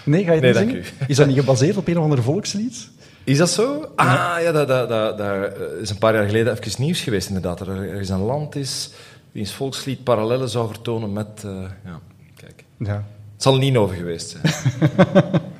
Nee, 0.04 0.24
ga 0.24 0.34
je 0.34 0.42
het 0.42 0.56
Nee, 0.56 0.68
zingen? 0.68 0.84
Is 1.08 1.16
dat 1.16 1.28
niet 1.28 1.40
gebaseerd 1.40 1.78
op 1.78 1.88
een 1.88 1.98
of 1.98 2.04
ander 2.04 2.24
volkslied? 2.24 2.90
Is 3.24 3.38
dat 3.38 3.50
zo? 3.50 3.92
Ah, 3.96 4.36
ja, 4.42 4.52
dat, 4.52 4.68
dat, 4.68 4.90
dat, 4.90 5.18
dat 5.18 5.54
is 5.82 5.90
een 5.90 5.98
paar 5.98 6.14
jaar 6.14 6.26
geleden 6.26 6.58
even 6.58 6.82
nieuws 6.84 7.02
geweest, 7.02 7.28
inderdaad. 7.28 7.58
Dat 7.58 7.68
er 7.68 7.90
ergens 7.90 8.10
een 8.10 8.20
land 8.20 8.56
is 8.56 8.90
wiens 9.32 9.54
volkslied 9.54 10.04
parallellen 10.04 10.50
zou 10.50 10.68
vertonen 10.68 11.14
met... 11.14 11.28
eh, 11.44 11.52
ja, 11.86 12.00
kijk. 12.36 12.64
Ja. 12.78 13.04
Het 13.36 13.44
zal 13.44 13.76
over 13.76 13.96
geweest 13.96 14.30
zijn. 14.30 14.54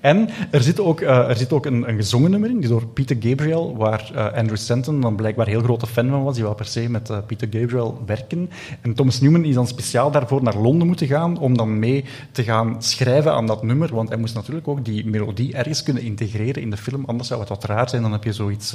En 0.00 0.28
er 0.50 0.62
zit 0.62 0.80
ook, 0.80 1.00
uh, 1.00 1.28
er 1.28 1.36
zit 1.36 1.52
ook 1.52 1.66
een, 1.66 1.88
een 1.88 1.96
gezongen 1.96 2.30
nummer 2.30 2.50
in, 2.50 2.60
die 2.60 2.68
door 2.68 2.86
Peter 2.86 3.16
Gabriel, 3.20 3.76
waar 3.76 4.10
uh, 4.14 4.32
Andrew 4.32 4.56
Stanton 4.56 5.00
dan 5.00 5.16
blijkbaar 5.16 5.46
heel 5.46 5.62
grote 5.62 5.86
fan 5.86 6.08
van 6.08 6.24
was. 6.24 6.34
Die 6.34 6.44
wou 6.44 6.56
per 6.56 6.66
se 6.66 6.88
met 6.88 7.10
uh, 7.10 7.18
Peter 7.26 7.48
Gabriel 7.50 8.02
werken. 8.06 8.50
En 8.80 8.94
Thomas 8.94 9.20
Newman 9.20 9.44
is 9.44 9.54
dan 9.54 9.66
speciaal 9.66 10.10
daarvoor 10.10 10.42
naar 10.42 10.56
Londen 10.56 10.86
moeten 10.86 11.06
gaan 11.06 11.38
om 11.38 11.56
dan 11.56 11.78
mee 11.78 12.04
te 12.32 12.42
gaan 12.42 12.82
schrijven 12.82 13.32
aan 13.32 13.46
dat 13.46 13.62
nummer. 13.62 13.94
Want 13.94 14.08
hij 14.08 14.18
moest 14.18 14.34
natuurlijk 14.34 14.68
ook 14.68 14.84
die 14.84 15.06
melodie 15.06 15.54
ergens 15.54 15.82
kunnen 15.82 16.02
integreren 16.02 16.62
in 16.62 16.70
de 16.70 16.76
film. 16.76 17.04
Anders 17.04 17.28
zou 17.28 17.40
het 17.40 17.48
wat 17.48 17.64
raar 17.64 17.88
zijn. 17.88 18.02
Dan 18.02 18.12
heb 18.12 18.24
je 18.24 18.32
zoiets... 18.32 18.74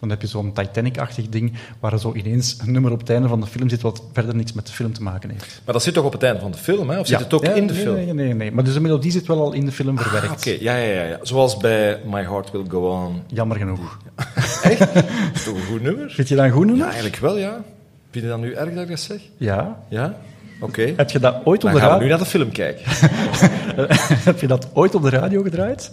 dan 0.00 0.10
heb 0.10 0.20
je 0.20 0.26
zo'n 0.26 0.52
Titanic-achtig 0.52 1.28
ding, 1.28 1.52
waar 1.80 1.92
er 1.92 1.98
zo 1.98 2.12
ineens 2.14 2.56
een 2.60 2.72
nummer 2.72 2.92
op 2.92 2.98
het 2.98 3.10
einde 3.10 3.28
van 3.28 3.40
de 3.40 3.46
film 3.46 3.68
zit 3.68 3.80
wat 3.80 4.02
verder 4.12 4.34
niks 4.34 4.52
met 4.52 4.66
de 4.66 4.72
film 4.72 4.92
te 4.92 5.02
maken 5.02 5.30
heeft. 5.30 5.60
Maar 5.64 5.74
dat 5.74 5.82
zit 5.82 5.94
toch 5.94 6.04
op 6.04 6.12
het 6.12 6.22
einde 6.22 6.40
van 6.40 6.50
de 6.50 6.58
film, 6.58 6.90
hè? 6.90 6.98
Of 6.98 7.06
zit 7.06 7.18
het 7.18 7.32
ook 7.32 7.44
ja, 7.44 7.52
in 7.52 7.66
de 7.66 7.72
nee, 7.72 7.82
film? 7.82 7.94
Nee, 7.94 8.12
nee, 8.12 8.34
nee. 8.34 8.52
Maar 8.52 8.64
dus 8.64 8.74
de 8.74 8.80
melodie 8.80 9.10
zit 9.10 9.26
wel 9.26 9.40
al 9.40 9.52
in 9.52 9.64
de 9.64 9.72
film 9.72 9.98
verwerkt. 9.98 10.26
Ah, 10.26 10.32
Oké, 10.32 10.48
okay. 10.48 10.62
ja, 10.62 10.76
ja, 10.76 10.92
ja, 10.92 11.08
ja. 11.08 11.18
Zoals 11.22 11.56
bij 11.56 12.00
My 12.10 12.22
Heart 12.22 12.50
Will 12.50 12.64
Go 12.68 12.90
On. 12.90 13.22
Jammer 13.26 13.56
genoeg. 13.56 13.98
Echt? 14.62 14.78
Dat 14.78 15.04
is 15.34 15.44
toch 15.44 15.54
een 15.54 15.62
goed 15.62 15.82
nummer? 15.82 16.10
Vind 16.10 16.28
je 16.28 16.34
dat 16.34 16.44
een 16.44 16.50
goed 16.50 16.66
nummer? 16.66 16.84
Ja, 16.84 16.92
eigenlijk 16.92 17.16
wel, 17.16 17.38
ja. 17.38 17.64
Vind 18.10 18.24
je 18.24 18.30
dat 18.30 18.40
nu 18.40 18.52
erg 18.52 18.74
dat 18.74 18.82
ik 18.82 18.88
dat 18.88 19.00
zeg? 19.00 19.20
Ja. 19.36 19.82
Ja? 19.88 20.16
Oké. 20.60 20.80
Okay. 20.80 20.94
Heb 20.96 21.10
je 21.10 21.18
dat 21.18 21.36
ooit 21.44 21.64
op 21.64 21.72
de 21.72 21.78
gaan 21.78 21.88
radio... 21.88 21.98
we 21.98 22.04
nu 22.04 22.10
naar 22.10 22.18
de 22.18 22.24
film 22.24 22.52
kijken. 22.52 22.84
Heb 24.30 24.40
je 24.40 24.46
dat 24.46 24.68
ooit 24.72 24.94
op 24.94 25.02
de 25.02 25.10
radio 25.10 25.42
gedraaid? 25.42 25.92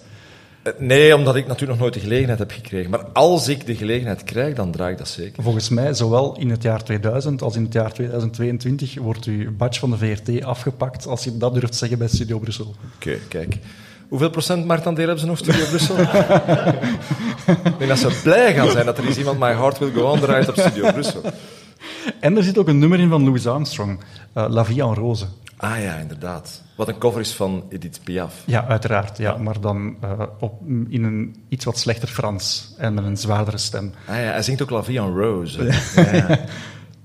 Nee, 0.78 1.16
omdat 1.16 1.36
ik 1.36 1.47
natuurlijk 1.47 1.72
nog 1.72 1.80
nooit 1.80 1.93
de 1.93 1.99
gelegenheid 1.99 2.39
heb 2.39 2.51
gekregen. 2.51 2.89
Maar 2.89 3.05
als 3.14 3.47
ik 3.47 3.66
de 3.66 3.76
gelegenheid 3.76 4.24
krijg, 4.24 4.55
dan 4.55 4.72
draai 4.72 4.91
ik 4.91 4.97
dat 4.97 5.07
zeker. 5.07 5.43
Volgens 5.43 5.70
mij, 5.70 5.93
zowel 5.93 6.38
in 6.39 6.49
het 6.49 6.64
jaar 6.64 6.84
2000 6.84 7.41
als 7.41 7.55
in 7.55 7.64
het 7.64 7.74
jaar 7.74 7.93
2022, 7.93 8.95
wordt 8.99 9.26
uw 9.26 9.51
badge 9.55 9.80
van 9.80 9.89
de 9.89 9.97
VRT 9.97 10.43
afgepakt 10.43 11.07
als 11.07 11.24
je 11.24 11.38
dat 11.38 11.53
durft 11.53 11.76
zeggen 11.76 11.97
bij 11.97 12.07
Studio 12.07 12.39
Brussel. 12.39 12.66
Oké, 12.66 13.09
okay, 13.09 13.20
kijk. 13.28 13.57
Hoeveel 14.09 14.30
procent 14.30 14.66
marktaandeel 14.66 15.05
hebben 15.05 15.24
ze 15.24 15.30
nog, 15.30 15.38
Studio 15.38 15.66
Brussel? 15.66 15.99
ik 15.99 17.78
denk 17.78 17.88
dat 17.88 17.97
ze 17.97 18.20
blij 18.24 18.53
gaan 18.53 18.70
zijn 18.70 18.86
dat 18.86 18.97
er 18.97 19.05
eens 19.05 19.18
iemand 19.18 19.39
My 19.39 19.51
Heart 19.53 19.80
Will 19.80 19.91
Go 19.91 20.01
On 20.01 20.20
draait 20.20 20.49
op 20.49 20.55
Studio 20.55 20.91
Brussel. 20.91 21.22
En 22.20 22.38
er 22.38 22.43
zit 22.43 22.57
ook 22.57 22.68
een 22.68 22.80
nummer 22.80 22.99
in 22.99 23.09
van 23.09 23.24
Louis 23.24 23.47
Armstrong, 23.47 23.99
uh, 24.38 24.45
La 24.49 24.66
Vie 24.66 24.82
en 24.82 24.93
Rose. 24.93 25.26
Ah 25.62 25.82
ja, 25.82 25.95
inderdaad. 25.95 26.62
Wat 26.76 26.88
een 26.88 26.97
cover 26.97 27.20
is 27.20 27.34
van 27.34 27.64
Edith 27.70 27.99
Piaf. 28.03 28.43
Ja, 28.45 28.68
uiteraard. 28.68 29.18
Ja, 29.18 29.38
maar 29.38 29.59
dan 29.59 29.95
uh, 30.03 30.22
op, 30.39 30.62
in 30.89 31.03
een 31.03 31.36
iets 31.49 31.66
wat 31.66 31.80
slechter 31.80 32.07
Frans 32.07 32.74
en 32.78 32.93
met 32.93 33.03
een 33.03 33.18
zwaardere 33.18 33.57
stem. 33.57 33.93
Ah 34.07 34.16
ja, 34.16 34.22
hij 34.22 34.41
zingt 34.41 34.62
ook 34.62 34.70
La 34.70 34.84
Vie 34.84 34.99
en 34.99 35.18
Rose. 35.18 35.64
ja. 36.14 36.39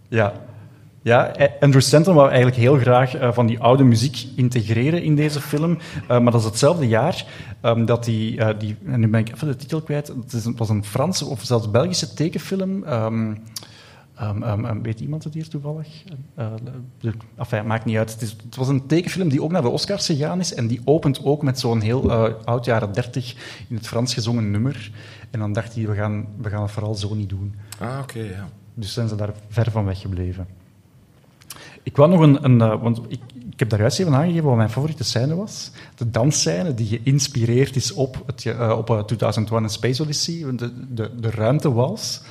ja. 0.08 0.32
Ja, 1.02 1.32
Andrew 1.60 1.82
Stanton 1.82 2.14
wou 2.14 2.26
eigenlijk 2.28 2.56
heel 2.56 2.76
graag 2.76 3.14
uh, 3.14 3.32
van 3.32 3.46
die 3.46 3.60
oude 3.60 3.84
muziek 3.84 4.26
integreren 4.36 5.02
in 5.02 5.16
deze 5.16 5.40
film. 5.40 5.78
Uh, 6.02 6.08
maar 6.08 6.32
dat 6.32 6.40
is 6.40 6.46
hetzelfde 6.46 6.88
jaar 6.88 7.24
um, 7.62 7.84
dat 7.84 8.04
die, 8.04 8.36
uh, 8.36 8.48
die... 8.58 8.76
En 8.86 9.00
nu 9.00 9.08
ben 9.08 9.20
ik 9.20 9.32
even 9.34 9.46
de 9.46 9.56
titel 9.56 9.82
kwijt. 9.82 10.08
Het, 10.08 10.32
is, 10.32 10.44
het 10.44 10.58
was 10.58 10.68
een 10.68 10.84
Franse 10.84 11.24
of 11.24 11.42
zelfs 11.42 11.70
Belgische 11.70 12.14
tekenfilm... 12.14 12.84
Um, 12.88 13.42
Um, 14.22 14.42
um, 14.42 14.64
um, 14.64 14.82
weet 14.82 15.00
iemand 15.00 15.24
het 15.24 15.34
hier 15.34 15.48
toevallig? 15.48 16.02
Uh, 16.38 16.46
de, 17.00 17.12
enfin, 17.34 17.66
maakt 17.66 17.84
niet 17.84 17.96
uit. 17.96 18.12
Het, 18.12 18.22
is, 18.22 18.36
het, 18.44 18.56
was 18.56 18.68
een 18.68 18.86
tekenfilm 18.86 19.28
die 19.28 19.42
ook 19.42 19.50
naar 19.50 19.62
de 19.62 19.68
Oscars 19.68 20.06
gegaan 20.06 20.40
is 20.40 20.54
en 20.54 20.66
die 20.66 20.80
opent 20.84 21.24
ook 21.24 21.42
met 21.42 21.60
zo'n 21.60 21.80
heel 21.80 22.04
uh, 22.04 22.34
oud 22.44 22.64
jaren 22.64 22.92
dertig 22.92 23.34
in 23.68 23.76
het 23.76 23.86
Frans 23.86 24.14
gezongen 24.14 24.50
nummer. 24.50 24.90
En 25.30 25.38
dan 25.38 25.52
dacht 25.52 25.74
hij, 25.74 25.86
we 25.86 25.94
gaan, 25.94 26.26
we 26.36 26.48
gaan 26.48 26.62
het 26.62 26.70
vooral 26.70 26.94
zo 26.94 27.14
niet 27.14 27.28
doen. 27.28 27.54
Ah, 27.78 27.88
oké, 27.88 28.18
okay, 28.18 28.30
ja. 28.30 28.48
Dus 28.74 28.92
zijn 28.92 29.08
ze 29.08 29.14
daar 29.14 29.32
ver 29.48 29.70
van 29.70 29.84
weggebleven. 29.84 30.46
Ik 31.82 31.96
wou 31.96 32.10
nog 32.10 32.20
een... 32.20 32.44
een 32.44 32.58
uh, 32.58 32.82
want 32.82 33.00
ik, 33.08 33.20
ik 33.50 33.62
heb 33.62 33.70
daar 33.70 33.80
juist 33.80 33.98
even 33.98 34.14
aangegeven 34.14 34.44
wat 34.44 34.56
mijn 34.56 34.70
favoriete 34.70 35.04
scène 35.04 35.34
was. 35.34 35.70
De 35.94 36.10
dansscène 36.10 36.74
die 36.74 36.86
geïnspireerd 36.86 37.76
is 37.76 37.92
op, 37.92 38.22
het, 38.26 38.46
op 38.76 38.90
uh, 38.90 39.00
2001 39.00 39.64
A 39.64 39.68
Space 39.68 40.02
Odyssey, 40.02 40.56
de, 40.56 40.72
de, 40.94 41.10
de 41.20 41.30
ruimtewals. 41.30 42.22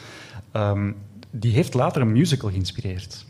Um, 0.54 0.96
die 1.40 1.54
heeft 1.54 1.74
later 1.74 2.02
een 2.02 2.12
musical 2.12 2.50
geïnspireerd. 2.50 3.26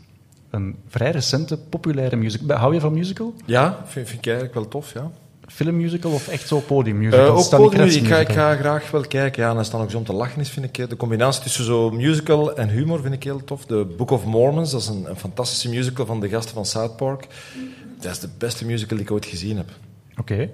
Een 0.50 0.76
vrij 0.88 1.10
recente, 1.10 1.58
populaire 1.58 2.16
musical. 2.16 2.56
Hou 2.56 2.74
je 2.74 2.80
van 2.80 2.92
musical? 2.92 3.34
Ja, 3.44 3.82
vind, 3.86 4.08
vind 4.08 4.18
ik 4.18 4.26
eigenlijk 4.26 4.54
wel 4.54 4.68
tof, 4.68 4.92
ja. 4.92 5.10
Filmmusical 5.46 6.12
of 6.12 6.28
echt 6.28 6.48
zo 6.48 6.60
podiummusical? 6.60 7.26
Uh, 7.26 7.36
ook 7.36 7.50
podium, 7.50 7.86
ik 7.86 8.06
ga, 8.06 8.16
ik 8.16 8.28
ga 8.28 8.56
graag 8.56 8.90
wel 8.90 9.00
kijken. 9.00 9.42
Ja, 9.42 9.56
en 9.56 9.64
dan 9.70 9.80
ook 9.80 9.90
zo 9.90 9.96
om 9.96 10.04
te 10.04 10.12
lachen 10.12 10.40
is, 10.40 10.50
vind 10.50 10.76
ik 10.76 10.88
de 10.90 10.96
combinatie 10.96 11.42
tussen 11.42 11.64
zo 11.64 11.90
musical 11.90 12.56
en 12.56 12.68
humor 12.68 13.00
vind 13.00 13.14
ik 13.14 13.22
heel 13.22 13.44
tof. 13.44 13.66
De 13.66 13.94
Book 13.96 14.10
of 14.10 14.24
Mormons, 14.24 14.70
dat 14.70 14.80
is 14.80 14.88
een, 14.88 15.04
een 15.08 15.16
fantastische 15.16 15.68
musical 15.68 16.06
van 16.06 16.20
de 16.20 16.28
gasten 16.28 16.54
van 16.54 16.66
South 16.66 16.96
Park. 16.96 17.26
Dat 18.00 18.12
is 18.12 18.18
de 18.18 18.28
beste 18.38 18.64
musical 18.64 18.96
die 18.96 19.06
ik 19.06 19.12
ooit 19.12 19.26
gezien 19.26 19.56
heb. 19.56 19.68
Oké. 20.10 20.32
Okay. 20.32 20.50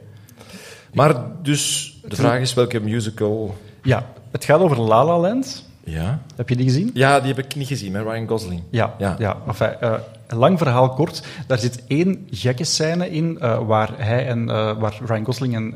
Maar 0.94 1.26
dus, 1.42 1.92
de 2.08 2.16
vraag 2.16 2.40
is 2.40 2.54
welke 2.54 2.80
musical... 2.80 3.56
Ja, 3.82 4.12
het 4.30 4.44
gaat 4.44 4.60
over 4.60 4.80
La 4.80 5.04
La 5.04 5.18
Land. 5.18 5.64
Ja. 5.84 6.22
Heb 6.36 6.48
je 6.48 6.56
die 6.56 6.66
gezien? 6.66 6.90
Ja, 6.94 7.20
die 7.20 7.34
heb 7.34 7.44
ik 7.44 7.54
niet 7.54 7.66
gezien, 7.66 7.92
met 7.92 8.02
Ryan 8.02 8.28
Gosling. 8.28 8.62
Ja, 8.70 8.94
ja. 8.98 9.16
ja. 9.18 9.36
Enfin, 9.46 9.74
uh, 9.82 9.94
lang 10.28 10.58
verhaal 10.58 10.88
kort. 10.88 11.22
Daar 11.46 11.58
zit 11.58 11.82
één 11.86 12.26
gekke 12.30 12.64
scène 12.64 13.10
in 13.10 13.38
uh, 13.40 13.66
waar 13.66 13.90
hij 13.96 14.26
en 14.26 14.40
uh, 14.42 14.78
waar 14.78 14.98
Ryan 15.06 15.24
Gosling 15.24 15.54
en 15.54 15.74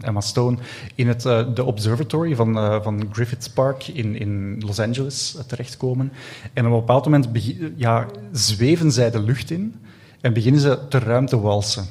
Emma 0.00 0.20
Stone 0.20 0.56
in 0.94 1.08
het 1.08 1.22
de 1.54 1.64
observatory 1.64 2.34
van, 2.34 2.82
van 2.82 3.08
Griffith 3.12 3.50
Park 3.54 3.86
in, 3.86 4.18
in 4.18 4.62
Los 4.66 4.78
Angeles 4.78 5.36
terechtkomen. 5.46 6.12
En 6.52 6.66
op 6.66 6.72
een 6.72 6.78
bepaald 6.78 7.04
moment 7.04 7.28
ja, 7.76 8.06
zweven 8.32 8.92
zij 8.92 9.10
de 9.10 9.20
lucht 9.20 9.50
in 9.50 9.74
en 10.20 10.32
beginnen 10.32 10.60
ze 10.60 10.78
te 10.88 10.98
ruimte 10.98 11.40
walsen. 11.40 11.86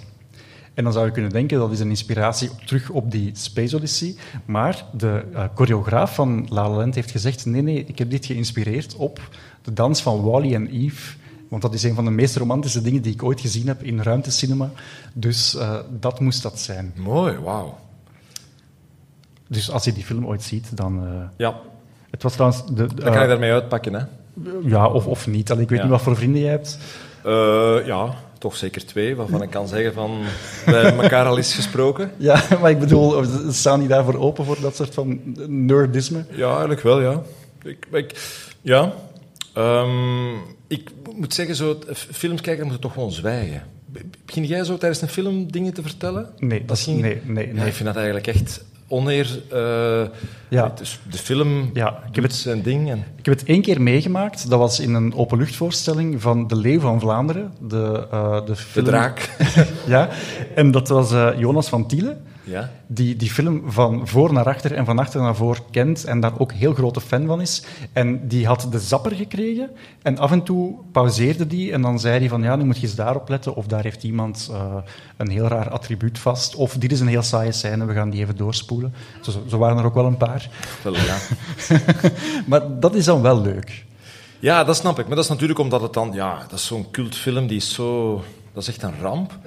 En 0.76 0.84
dan 0.84 0.94
zou 0.94 1.06
je 1.06 1.12
kunnen 1.12 1.32
denken 1.32 1.60
dat 1.60 1.72
is 1.72 1.80
een 1.80 1.90
inspiratie 1.90 2.50
terug 2.66 2.90
op 2.90 3.12
die 3.12 3.30
Space 3.34 3.76
Odyssey. 3.76 4.16
Maar 4.46 4.86
de 4.94 5.24
uh, 5.34 5.44
choreograaf 5.56 6.16
van 6.16 6.46
La 6.50 6.70
La 6.70 6.76
Land 6.76 6.96
heeft 6.96 7.12
gezegd: 7.12 7.46
nee, 7.46 7.62
nee, 7.62 7.86
ik 7.88 7.98
heb 7.98 8.10
dit 8.10 8.26
geïnspireerd 8.26 8.96
op 8.96 9.30
de 9.62 9.74
dans 9.74 10.02
van 10.02 10.22
Wally 10.22 10.54
en 10.54 10.68
Eve. 10.68 11.16
Want 11.50 11.62
dat 11.62 11.74
is 11.74 11.84
een 11.84 11.96
van 11.96 12.06
de 12.06 12.12
meest 12.12 12.36
romantische 12.36 12.82
dingen 12.82 13.02
die 13.02 13.14
ik 13.14 13.24
ooit 13.24 13.42
gezien 13.42 13.68
heb 13.68 13.84
in 13.84 14.02
ruimtecinema. 14.02 14.70
Dus 15.14 15.56
uh, 15.56 15.80
dat 16.00 16.20
moest 16.20 16.44
dat 16.44 16.60
zijn. 16.60 16.94
Mooi, 16.96 17.38
wauw. 17.38 17.78
Dus 19.48 19.72
als 19.72 19.84
je 19.84 19.94
die 19.94 20.04
film 20.04 20.26
ooit 20.26 20.44
ziet, 20.44 20.78
dan. 20.78 21.04
Uh, 21.04 21.24
ja. 21.38 21.60
Het 22.10 22.24
was 22.24 22.34
trouwens. 22.34 22.66
De, 22.66 22.74
dan 22.74 23.12
kan 23.12 23.22
je 23.22 23.28
daarmee 23.28 23.52
uitpakken, 23.52 23.94
hè? 23.94 24.04
Ja, 24.64 24.88
of, 24.88 25.08
of 25.08 25.28
niet. 25.28 25.52
Allee, 25.52 25.64
ik 25.64 25.70
weet 25.70 25.78
ja. 25.78 25.84
niet 25.86 25.94
wat 25.94 26.04
voor 26.04 26.16
vrienden 26.16 26.42
jij 26.42 26.52
hebt. 26.52 26.78
ja, 27.86 28.16
toch 28.46 28.58
zeker 28.58 28.86
twee, 28.86 29.16
waarvan 29.16 29.42
ik 29.42 29.50
kan 29.50 29.68
zeggen 29.68 29.94
van 29.94 30.22
we 30.66 30.72
hebben 30.72 31.04
elkaar 31.04 31.26
al 31.26 31.38
eens 31.38 31.54
gesproken. 31.54 32.12
Ja, 32.18 32.44
maar 32.62 32.70
ik 32.70 32.80
bedoel, 32.80 33.24
staan 33.50 33.80
die 33.80 33.88
daarvoor 33.88 34.20
open 34.20 34.46
voor 34.46 34.58
dat 34.62 34.76
soort 34.76 34.94
van 34.94 35.20
nerdisme? 35.48 36.26
Ja, 36.32 36.50
eigenlijk 36.50 36.82
wel, 36.82 37.02
ja. 37.02 37.22
Ik, 37.64 37.88
ik 37.92 38.16
ja. 38.62 38.94
Um, 39.58 40.34
ik 40.68 40.90
moet 41.16 41.34
zeggen, 41.34 41.56
zo, 41.56 41.80
films 41.94 42.42
kijken 42.42 42.68
moet 42.68 42.82
toch 42.82 42.94
gewoon 42.94 43.12
zwijgen. 43.12 43.64
Begin 44.26 44.46
jij 44.46 44.64
zo 44.64 44.78
tijdens 44.78 45.02
een 45.02 45.08
film 45.08 45.52
dingen 45.52 45.74
te 45.74 45.82
vertellen? 45.82 46.30
Nee, 46.38 46.66
dat, 46.66 46.80
ging... 46.80 47.02
nee, 47.02 47.22
nee, 47.24 47.48
nee. 47.48 47.56
Ja, 47.56 47.64
ik 47.64 47.74
vind 47.74 47.86
dat 47.86 47.96
eigenlijk 47.96 48.28
echt 48.28 48.64
oneer. 48.88 49.42
Uh, 49.54 50.08
ja. 50.50 50.72
Dus 50.76 51.00
de 51.12 51.18
film 51.18 51.70
ja, 51.74 52.04
ik 52.10 52.16
heb 52.16 52.24
het 52.24 52.34
zijn 52.34 52.62
ding. 52.62 52.90
En... 52.90 52.98
Ik 53.16 53.26
heb 53.26 53.40
het 53.40 53.48
één 53.48 53.62
keer 53.62 53.82
meegemaakt. 53.82 54.50
Dat 54.50 54.60
was 54.60 54.80
in 54.80 54.94
een 54.94 55.16
openluchtvoorstelling 55.16 56.22
van 56.22 56.48
De 56.48 56.56
Leeuw 56.56 56.80
van 56.80 57.00
Vlaanderen. 57.00 57.54
De, 57.60 58.08
uh, 58.14 58.46
de, 58.46 58.56
film... 58.56 58.86
de 58.86 58.92
draak. 58.92 59.30
ja, 59.88 60.10
en 60.56 60.72
dat 60.72 60.88
was 60.88 61.12
uh, 61.12 61.30
Jonas 61.38 61.70
van 61.70 61.88
Tielen. 61.88 62.24
Ja. 62.46 62.72
Die 62.88 63.16
die 63.16 63.30
film 63.30 63.72
van 63.72 64.08
voor 64.08 64.34
naar 64.34 64.48
achter 64.48 64.74
en 64.74 64.86
van 64.86 65.00
achter 65.00 65.22
naar 65.22 65.36
voor 65.36 65.62
kent 65.72 66.04
en 66.04 66.20
daar 66.20 66.40
ook 66.40 66.52
heel 66.52 66.74
grote 66.74 67.02
fan 67.02 67.26
van 67.26 67.42
is. 67.42 67.64
En 67.94 68.28
die 68.28 68.46
had 68.46 68.68
de 68.72 68.80
zapper 68.80 69.12
gekregen 69.12 69.70
en 70.02 70.18
af 70.18 70.32
en 70.32 70.44
toe 70.44 70.76
pauzeerde 70.92 71.48
die 71.48 71.72
en 71.72 71.82
dan 71.82 72.00
zei 72.00 72.20
hij 72.20 72.30
van 72.30 72.44
ja, 72.44 72.56
nu 72.56 72.64
moet 72.64 72.78
je 72.78 72.88
eens 72.88 72.96
daarop 72.96 73.30
letten 73.30 73.56
of 73.56 73.66
daar 73.66 73.84
heeft 73.84 74.04
iemand 74.04 74.50
uh, 74.52 74.76
een 75.18 75.30
heel 75.30 75.48
raar 75.48 75.70
attribuut 75.70 76.20
vast 76.20 76.56
of 76.56 76.74
dit 76.74 76.92
is 76.92 77.00
een 77.00 77.08
heel 77.08 77.22
saaie 77.22 77.52
scène, 77.52 77.86
we 77.86 77.94
gaan 77.94 78.10
die 78.10 78.22
even 78.22 78.38
doorspoelen. 78.38 78.94
Zo, 79.22 79.32
zo 79.48 79.58
waren 79.58 79.78
er 79.78 79.86
ook 79.86 79.94
wel 79.94 80.06
een 80.06 80.18
paar. 80.18 80.50
Wel, 80.84 80.94
ja. 80.96 81.18
maar 82.48 82.80
dat 82.80 82.96
is 82.96 83.06
dan 83.06 83.22
wel 83.22 83.42
leuk. 83.42 83.86
Ja, 84.40 84.64
dat 84.64 84.76
snap 84.76 85.00
ik. 85.00 85.08
Maar 85.08 85.16
dat 85.16 85.24
is 85.24 85.30
natuurlijk 85.30 85.60
omdat 85.60 85.82
het 85.82 85.94
dan... 85.94 86.12
Ja, 86.14 86.46
dat 86.50 86.60
is 86.60 86.66
zo'n 86.66 86.92
cultfilm, 86.92 87.48
die 87.48 87.58
is 87.58 87.74
zo... 87.74 88.24
Dat 88.54 88.64
is 88.64 88.70
echt 88.70 88.84
een 88.84 89.00
ramp. 89.02 89.40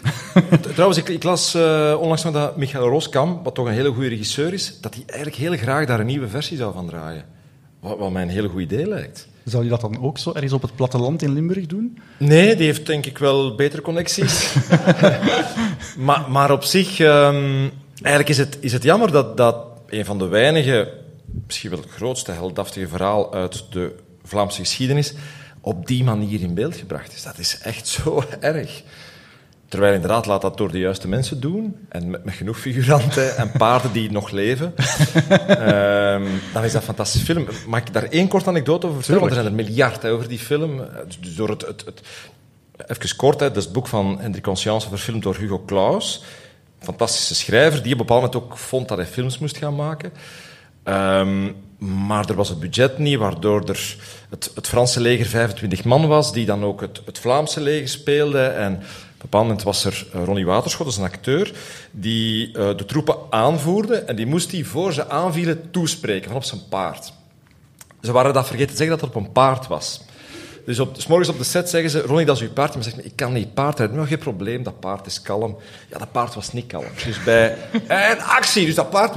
Trouwens, 0.72 0.98
ik, 0.98 1.08
ik 1.08 1.22
las 1.22 1.54
uh, 1.54 1.96
onlangs 2.00 2.24
nog 2.24 2.32
dat 2.32 2.56
Michael 2.56 2.88
Roskam, 2.88 3.40
wat 3.42 3.54
toch 3.54 3.66
een 3.66 3.72
hele 3.72 3.92
goede 3.92 4.08
regisseur 4.08 4.52
is, 4.52 4.80
dat 4.80 4.94
hij 4.94 5.02
eigenlijk 5.06 5.40
heel 5.40 5.56
graag 5.56 5.86
daar 5.86 6.00
een 6.00 6.06
nieuwe 6.06 6.28
versie 6.28 6.56
zou 6.56 6.72
van 6.72 6.86
draaien. 6.86 7.24
Wat, 7.80 7.98
wat 7.98 8.10
mij 8.10 8.22
een 8.22 8.28
hele 8.28 8.48
goed 8.48 8.60
idee 8.60 8.86
lijkt. 8.86 9.28
Zou 9.44 9.64
je 9.64 9.70
dat 9.70 9.80
dan 9.80 10.02
ook 10.02 10.18
zo 10.18 10.32
ergens 10.32 10.52
op 10.52 10.62
het 10.62 10.74
platteland 10.74 11.22
in 11.22 11.32
Limburg 11.32 11.66
doen? 11.66 11.98
Nee, 12.18 12.56
die 12.56 12.66
heeft 12.66 12.86
denk 12.86 13.06
ik 13.06 13.18
wel 13.18 13.54
betere 13.54 13.82
connecties. 13.82 14.54
maar, 16.06 16.30
maar 16.30 16.50
op 16.50 16.62
zich, 16.62 16.98
um, 16.98 17.70
eigenlijk 18.02 18.28
is 18.28 18.38
het, 18.38 18.58
is 18.60 18.72
het 18.72 18.82
jammer 18.82 19.12
dat, 19.12 19.36
dat 19.36 19.56
een 19.88 20.04
van 20.04 20.18
de 20.18 20.26
weinige, 20.26 20.92
misschien 21.46 21.70
wel 21.70 21.80
het 21.80 21.90
grootste 21.90 22.32
heldhaftige 22.32 22.88
verhaal 22.88 23.34
uit 23.34 23.64
de 23.70 23.94
Vlaamse 24.22 24.60
geschiedenis 24.60 25.14
op 25.60 25.86
die 25.86 26.04
manier 26.04 26.40
in 26.40 26.54
beeld 26.54 26.76
gebracht 26.76 27.14
is. 27.14 27.22
Dat 27.22 27.38
is 27.38 27.58
echt 27.62 27.86
zo 27.86 28.22
erg. 28.40 28.82
Terwijl 29.68 29.94
inderdaad, 29.94 30.26
laat 30.26 30.40
dat 30.40 30.56
door 30.56 30.70
de 30.70 30.78
juiste 30.78 31.08
mensen 31.08 31.40
doen. 31.40 31.76
En 31.88 32.10
met, 32.10 32.24
met 32.24 32.34
genoeg 32.34 32.58
figuranten 32.58 33.36
en 33.36 33.52
paarden 33.52 33.92
die 33.92 34.10
nog 34.10 34.30
leven. 34.30 34.66
um, 34.66 36.40
dan 36.54 36.64
is 36.64 36.72
dat 36.72 36.74
een 36.74 36.82
fantastische 36.82 37.26
film. 37.26 37.46
Mag 37.66 37.80
ik 37.80 37.92
daar 37.92 38.04
één 38.04 38.28
kort 38.28 38.46
anekdote 38.46 38.86
over 38.86 38.98
vertellen? 38.98 39.20
Want 39.20 39.32
er 39.32 39.42
zijn 39.42 39.58
er 39.58 39.64
miljard 39.64 40.06
over 40.06 40.28
die 40.28 40.38
film. 40.38 40.80
Dus 41.06 41.34
door 41.34 41.48
het, 41.48 41.66
het, 41.66 41.84
het 41.84 42.02
even 42.86 43.16
kort, 43.16 43.40
hè, 43.40 43.48
dat 43.48 43.56
is 43.56 43.64
het 43.64 43.72
boek 43.72 43.86
van 43.86 44.20
Hendrik 44.20 44.42
Conscience, 44.42 44.88
verfilmd 44.88 45.22
door 45.22 45.36
Hugo 45.36 45.62
Claus. 45.66 46.24
Fantastische 46.78 47.34
schrijver, 47.34 47.82
die 47.82 47.92
op 47.92 48.00
een 48.00 48.06
bepaald 48.06 48.32
moment 48.32 48.50
ook 48.50 48.58
vond 48.58 48.88
dat 48.88 48.98
hij 48.98 49.06
films 49.06 49.38
moest 49.38 49.56
gaan 49.56 49.74
maken. 49.74 50.12
Um, 50.84 51.56
maar 51.78 52.28
er 52.28 52.34
was 52.34 52.48
het 52.48 52.60
budget 52.60 52.98
niet, 52.98 53.18
waardoor 53.18 53.68
er 53.68 53.96
het, 54.30 54.50
het, 54.54 54.68
Franse 54.68 55.00
leger 55.00 55.26
25 55.26 55.84
man 55.84 56.06
was, 56.06 56.32
die 56.32 56.46
dan 56.46 56.64
ook 56.64 56.80
het, 56.80 57.00
het 57.04 57.18
Vlaamse 57.18 57.60
leger 57.60 57.88
speelde. 57.88 58.42
En 58.42 58.82
op 59.18 59.24
een 59.24 59.30
bepaald 59.30 59.46
moment 59.46 59.62
was 59.62 59.84
er 59.84 60.06
eh, 60.12 60.24
Ronnie 60.24 60.46
Waterschot, 60.46 60.84
dat 60.84 60.94
is 60.94 61.00
een 61.00 61.06
acteur, 61.06 61.52
die 61.90 62.48
uh, 62.48 62.54
de 62.76 62.84
troepen 62.84 63.16
aanvoerde 63.30 63.96
en 63.96 64.16
die 64.16 64.26
moest 64.26 64.50
die 64.50 64.66
voor 64.66 64.92
ze 64.92 65.08
aanvielen 65.08 65.70
toespreken, 65.70 66.28
van 66.28 66.36
op 66.36 66.44
zijn 66.44 66.60
paard. 66.68 67.12
Ze 68.02 68.12
waren 68.12 68.32
dat 68.32 68.46
vergeten 68.46 68.70
te 68.70 68.76
zeggen 68.76 68.98
dat 68.98 69.06
het 69.06 69.16
op 69.16 69.24
een 69.24 69.32
paard 69.32 69.66
was. 69.66 70.00
Dus 70.68 70.78
op, 70.78 70.94
s 70.98 71.06
morgens 71.06 71.28
op 71.28 71.38
de 71.38 71.44
set 71.44 71.68
zeggen 71.68 71.90
ze, 71.90 72.00
Ronnie, 72.00 72.26
dat 72.26 72.36
is 72.36 72.42
uw 72.42 72.52
paard. 72.52 72.74
Maar 72.74 72.82
zegt, 72.82 73.04
ik 73.04 73.16
kan 73.16 73.32
niet 73.32 73.54
paard 73.54 73.78
rijden. 73.78 73.96
Nou, 73.96 74.08
geen 74.08 74.18
probleem, 74.18 74.62
dat 74.62 74.80
paard 74.80 75.06
is 75.06 75.22
kalm. 75.22 75.56
Ja, 75.90 75.98
dat 75.98 76.12
paard 76.12 76.34
was 76.34 76.52
niet 76.52 76.66
kalm. 76.66 76.84
Dus 77.04 77.22
bij... 77.24 77.56
En 77.86 78.20
actie! 78.20 78.66
Dus 78.66 78.74
dat 78.74 78.90
paard... 78.90 79.14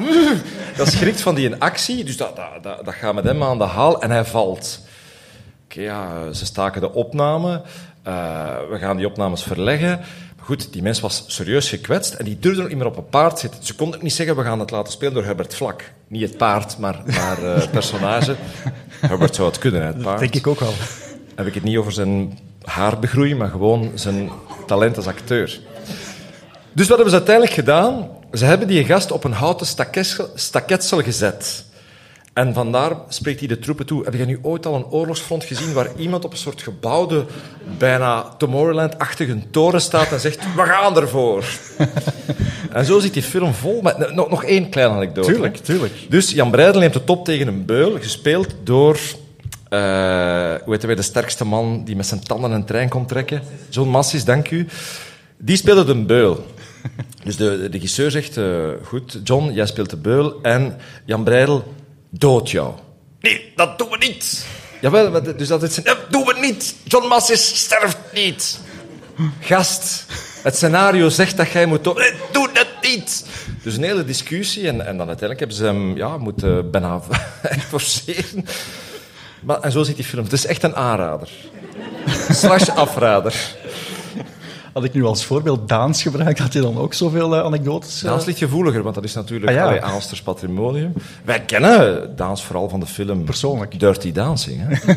Dat 0.78 0.88
schrikt 0.88 1.22
van 1.22 1.36
die 1.36 1.46
in 1.46 1.60
actie. 1.60 2.04
Dus 2.04 2.18
dat, 2.18 2.36
dat, 2.36 2.64
dat, 2.64 2.86
dat 2.86 2.94
gaat 2.94 3.14
met 3.14 3.24
hem 3.24 3.44
aan 3.44 3.58
de 3.58 3.64
haal. 3.64 4.02
En 4.02 4.12
hij 4.12 4.26
valt. 4.26 4.80
Oké, 5.64 5.80
okay, 5.80 5.84
ja, 5.84 6.32
ze 6.34 6.46
staken 6.46 6.82
de 6.82 6.94
opname. 6.94 7.62
Uh, 8.08 8.56
we 8.70 8.78
gaan 8.78 8.98
die 8.98 9.06
opnames 9.06 9.44
verleggen. 9.44 10.00
Maar 10.36 10.46
goed, 10.46 10.74
die 10.74 10.82
mens 10.82 11.00
was 11.00 11.24
serieus 11.28 11.70
gekwetst 11.70 12.14
en 12.14 12.26
die 12.26 12.40
durfde 12.40 12.62
nog 12.62 12.70
niet 12.70 12.78
meer 12.78 12.88
op 12.88 12.98
een 12.98 13.10
paard 13.10 13.40
zitten. 13.40 13.66
Ze 13.66 13.76
konden 13.76 14.00
niet 14.04 14.14
zeggen, 14.14 14.36
we 14.36 14.44
gaan 14.44 14.60
het 14.60 14.72
laten 14.72 14.94
spelen 14.94 15.14
door 15.14 15.24
Herbert 15.24 15.56
Vlak. 15.56 15.92
Niet 16.08 16.22
het 16.22 16.38
paard, 16.38 16.78
maar, 16.78 17.02
maar 17.06 17.44
uh, 17.44 17.56
het 17.56 17.72
personage. 17.72 18.36
Herbert 19.00 19.36
zou 19.36 19.48
het 19.48 19.58
kunnen, 19.58 19.86
het 19.86 20.02
paard. 20.02 20.20
Dat 20.20 20.20
denk 20.20 20.36
ik 20.36 20.48
ook 20.48 20.60
wel 20.60 20.74
heb 21.36 21.48
ik 21.48 21.54
het 21.54 21.64
niet 21.64 21.78
over 21.78 21.92
zijn 21.92 22.40
haarbegroei, 22.64 23.36
maar 23.36 23.50
gewoon 23.50 23.92
zijn 23.94 24.30
talent 24.66 24.98
als 24.98 25.08
acteur. 25.08 25.60
Dus 26.74 26.88
wat 26.88 26.96
hebben 26.96 27.10
ze 27.10 27.16
uiteindelijk 27.16 27.56
gedaan? 27.56 28.10
Ze 28.34 28.46
hebben 28.46 28.68
die 28.68 28.86
gast 28.86 29.12
op 29.12 29.24
een 29.24 29.32
houten 29.32 29.68
staketsel 30.36 31.02
gezet. 31.02 31.66
En 32.34 32.54
vandaar 32.54 32.96
spreekt 33.08 33.40
hij 33.40 33.48
de 33.48 33.60
troepen 33.60 33.86
toe. 33.86 34.04
Heb 34.04 34.14
je 34.14 34.26
nu 34.26 34.40
ooit 34.42 34.66
al 34.66 34.76
een 34.76 34.86
oorlogsfront 34.86 35.44
gezien 35.44 35.74
waar 35.74 35.90
iemand 35.98 36.26
op 36.26 36.32
een 36.32 36.38
soort 36.38 36.62
gebouwde, 36.62 37.26
bijna 37.78 38.24
Tomorrowland-achtige 38.38 39.38
toren 39.50 39.82
staat 39.82 40.12
en 40.12 40.20
zegt: 40.20 40.56
We 40.56 40.62
gaan 40.62 40.98
ervoor? 40.98 41.46
en 42.74 42.86
zo 42.86 43.00
zit 43.00 43.14
die 43.14 43.24
film 43.24 43.54
vol 43.54 43.82
met. 43.82 44.14
Nog, 44.14 44.30
nog 44.30 44.44
één 44.44 44.70
kleine 44.70 44.94
anekdote. 44.94 45.32
Tuurlijk, 45.32 45.58
tuurlijk. 45.58 45.94
Dus 46.10 46.32
Jan 46.32 46.52
Breidel 46.52 46.80
neemt 46.80 46.94
de 46.94 47.04
top 47.04 47.26
tegen 47.26 47.48
een 47.48 47.66
beul, 47.66 47.98
gespeeld 48.00 48.56
door 48.64 49.00
uh, 49.74 49.80
hoe 50.64 50.74
heet 50.74 50.84
wij, 50.84 50.96
de 50.96 51.02
sterkste 51.02 51.46
man 51.46 51.84
die 51.84 51.96
met 51.96 52.06
zijn 52.06 52.24
tanden 52.24 52.52
een 52.52 52.66
trein 52.66 52.90
komt 52.90 53.08
trekken? 53.08 53.42
John 53.70 53.90
Massis, 53.90 54.26
dank 54.26 54.52
u. 54.52 54.68
Die 55.38 55.56
speelde 55.56 55.86
de 55.86 55.96
beul. 55.96 56.46
Dus 57.24 57.36
de, 57.36 57.58
de 57.60 57.68
regisseur 57.68 58.12
zegt, 58.12 58.38
uh, 58.38 58.70
goed, 58.84 59.20
John, 59.24 59.52
jij 59.54 59.66
speelt 59.66 59.90
de 59.90 59.98
beul 59.98 60.42
en 60.42 60.78
Jan 61.06 61.24
Breidel, 61.24 61.64
dood 62.12 62.52
jou. 62.52 62.74
Nee, 63.20 63.52
dat 63.56 63.78
doen 63.78 63.90
we 63.90 63.98
niet. 63.98 64.46
Jawel, 64.82 65.12
maar 65.12 65.38
dus 65.38 65.48
dat 65.48 65.62
het 65.62 65.74
zijn... 65.74 65.86
"Ja, 65.86 65.96
Doe 66.10 66.28
het 66.28 66.42
niet! 66.42 66.76
John 66.84 67.08
Massis 67.08 67.60
sterft 67.60 67.98
niet! 68.14 68.60
Gast, 69.40 70.06
het 70.44 70.56
scenario 70.56 71.10
zegt 71.10 71.38
dat 71.38 71.52
jij 71.52 71.66
moet... 71.66 71.96
Nee, 71.96 72.14
doe 72.32 72.50
het 72.54 72.68
niet! 72.82 73.26
Dus 73.64 73.76
een 73.76 73.84
hele 73.84 74.06
discussie 74.06 74.68
en, 74.68 74.86
en 74.86 74.98
dan 74.98 75.08
uiteindelijk 75.08 75.40
hebben 75.40 75.58
ze 75.58 75.64
hem 75.66 75.98
ja, 75.98 76.18
moeten 76.18 76.72
bijna 76.72 77.02
forceren. 77.70 78.46
Maar, 79.42 79.60
en 79.60 79.72
zo 79.72 79.84
ziet 79.84 79.96
die 79.96 80.06
film. 80.06 80.24
Het 80.24 80.34
is 80.34 80.46
echt 80.46 80.64
een 80.64 80.76
aanrader. 80.76 81.30
Slash 82.30 82.70
afrader. 82.70 83.56
Had 84.74 84.84
ik 84.84 84.94
nu 84.94 85.06
als 85.06 85.26
voorbeeld 85.26 85.70
Daans 85.70 86.02
gebruikt, 86.02 86.40
had 86.40 86.54
je 86.54 86.62
dan 86.62 86.78
ook 86.78 86.94
zoveel 86.94 87.36
eh, 87.36 87.44
anekdotes? 87.44 88.04
eh? 88.04 88.10
Daans 88.10 88.26
ligt 88.26 88.38
gevoeliger, 88.40 88.84
want 88.84 88.96
dat 88.96 89.04
is 89.04 89.14
natuurlijk 89.14 89.52
Ah, 89.52 89.58
ja. 89.58 89.64
allee, 89.64 89.80
patrimonium. 90.24 90.94
Wij 91.26 91.42
kennen 91.42 92.16
Daans 92.16 92.44
vooral 92.44 92.70
van 92.70 92.80
de 92.80 92.86
film... 92.86 93.24
Persoonlijk. 93.24 93.80
Dirty 93.80 94.12
Dancing, 94.12 94.62
hè? 94.68 94.76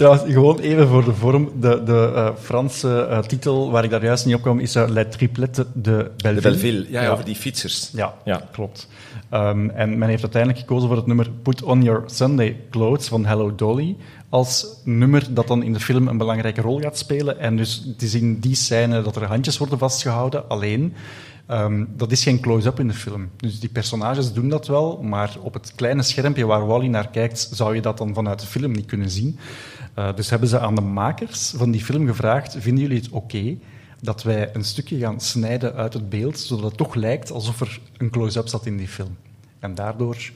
Trouwens, 0.00 0.32
gewoon 0.32 0.58
even 0.58 0.88
voor 0.88 1.04
de 1.04 1.14
vorm. 1.14 1.50
De, 1.60 1.82
de 1.82 2.12
eh, 2.14 2.28
Franse 2.38 3.06
eh, 3.06 3.18
titel 3.18 3.70
waar 3.70 3.84
ik 3.84 3.90
daar 3.90 4.04
juist 4.04 4.26
niet 4.26 4.34
op 4.34 4.42
kwam 4.42 4.58
is 4.58 4.76
uh, 4.76 4.88
Les 4.88 5.04
Triplettes 5.10 5.64
de 5.74 6.10
Belleville. 6.16 6.34
De 6.34 6.40
Belleville, 6.40 6.86
ja, 6.90 7.08
over 7.08 7.24
die 7.24 7.34
fietsers. 7.34 7.90
Ja, 7.92 8.14
Ja. 8.24 8.42
klopt. 8.52 8.88
Ehm, 9.28 9.68
en 9.68 9.98
men 9.98 10.08
heeft 10.08 10.22
uiteindelijk 10.22 10.60
gekozen 10.62 10.88
voor 10.88 10.96
het 10.96 11.06
nummer 11.06 11.30
Put 11.42 11.62
on 11.62 11.82
Your 11.82 12.02
Sunday 12.06 12.56
Clothes 12.70 13.08
van 13.08 13.24
Hello 13.24 13.54
Dolly 13.54 13.96
als 14.28 14.66
nummer 14.84 15.26
dat 15.30 15.46
dan 15.46 15.62
in 15.62 15.72
de 15.72 15.80
film 15.80 16.08
een 16.08 16.18
belangrijke 16.18 16.60
rol 16.60 16.80
gaat 16.80 16.98
spelen. 16.98 17.38
En 17.38 17.56
dus 17.56 17.82
het 17.86 18.02
is 18.02 18.14
in 18.14 18.38
die 18.38 18.54
scène 18.54 19.02
dat 19.02 19.16
er 19.16 19.24
handjes 19.24 19.58
worden 19.58 19.78
vastgehouden, 19.78 20.48
alleen. 20.48 20.94
Ehm, 21.46 21.84
dat 21.96 22.12
is 22.12 22.22
geen 22.22 22.40
close-up 22.40 22.80
in 22.80 22.88
de 22.88 22.94
film. 22.94 23.28
Dus 23.36 23.60
die 23.60 23.68
personages 23.68 24.32
doen 24.32 24.48
dat 24.48 24.66
wel, 24.66 25.02
maar 25.02 25.36
op 25.40 25.54
het 25.54 25.72
kleine 25.74 26.02
schermpje 26.02 26.46
waar 26.46 26.66
Wally 26.66 26.86
naar 26.86 27.08
kijkt, 27.08 27.50
zou 27.52 27.74
je 27.74 27.80
dat 27.80 27.98
dan 27.98 28.14
vanuit 28.14 28.40
de 28.40 28.46
film 28.46 28.72
niet 28.72 28.86
kunnen 28.86 29.10
zien. 29.10 29.38
Uh, 29.98 30.14
dus 30.14 30.30
hebben 30.30 30.48
ze 30.48 30.58
aan 30.58 30.74
de 30.74 30.80
makers 30.80 31.52
van 31.56 31.70
die 31.70 31.84
film 31.84 32.06
gevraagd, 32.06 32.56
vinden 32.58 32.82
jullie 32.82 32.98
het 32.98 33.10
oké 33.10 33.56
dat 34.00 34.22
wij 34.22 34.50
een 34.54 34.64
stukje 34.64 34.98
gaan 34.98 35.20
snijden 35.20 35.74
uit 35.74 35.92
het 35.92 36.08
beeld, 36.08 36.38
zodat 36.38 36.64
het 36.64 36.76
toch 36.76 36.94
lijkt 36.94 37.30
alsof 37.30 37.60
er 37.60 37.80
een 37.96 38.10
close-up 38.10 38.48
zat 38.48 38.66
in 38.66 38.76
die 38.76 38.88
film. 38.88 39.16
En 39.58 39.74
daardoor, 39.74 40.30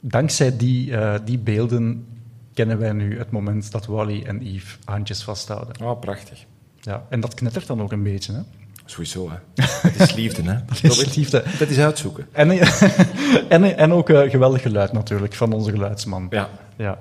dankzij 0.00 0.56
die, 0.56 0.90
uh, 0.90 1.14
die 1.24 1.38
beelden, 1.38 2.06
kennen 2.54 2.78
wij 2.78 2.92
nu 2.92 3.18
het 3.18 3.30
moment 3.30 3.72
dat 3.72 3.86
Wally 3.86 4.22
en 4.22 4.40
Eve 4.40 4.76
handjes 4.84 5.22
vasthouden. 5.22 5.82
Oh, 5.82 6.00
prachtig. 6.00 6.44
Ja, 6.80 7.06
en 7.08 7.20
dat 7.20 7.34
knettert 7.34 7.66
dan 7.66 7.82
ook 7.82 7.92
een 7.92 8.02
beetje. 8.02 8.32
Hè? 8.32 8.40
Sowieso, 8.84 9.30
hè. 9.30 9.36
Dat 9.82 10.08
is 10.08 10.14
liefde, 10.14 10.42
hè. 10.42 10.58
Dat 10.82 10.96
is 10.96 11.14
liefde. 11.14 11.44
Dat 11.58 11.68
is 11.68 11.78
uitzoeken. 11.78 12.26
En, 12.32 12.50
en, 13.48 13.76
en 13.76 13.92
ook 13.92 14.08
uh, 14.08 14.30
geweldig 14.30 14.62
geluid 14.62 14.92
natuurlijk, 14.92 15.34
van 15.34 15.52
onze 15.52 15.70
geluidsman. 15.70 16.26
Ja. 16.30 16.48
ja. 16.76 16.98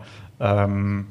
Um, 0.64 1.08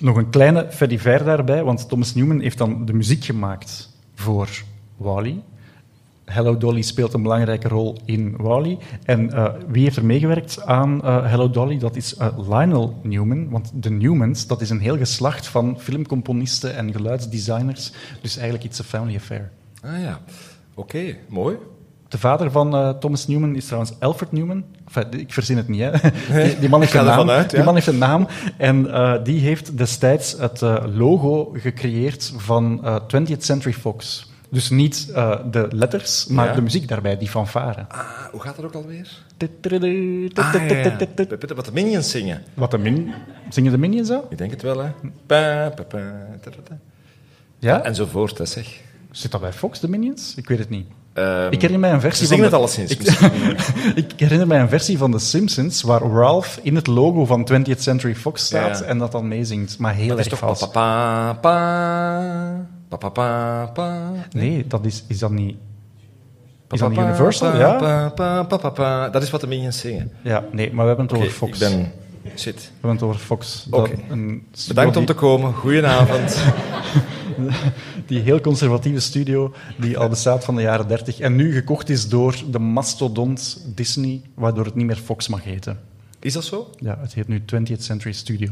nog 0.00 0.16
een 0.16 0.30
kleine 0.30 0.66
fediver 0.70 1.24
daarbij, 1.24 1.64
want 1.64 1.88
Thomas 1.88 2.14
Newman 2.14 2.40
heeft 2.40 2.58
dan 2.58 2.84
de 2.84 2.92
muziek 2.92 3.24
gemaakt 3.24 3.90
voor 4.14 4.48
Wally. 4.96 5.42
Hello 6.24 6.56
Dolly 6.56 6.82
speelt 6.82 7.12
een 7.12 7.22
belangrijke 7.22 7.68
rol 7.68 7.96
in 8.04 8.36
Wally. 8.36 8.78
En 9.04 9.24
uh, 9.24 9.48
wie 9.68 9.82
heeft 9.82 9.96
er 9.96 10.04
meegewerkt 10.04 10.62
aan 10.64 11.00
uh, 11.04 11.26
Hello 11.26 11.50
Dolly? 11.50 11.78
Dat 11.78 11.96
is 11.96 12.18
uh, 12.18 12.38
Lionel 12.48 13.00
Newman. 13.02 13.50
Want 13.50 13.70
de 13.74 13.90
Newmans, 13.90 14.46
dat 14.46 14.60
is 14.60 14.70
een 14.70 14.80
heel 14.80 14.96
geslacht 14.96 15.46
van 15.46 15.80
filmcomponisten 15.80 16.76
en 16.76 16.92
geluidsdesigners. 16.92 17.92
Dus 18.20 18.36
eigenlijk 18.36 18.64
iets 18.64 18.80
a 18.80 18.84
family 18.84 19.16
affair. 19.16 19.50
Ah 19.82 20.00
ja, 20.00 20.20
oké, 20.74 21.16
mooi. 21.28 21.56
De 22.10 22.18
vader 22.18 22.50
van 22.50 22.74
uh, 22.74 22.90
Thomas 22.90 23.26
Newman 23.26 23.54
is 23.56 23.64
trouwens 23.64 23.92
Alfred 23.98 24.32
Newman. 24.32 24.64
Enfin, 24.86 25.20
ik 25.20 25.32
verzin 25.32 25.56
het 25.56 25.68
niet, 25.68 25.80
hè. 25.80 25.90
Die, 26.44 26.58
die 26.58 26.68
man 26.68 26.80
heeft 26.80 26.94
een 26.94 27.04
naam. 27.04 27.30
Uit, 27.30 27.50
ja. 27.50 27.56
Die 27.56 27.64
man 27.64 27.74
heeft 27.74 27.86
een 27.86 27.98
naam. 27.98 28.26
En 28.56 28.86
uh, 28.86 29.14
die 29.24 29.40
heeft 29.40 29.76
destijds 29.78 30.32
het 30.38 30.60
uh, 30.62 30.84
logo 30.94 31.52
gecreëerd 31.54 32.32
van 32.36 32.84
20th 33.16 33.38
Century 33.38 33.74
Fox. 33.74 34.28
Dus 34.48 34.70
niet 34.70 35.06
de 35.50 35.68
letters, 35.70 36.26
maar 36.26 36.46
ja. 36.46 36.54
de 36.54 36.62
muziek 36.62 36.88
daarbij, 36.88 37.18
die 37.18 37.28
fanfare. 37.28 37.84
Ah, 37.88 38.00
hoe 38.30 38.40
gaat 38.40 38.56
dat 38.56 38.64
ook 38.64 38.74
alweer? 38.74 39.08
Ah, 40.34 40.54
ja, 40.54 40.70
ja. 40.70 41.54
Wat 41.54 41.64
de 41.64 41.72
Minions 41.72 42.10
zingen. 42.10 42.42
Wat 42.54 42.70
de 42.70 42.78
min... 42.78 43.12
Zingen 43.48 43.72
de 43.72 43.78
Minions 43.78 44.08
zo? 44.08 44.26
Ik 44.30 44.38
denk 44.38 44.50
het 44.50 44.62
wel, 44.62 44.78
hè. 44.78 44.90
Pa, 45.26 45.72
pa, 45.76 45.82
pa, 45.82 45.98
ja? 47.58 47.82
Enzovoort, 47.82 48.38
hè, 48.38 48.44
zeg. 48.44 48.80
Zit 49.10 49.30
dat 49.30 49.40
bij 49.40 49.52
Fox, 49.52 49.80
de 49.80 49.88
Minions? 49.88 50.34
Ik 50.34 50.48
weet 50.48 50.58
het 50.58 50.70
niet. 50.70 50.86
Um, 51.14 51.50
ik 51.56 51.60
herinner 51.60 51.80
mij 51.80 51.92
een 51.92 52.00
versie 52.00 52.26
van. 52.26 52.40
de... 52.40 52.56
alleszins. 52.56 52.90
Ik, 52.90 53.00
ik, 53.94 54.12
herinner 54.16 54.46
mij 54.46 54.60
een 54.60 54.68
versie 54.68 54.98
van 54.98 55.12
The 55.12 55.18
Simpsons 55.18 55.82
waar 55.82 56.02
Ralph 56.02 56.58
in 56.62 56.74
het 56.74 56.86
logo 56.86 57.24
van 57.24 57.48
20th 57.52 57.78
Century 57.78 58.14
Fox 58.14 58.44
staat 58.44 58.78
ja. 58.78 58.84
en 58.84 58.98
dat 58.98 59.12
dan 59.12 59.28
meezingt, 59.28 59.78
maar 59.78 59.94
heel 59.94 60.08
dat 60.08 60.16
erg 60.16 60.26
is 60.26 60.32
toch 60.32 60.38
vals. 60.38 60.58
Pa, 60.58 61.32
pa, 61.32 62.68
pa, 62.88 62.96
pa, 62.96 62.96
pa, 62.96 63.08
pa, 63.08 63.66
pa. 63.66 64.12
Nee, 64.30 64.66
dat 64.66 64.84
is, 64.84 65.04
is 65.08 65.18
dat 65.18 65.30
niet. 65.30 65.56
Is 66.70 66.80
dat 66.80 66.90
niet 66.90 66.98
Universal? 66.98 67.56
Ja? 67.56 67.76
Pa, 67.76 68.08
pa, 68.08 68.42
pa, 68.42 68.56
pa, 68.56 68.70
pa. 68.70 69.08
Dat 69.08 69.22
is 69.22 69.30
wat 69.30 69.40
de 69.40 69.46
Minions 69.46 69.78
zingen. 69.78 70.12
Ja, 70.22 70.44
nee, 70.52 70.72
maar 70.72 70.82
we 70.82 70.88
hebben 70.88 71.06
het 71.06 71.14
okay, 71.14 71.26
over 71.26 71.38
Fox. 71.38 71.60
Ik 71.60 71.68
ben. 71.68 71.92
Shit. 72.36 72.54
We 72.54 72.70
hebben 72.72 72.90
het 72.90 73.02
over 73.02 73.20
Fox. 73.20 73.66
Okay. 73.70 74.04
Bedankt 74.68 74.96
om 74.96 75.04
te 75.04 75.14
komen. 75.14 75.54
Goedenavond. 75.54 76.36
die 78.06 78.20
heel 78.20 78.40
conservatieve 78.40 79.00
studio 79.00 79.54
die 79.76 79.98
al 79.98 80.08
bestaat 80.08 80.44
van 80.44 80.56
de 80.56 80.62
jaren 80.62 80.88
30 80.88 81.18
en 81.18 81.36
nu 81.36 81.52
gekocht 81.52 81.88
is 81.88 82.08
door 82.08 82.36
de 82.50 82.58
mastodont 82.58 83.64
Disney, 83.74 84.22
waardoor 84.34 84.64
het 84.64 84.74
niet 84.74 84.86
meer 84.86 84.96
Fox 84.96 85.28
mag 85.28 85.44
heten. 85.44 85.80
Is 86.20 86.32
dat 86.32 86.44
zo? 86.44 86.70
Ja, 86.78 86.98
het 87.00 87.14
heet 87.14 87.28
nu 87.28 87.42
20th 87.54 87.78
Century 87.78 88.12
Studio. 88.12 88.48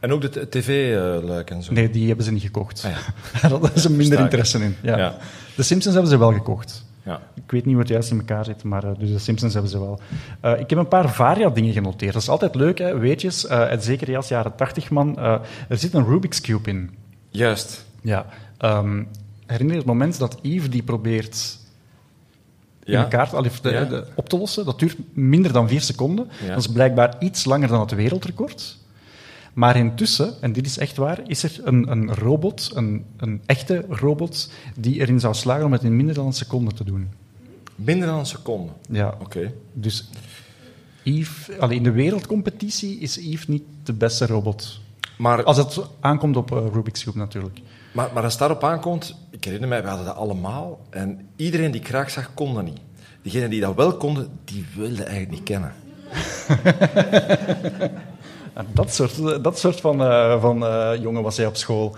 En 0.00 0.12
ook 0.12 0.20
de 0.20 0.48
tv-luik 0.48 1.50
en 1.50 1.62
zo? 1.62 1.72
Nee, 1.72 1.90
die 1.90 2.06
hebben 2.06 2.24
ze 2.24 2.32
niet 2.32 2.42
gekocht. 2.42 2.82
Ah, 2.84 2.90
ja. 2.90 2.98
Daar 3.40 3.50
hadden 3.50 3.80
ze 3.80 3.92
minder 3.92 4.18
interesse 4.18 4.58
in. 4.58 4.76
Ja. 4.82 4.98
Ja. 4.98 5.16
De 5.56 5.62
Simpsons 5.62 5.94
hebben 5.94 6.12
ze 6.12 6.18
wel 6.18 6.32
gekocht. 6.32 6.84
Ja. 7.02 7.20
Ik 7.34 7.50
weet 7.50 7.64
niet 7.64 7.74
hoe 7.74 7.82
het 7.82 7.92
juist 7.92 8.10
in 8.10 8.18
elkaar 8.18 8.44
zit, 8.44 8.62
maar 8.62 8.84
uh, 8.84 8.90
dus 8.98 9.12
de 9.12 9.18
Simpsons 9.18 9.52
hebben 9.52 9.70
ze 9.70 9.78
wel. 9.78 10.00
Uh, 10.44 10.60
ik 10.60 10.70
heb 10.70 10.78
een 10.78 10.88
paar 10.88 11.10
Varia-dingen 11.10 11.72
genoteerd. 11.72 12.12
Dat 12.12 12.22
is 12.22 12.28
altijd 12.28 12.54
leuk, 12.54 12.78
hè? 12.78 12.98
weetjes. 12.98 13.44
Uh, 13.44 13.72
zeker 13.78 14.16
als 14.16 14.28
jaren 14.28 14.56
80 14.56 14.90
man. 14.90 15.18
er 15.18 15.40
zit 15.68 15.94
een 15.94 16.04
Rubik's 16.04 16.40
Cube 16.40 16.70
in. 16.70 16.90
Juist. 17.30 17.84
Ja. 18.02 18.26
Um, 18.60 19.08
herinner 19.46 19.74
je 19.74 19.80
het 19.80 19.90
moment 19.90 20.18
dat 20.18 20.38
Yves 20.42 20.70
die 20.70 20.82
probeert 20.82 21.58
ja. 22.84 23.04
in 23.04 23.10
de, 23.42 23.50
ja. 23.62 23.84
de, 23.84 24.06
op 24.14 24.28
te 24.28 24.38
lossen? 24.38 24.64
Dat 24.64 24.78
duurt 24.78 24.96
minder 25.12 25.52
dan 25.52 25.68
vier 25.68 25.80
seconden. 25.80 26.28
Ja. 26.42 26.48
Dat 26.48 26.58
is 26.58 26.72
blijkbaar 26.72 27.16
iets 27.18 27.44
langer 27.44 27.68
dan 27.68 27.80
het 27.80 27.90
wereldrecord. 27.90 28.78
Maar 29.52 29.76
intussen, 29.76 30.34
en 30.40 30.52
dit 30.52 30.66
is 30.66 30.78
echt 30.78 30.96
waar, 30.96 31.20
is 31.26 31.42
er 31.42 31.60
een, 31.62 31.90
een 31.90 32.14
robot, 32.14 32.70
een, 32.74 33.04
een, 33.16 33.42
echte 33.46 33.84
robot, 33.88 34.50
die 34.76 35.00
erin 35.00 35.20
zou 35.20 35.34
slagen 35.34 35.64
om 35.64 35.72
het 35.72 35.82
in 35.82 35.96
minder 35.96 36.14
dan 36.14 36.26
een 36.26 36.32
seconde 36.32 36.72
te 36.72 36.84
doen. 36.84 37.08
Minder 37.74 38.08
dan 38.08 38.18
een 38.18 38.26
seconde? 38.26 38.72
Ja. 38.90 39.08
Oké. 39.08 39.24
Okay. 39.24 39.54
Dus 39.72 40.08
Yves, 41.02 41.58
allee, 41.58 41.76
in 41.76 41.82
de 41.82 41.90
wereldcompetitie 41.90 42.98
is 42.98 43.16
Yves 43.16 43.46
niet 43.46 43.62
de 43.82 43.92
beste 43.92 44.26
robot. 44.26 44.80
Maar, 45.18 45.44
Als 45.44 45.56
het 45.56 45.80
aankomt 46.00 46.36
op 46.36 46.50
uh, 46.50 46.58
Rubik's 46.72 47.04
Cube 47.04 47.18
natuurlijk. 47.18 47.60
Maar, 47.96 48.10
maar 48.14 48.22
als 48.22 48.32
het 48.32 48.40
daarop 48.40 48.64
aankomt, 48.64 49.16
ik 49.30 49.44
herinner 49.44 49.68
mij, 49.68 49.82
we 49.82 49.88
hadden 49.88 50.06
dat 50.06 50.16
allemaal. 50.16 50.80
En 50.90 51.28
iedereen 51.36 51.70
die 51.70 51.80
kraak 51.80 52.08
zag, 52.08 52.34
kon 52.34 52.54
dat 52.54 52.64
niet. 52.64 52.80
Diegenen 53.22 53.50
die 53.50 53.60
dat 53.60 53.74
wel 53.74 53.96
konden, 53.96 54.38
die 54.44 54.66
wilden 54.74 55.06
eigenlijk 55.06 55.30
niet 55.30 55.42
kennen. 55.42 55.72
Dat 58.72 58.94
soort, 58.94 59.44
dat 59.44 59.58
soort 59.58 59.80
van, 59.80 60.00
uh, 60.00 60.40
van 60.40 60.62
uh, 60.62 60.90
jongen 61.00 61.22
was 61.22 61.36
hij 61.36 61.46
op 61.46 61.56
school. 61.56 61.96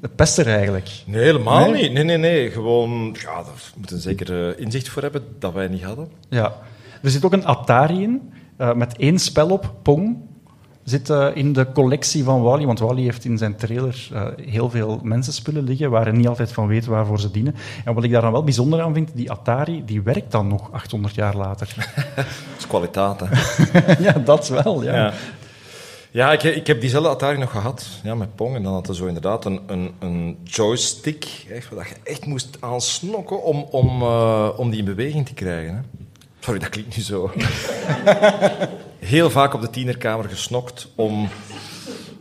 De 0.00 0.08
pester 0.08 0.46
eigenlijk. 0.46 0.90
Nee, 1.06 1.22
helemaal 1.22 1.70
nee? 1.70 1.82
niet. 1.82 1.92
Nee, 1.92 2.04
nee, 2.04 2.16
nee. 2.16 2.50
Gewoon, 2.50 3.16
ja, 3.20 3.42
daar 3.42 3.72
moet 3.76 3.90
een 3.90 3.98
zeker 3.98 4.58
inzicht 4.58 4.88
voor 4.88 5.02
hebben 5.02 5.24
dat 5.38 5.52
wij 5.52 5.68
niet 5.68 5.82
hadden. 5.82 6.08
Ja. 6.28 6.56
Er 7.02 7.10
zit 7.10 7.24
ook 7.24 7.32
een 7.32 7.46
Atari 7.46 8.02
in, 8.02 8.32
uh, 8.58 8.74
met 8.74 8.96
één 8.96 9.18
spel 9.18 9.50
op, 9.50 9.74
Pong. 9.82 10.16
Zit 10.84 11.08
in 11.34 11.52
de 11.52 11.72
collectie 11.72 12.24
van 12.24 12.42
Wally, 12.42 12.66
want 12.66 12.78
Wally 12.78 13.02
heeft 13.02 13.24
in 13.24 13.38
zijn 13.38 13.56
trailer 13.56 14.08
heel 14.36 14.70
veel 14.70 15.00
mensenspullen 15.02 15.64
liggen, 15.64 15.90
waar 15.90 16.04
hij 16.04 16.12
niet 16.12 16.28
altijd 16.28 16.52
van 16.52 16.66
weet 16.66 16.86
waarvoor 16.86 17.20
ze 17.20 17.30
dienen. 17.30 17.54
En 17.84 17.94
wat 17.94 18.04
ik 18.04 18.10
daar 18.10 18.22
dan 18.22 18.32
wel 18.32 18.44
bijzonder 18.44 18.80
aan 18.80 18.94
vind, 18.94 19.10
die 19.14 19.30
Atari, 19.30 19.82
die 19.84 20.02
werkt 20.02 20.30
dan 20.30 20.48
nog 20.48 20.72
800 20.72 21.14
jaar 21.14 21.36
later. 21.36 21.74
dat 22.16 22.26
is 22.58 22.66
kwaliteit, 22.66 23.20
hè. 23.20 23.26
ja, 24.06 24.12
dat 24.12 24.48
wel, 24.48 24.82
ja. 24.82 24.94
ja. 24.94 25.12
Ja, 26.14 26.32
ik, 26.32 26.42
ik, 26.42 26.66
heb 26.66 26.80
diezelfde 26.80 27.08
Atari 27.08 27.38
nog 27.38 27.50
gehad, 27.50 27.86
ja, 28.02 28.14
met 28.14 28.34
Pong. 28.34 28.54
En 28.56 28.62
dan 28.62 28.72
had 28.72 28.86
je 28.86 28.94
zo 28.94 29.06
inderdaad 29.06 29.44
een, 29.44 29.60
een, 29.66 29.94
een 29.98 30.38
joystick, 30.44 31.46
echt, 31.50 31.70
waar 31.70 31.88
je 31.88 32.10
echt 32.10 32.26
moest 32.26 32.56
aansnokken 32.60 33.42
om, 33.42 33.62
om, 33.70 34.02
uh, 34.02 34.48
om 34.56 34.70
die 34.70 34.78
in 34.78 34.84
beweging 34.84 35.26
te 35.26 35.34
krijgen. 35.34 35.74
Hè. 35.74 35.80
Sorry, 36.40 36.60
dat 36.60 36.68
klinkt 36.68 36.96
nu 36.96 37.02
zo. 37.02 37.30
Heel 39.04 39.30
vaak 39.30 39.54
op 39.54 39.60
de 39.60 39.70
tienerkamer 39.70 40.28
gesnokt 40.28 40.88
om 40.94 41.28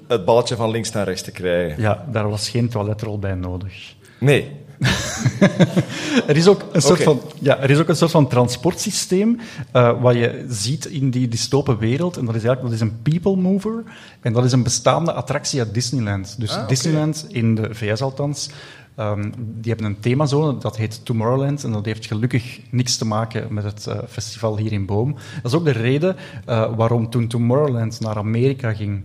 het 0.08 0.26
balletje 0.26 0.56
van 0.56 0.72
links 0.72 0.92
naar 0.92 1.06
rechts 1.06 1.22
te 1.22 1.32
krijgen. 1.32 1.82
Ja, 1.82 2.06
daar 2.12 2.30
was 2.30 2.50
geen 2.50 2.70
toiletrol 2.70 3.20
bij 3.20 3.34
nodig. 3.34 3.94
Nee, 4.20 4.52
er, 6.28 6.38
is 6.38 6.48
ook 6.48 6.66
een 6.72 6.82
soort 6.82 7.04
van, 7.04 7.22
ja, 7.40 7.58
er 7.58 7.70
is 7.70 7.80
ook 7.80 7.88
een 7.90 7.96
soort 7.96 8.12
van 8.12 8.28
transportsysteem 8.28 9.40
eh, 9.72 10.02
wat 10.02 10.14
je 10.14 10.46
ziet 10.50 10.86
in 10.86 11.10
die 11.10 11.28
dystope 11.28 11.78
wereld. 11.78 12.18
En 12.18 12.26
dat 12.26 12.36
is 12.36 12.44
eigenlijk 12.44 12.80
dat 12.80 12.88
is 12.88 12.94
een 12.94 13.02
people 13.02 13.36
mover. 13.36 13.84
En 14.22 14.34
dat 14.34 14.44
is 14.44 14.52
een 14.52 14.64
bestaande 14.64 15.14
attractie 15.14 15.60
uit 15.60 15.74
Disneyland. 15.74 16.36
Dus 16.40 16.52
Ah. 16.52 16.68
Disneyland, 16.68 17.26
in 17.30 17.56
de 17.56 17.68
VS 17.72 18.02
althans, 18.02 18.50
ehm, 18.96 19.32
die 19.38 19.72
hebben 19.72 19.86
een 19.86 20.00
themazone, 20.00 20.58
dat 20.58 20.78
heet 20.78 21.06
Tomorrowland. 21.06 21.64
En 21.64 21.72
dat 21.72 21.86
heeft 21.86 22.06
gelukkig 22.06 22.60
niks 22.70 22.98
te 22.98 23.06
maken 23.06 23.54
met 23.54 23.64
het 23.64 23.88
eh, 23.88 23.98
festival 24.08 24.58
hier 24.58 24.72
in 24.72 24.86
Boom. 24.86 25.14
Dat 25.14 25.52
is 25.52 25.58
ook 25.58 25.66
de 25.66 25.72
reden 25.72 26.16
eh, 26.46 26.76
waarom 26.76 27.10
toen 27.10 27.28
Tomorrowland 27.28 28.00
naar 28.00 28.18
Amerika 28.18 28.74
ging 28.74 29.04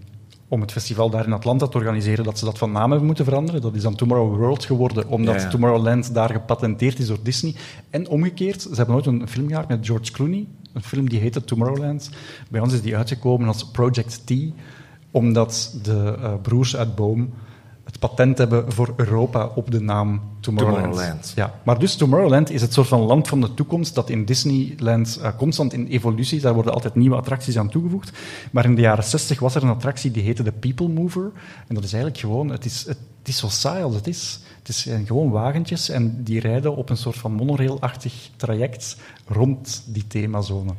om 0.49 0.61
het 0.61 0.73
festival 0.73 1.11
daar 1.11 1.27
in 1.27 1.33
Atlanta 1.33 1.67
te 1.67 1.77
organiseren, 1.77 2.25
dat 2.25 2.39
ze 2.39 2.45
dat 2.45 2.59
van 2.59 2.73
naam 2.73 2.89
hebben 2.89 3.07
moeten 3.07 3.25
veranderen. 3.25 3.61
Dat 3.61 3.75
is 3.75 3.83
dan 3.83 3.95
Tomorrow 3.95 4.37
World 4.37 4.65
geworden, 4.65 5.09
omdat 5.09 5.35
Ja, 5.35 5.41
ja. 5.41 5.49
Tomorrowland 5.49 6.15
daar 6.15 6.31
gepatenteerd 6.31 6.99
is 6.99 7.07
door 7.07 7.19
Disney. 7.23 7.55
En 7.91 8.09
omgekeerd, 8.09 8.63
ze 8.63 8.75
hebben 8.75 8.95
ooit 8.95 9.07
een 9.07 9.29
film 9.29 9.49
gemaakt 9.49 9.69
met 9.69 9.87
George 9.87 10.13
Clooney, 10.13 10.47
een 10.73 10.83
film 10.83 11.09
die 11.09 11.21
heette 11.21 11.45
Tomorrowland. 11.45 12.11
Bij 12.51 12.61
ons 12.61 12.73
is 12.73 12.83
die 12.83 12.97
uitgekomen 12.97 13.49
als 13.49 13.71
Project 13.71 14.27
T, 14.27 14.33
omdat 15.11 15.79
de 15.83 16.17
eh, 16.23 16.33
broers 16.43 16.77
uit 16.77 16.95
Boom 16.95 17.31
het 17.89 17.99
patent 17.99 18.39
hebben 18.39 18.73
voor 18.73 18.93
Europa 18.97 19.51
op 19.55 19.71
de 19.71 19.81
naam 19.81 20.21
Tomorrowland. 20.41 20.85
Tomorrowland. 20.85 21.33
Ja, 21.37 21.55
maar 21.63 21.79
dus 21.79 21.97
Tomorrowland 21.97 22.51
is 22.51 22.61
het 22.61 22.73
soort 22.73 22.89
van 22.89 23.01
land 23.01 23.29
van 23.29 23.41
de 23.41 23.55
toekomst 23.55 23.95
dat 23.95 24.11
in 24.11 24.25
Disneyland 24.25 25.19
eh, 25.23 25.37
constant 25.37 25.73
in 25.73 25.87
evolutie 25.87 26.37
is. 26.37 26.43
Daar 26.43 26.55
worden 26.55 26.73
altijd 26.73 26.95
nieuwe 26.95 27.17
attracties 27.17 27.59
aan 27.59 27.69
toegevoegd. 27.69 28.19
Maar 28.51 28.65
in 28.65 28.75
de 28.75 28.81
jaren 28.81 29.05
60 29.05 29.41
was 29.41 29.55
er 29.55 29.63
een 29.63 29.69
attractie 29.69 30.11
die 30.11 30.23
heette 30.23 30.43
de 30.43 30.53
People 30.53 30.89
Mover. 30.89 31.31
En 31.67 31.75
dat 31.75 31.85
is 31.85 31.93
eigenlijk 31.93 32.23
gewoon, 32.23 32.49
het 32.49 32.65
is, 32.65 32.79
het, 32.87 32.99
het 33.19 33.29
is 33.29 33.39
zo 33.39 33.49
saai 33.49 33.83
als 33.83 33.95
het 33.95 34.07
is. 34.07 34.41
Het 34.63 34.75
zijn 34.75 35.07
gewoon 35.07 35.31
wagentjes 35.31 35.89
en 35.89 36.25
die 36.25 36.41
rijden 36.41 36.77
op 36.77 36.91
een 36.91 36.97
soort 36.97 37.17
van 37.17 37.33
monorailachtig 37.33 38.31
traject 38.37 38.97
rond 39.27 39.83
die 39.87 40.07
themazone. 40.07 40.73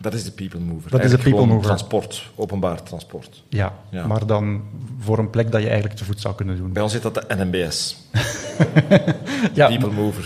Dat 0.00 0.14
is 0.14 0.24
de 0.24 0.30
people 0.30 0.60
mover. 0.60 0.90
Dat 0.90 1.04
is 1.04 1.10
de 1.10 1.18
people 1.18 1.46
mover. 1.46 1.62
Transport, 1.66 2.30
openbaar 2.34 2.82
transport. 2.82 3.42
Ja, 3.48 3.72
Ja. 3.90 4.06
maar 4.06 4.26
dan 4.26 4.62
voor 5.00 5.18
een 5.18 5.30
plek 5.30 5.52
dat 5.52 5.60
je 5.60 5.66
eigenlijk 5.66 5.98
te 5.98 6.04
voet 6.04 6.20
zou 6.20 6.34
kunnen 6.34 6.56
doen. 6.56 6.72
Bij 6.72 6.82
ons 6.82 6.92
zit 6.92 7.02
dat 7.02 7.14
de 7.14 7.24
NMBS. 7.28 7.96
Ja, 9.54 9.66
People 9.68 9.90
mover. 9.92 10.24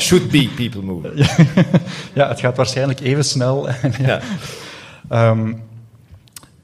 Should 0.00 0.30
be 0.30 0.48
people 0.56 0.82
mover. 0.82 1.12
ja, 2.14 2.28
het 2.28 2.40
gaat 2.40 2.56
waarschijnlijk 2.56 3.00
even 3.00 3.24
snel. 3.24 3.68
En 3.82 3.92
Ja. 4.00 4.20
Ehm, 5.08 5.52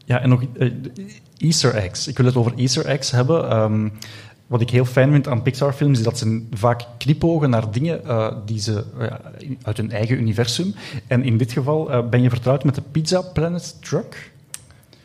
ja, 0.04 0.20
en 0.20 0.28
nog 0.28 0.42
eh, 0.58 0.70
Easter 1.38 1.74
eggs. 1.74 2.08
Ik 2.08 2.16
wil 2.16 2.26
het 2.26 2.36
over 2.36 2.52
Easter 2.56 2.86
eggs 2.86 3.10
hebben. 3.10 3.50
Ehm, 3.50 3.88
wat 4.46 4.60
ik 4.60 4.70
heel 4.70 4.84
fijn 4.84 5.10
vind 5.10 5.28
aan 5.28 5.42
Pixar-films 5.42 5.98
is 5.98 6.04
dat 6.04 6.18
ze 6.18 6.46
vaak 6.52 6.82
knipogen 6.98 7.50
naar 7.50 7.70
dingen 7.70 8.04
eh, 8.04 8.32
die 8.44 8.60
ze 8.60 8.84
eh, 8.98 9.06
uit 9.62 9.76
hun 9.76 9.90
eigen 9.90 10.18
universum. 10.18 10.74
En 11.06 11.22
in 11.22 11.36
dit 11.36 11.52
geval 11.52 11.90
eh, 11.90 12.08
ben 12.08 12.22
je 12.22 12.28
vertrouwd 12.28 12.64
met 12.64 12.74
de 12.74 12.82
Pizza 12.82 13.20
Planet 13.20 13.76
truck. 13.80 14.32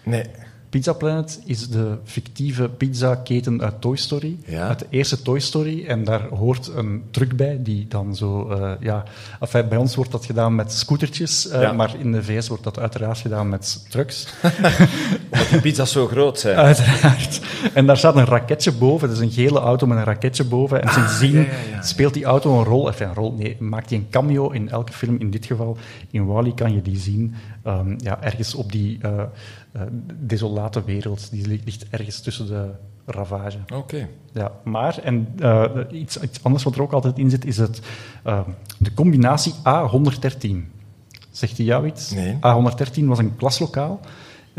Nee. 0.04 0.26
Pizza 0.72 0.94
Planet 0.94 1.40
is 1.46 1.68
de 1.70 1.98
fictieve 2.04 2.70
pizzaketen 2.70 3.62
uit 3.62 3.82
Toy 3.82 3.96
Story. 3.98 4.38
Ja. 4.46 4.68
Uit 4.68 4.80
de 4.80 4.86
eerste 4.90 5.22
Toy 5.22 5.40
Story. 5.40 5.86
En 5.88 6.04
daar 6.04 6.28
hoort 6.28 6.72
een 6.76 7.04
truck 7.12 7.36
bij 7.36 7.60
die 7.64 7.86
dan 7.88 8.16
zo... 8.16 8.50
eh, 8.50 8.72
ja, 8.80 9.04
enfin, 9.40 9.68
bij 9.68 9.78
ons 9.78 9.96
wordt 9.96 10.12
dat 10.12 10.26
gedaan 10.26 10.56
met 10.56 10.72
scootertjes, 10.72 11.48
eh, 11.50 11.62
Ja. 11.62 11.72
maar 11.74 11.96
in 12.00 12.12
de 12.12 12.24
VS 12.24 12.48
wordt 12.48 12.64
dat 12.64 12.80
uiteraard 12.80 13.18
gedaan 13.18 13.50
met 13.50 13.86
trucks. 13.90 14.28
Omdat 15.32 15.50
die 15.50 15.62
pizza's 15.62 15.92
zo 15.92 16.08
groot 16.08 16.40
zijn. 16.40 16.56
Uiteraard. 16.58 17.42
En 17.74 17.86
daar 17.86 17.98
staat 17.98 18.16
een 18.16 18.26
raketje 18.26 18.72
boven. 18.72 19.08
Dat 19.08 19.18
is 19.18 19.24
een 19.24 19.32
gele 19.32 19.60
auto 19.60 19.88
met 19.88 19.98
een 19.98 20.04
raketje 20.04 20.44
boven. 20.44 20.82
En 20.82 20.90
sindsdien 20.90 21.38
Ah, 21.38 21.46
ja, 21.46 21.76
ja. 21.76 21.82
speelt 21.82 22.14
die 22.14 22.24
auto 22.26 22.58
een 22.58 22.64
rol. 22.66 22.88
Enfin, 22.88 23.08
een 23.08 23.14
rol, 23.14 23.34
nee, 23.38 23.56
maakt 23.60 23.90
hij 23.90 24.00
een 24.00 24.08
cameo 24.10 24.50
in 24.50 24.70
elke 24.70 24.94
film. 24.94 25.16
In 25.20 25.30
dit 25.32 25.46
geval, 25.46 25.78
in 26.12 26.26
Wally 26.26 26.52
kan 26.54 26.74
je 26.74 26.82
die 26.82 26.98
zien. 26.98 27.34
ehm, 27.64 27.94
ja, 27.98 28.22
ergens 28.22 28.56
op 28.56 28.72
die 28.72 28.98
eh, 29.02 29.12
eh, 29.72 29.82
desolate 30.20 30.84
wereld. 30.84 31.32
Die 31.32 31.48
li- 31.48 31.62
ligt 31.66 31.86
ergens 31.90 32.22
tussen 32.22 32.48
de 32.48 32.70
ravage. 33.06 33.58
Oké. 33.74 34.08
Ja, 34.34 34.52
maar, 34.64 34.98
en 34.98 35.28
eh, 35.40 35.70
iets, 35.92 36.22
iets 36.22 36.44
anders 36.44 36.64
wat 36.64 36.76
er 36.76 36.82
ook 36.82 36.92
altijd 36.94 37.18
in 37.18 37.30
zit, 37.30 37.46
is 37.46 37.58
het, 37.58 37.82
ehm, 38.24 38.50
de 38.78 38.94
combinatie 38.94 39.54
A113. 39.54 40.72
Zegt 41.32 41.58
hij 41.58 41.66
jou 41.66 41.86
iets? 41.88 42.12
Nee. 42.12 42.36
A113 42.36 43.06
was 43.06 43.20
een 43.20 43.36
klaslokaal 43.36 44.00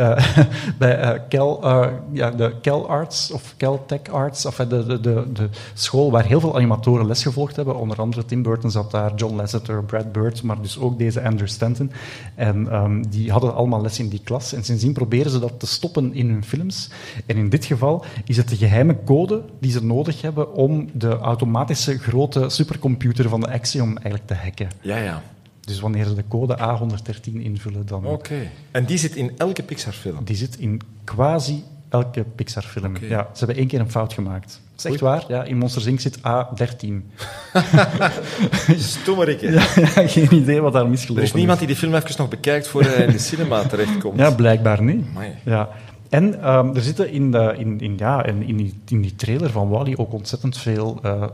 bij 0.79 0.99
eh, 0.99 1.21
Cal, 1.29 1.63
eh, 1.63 1.89
ja, 2.13 2.31
de 2.31 2.55
Cal 2.63 2.89
Arts 2.89 3.31
of 3.31 3.55
Cal 3.57 3.85
Tech 3.87 4.03
Arts, 4.11 4.47
of 4.47 4.59
eh, 4.59 4.69
de, 4.69 4.87
de, 4.87 5.01
de, 5.01 5.33
de 5.33 5.49
school 5.75 6.11
waar 6.11 6.25
heel 6.25 6.41
veel 6.41 6.57
animatoren 6.57 7.07
les 7.07 7.23
gevolgd 7.23 7.57
hebben. 7.57 7.77
Onder 7.77 8.01
andere 8.01 8.25
Tim 8.25 8.43
Burton 8.43 8.71
zat 8.71 8.91
daar, 8.91 9.15
John 9.15 9.37
Lasseter, 9.37 9.85
Brad 9.85 10.13
Bird, 10.13 10.43
maar 10.43 10.63
dus 10.63 10.79
ook 10.79 10.99
deze 10.99 11.23
Andrew 11.23 11.49
Stanton. 11.49 11.93
En 12.35 12.71
ehm, 12.71 13.03
die 13.09 13.31
hadden 13.31 13.55
allemaal 13.55 13.83
les 13.83 13.99
in 13.99 14.09
die 14.09 14.21
klas. 14.25 14.53
En 14.53 14.65
sindsdien 14.65 14.93
proberen 14.93 15.31
ze 15.31 15.39
dat 15.39 15.61
te 15.61 15.67
stoppen 15.67 16.15
in 16.15 16.29
hun 16.29 16.45
films. 16.45 16.91
En 17.27 17.37
in 17.37 17.49
dit 17.49 17.65
geval 17.65 18.05
is 18.25 18.37
het 18.37 18.49
de 18.49 18.57
geheime 18.57 18.97
code 19.05 19.43
die 19.61 19.71
ze 19.71 19.85
nodig 19.85 20.23
hebben 20.23 20.53
om 20.55 20.89
de 20.93 21.19
automatische 21.19 21.99
grote 21.99 22.49
supercomputer 22.49 23.29
van 23.29 23.41
de 23.41 23.53
Axiom 23.53 23.89
eigenlijk 23.89 24.27
te 24.27 24.35
hacken. 24.35 24.69
Ja, 24.81 24.97
ja. 24.97 25.23
Dus 25.67 25.81
wanneer 25.81 26.05
ze 26.05 26.15
de 26.15 26.25
code 26.29 26.59
A113 26.59 27.33
invullen, 27.33 27.87
dan... 27.87 28.07
Oké. 28.07 28.51
En 28.71 28.85
die 28.85 28.99
zit 28.99 29.17
in 29.17 29.33
elke 29.37 29.63
Pixar-film. 29.63 30.25
Die 30.25 30.37
zit 30.37 30.59
in 30.59 30.81
quasi 31.05 31.65
elke 31.89 32.25
Pixar-film. 32.35 32.97
Ja, 33.01 33.29
ze 33.33 33.39
hebben 33.39 33.57
één 33.57 33.67
keer 33.67 33.81
een 33.81 33.91
fout 33.91 34.13
gemaakt. 34.13 34.61
Dat 34.71 34.85
is 34.85 34.85
echt 34.85 35.03
Oei. 35.03 35.13
waar. 35.13 35.25
Ja, 35.29 35.45
in 35.45 35.59
Monsters 35.59 35.87
Inc. 35.87 36.01
zit 36.01 36.19
A13. 36.19 36.23
Stommerike. 38.77 39.51
Ja, 39.51 39.67
ja, 39.75 40.09
geen 40.09 40.35
idee 40.35 40.61
wat 40.61 40.73
daar 40.73 40.89
misgelopen 40.89 41.23
Er 41.23 41.29
is 41.29 41.35
niemand 41.35 41.59
die 41.59 41.67
die 41.67 41.77
film 41.77 41.95
even 41.95 42.15
nog 42.17 42.29
bekijkt 42.29 42.69
voor 42.69 42.83
hij 42.83 43.05
in 43.05 43.13
de 43.13 43.19
cinema 43.19 43.63
terechtkomt. 43.63 44.19
Ja, 44.19 44.31
blijkbaar 44.31 44.83
niet. 44.83 45.05
Amai. 45.11 45.35
Ja. 45.45 45.69
En 46.09 46.43
ehm, 46.43 46.75
er 46.75 46.83
zitten 46.83 47.11
in, 47.11 47.31
de, 47.31 47.55
in, 47.59 47.81
in, 47.81 47.95
ja, 47.97 48.25
in, 48.25 48.43
in, 48.43 48.57
die, 48.57 48.75
in 48.89 49.01
die 49.01 49.15
trailer 49.15 49.51
van 49.51 49.69
Wally 49.69 49.95
ook 49.97 50.13
ontzettend 50.13 50.59
veel 50.59 50.99
eh, 51.03 51.25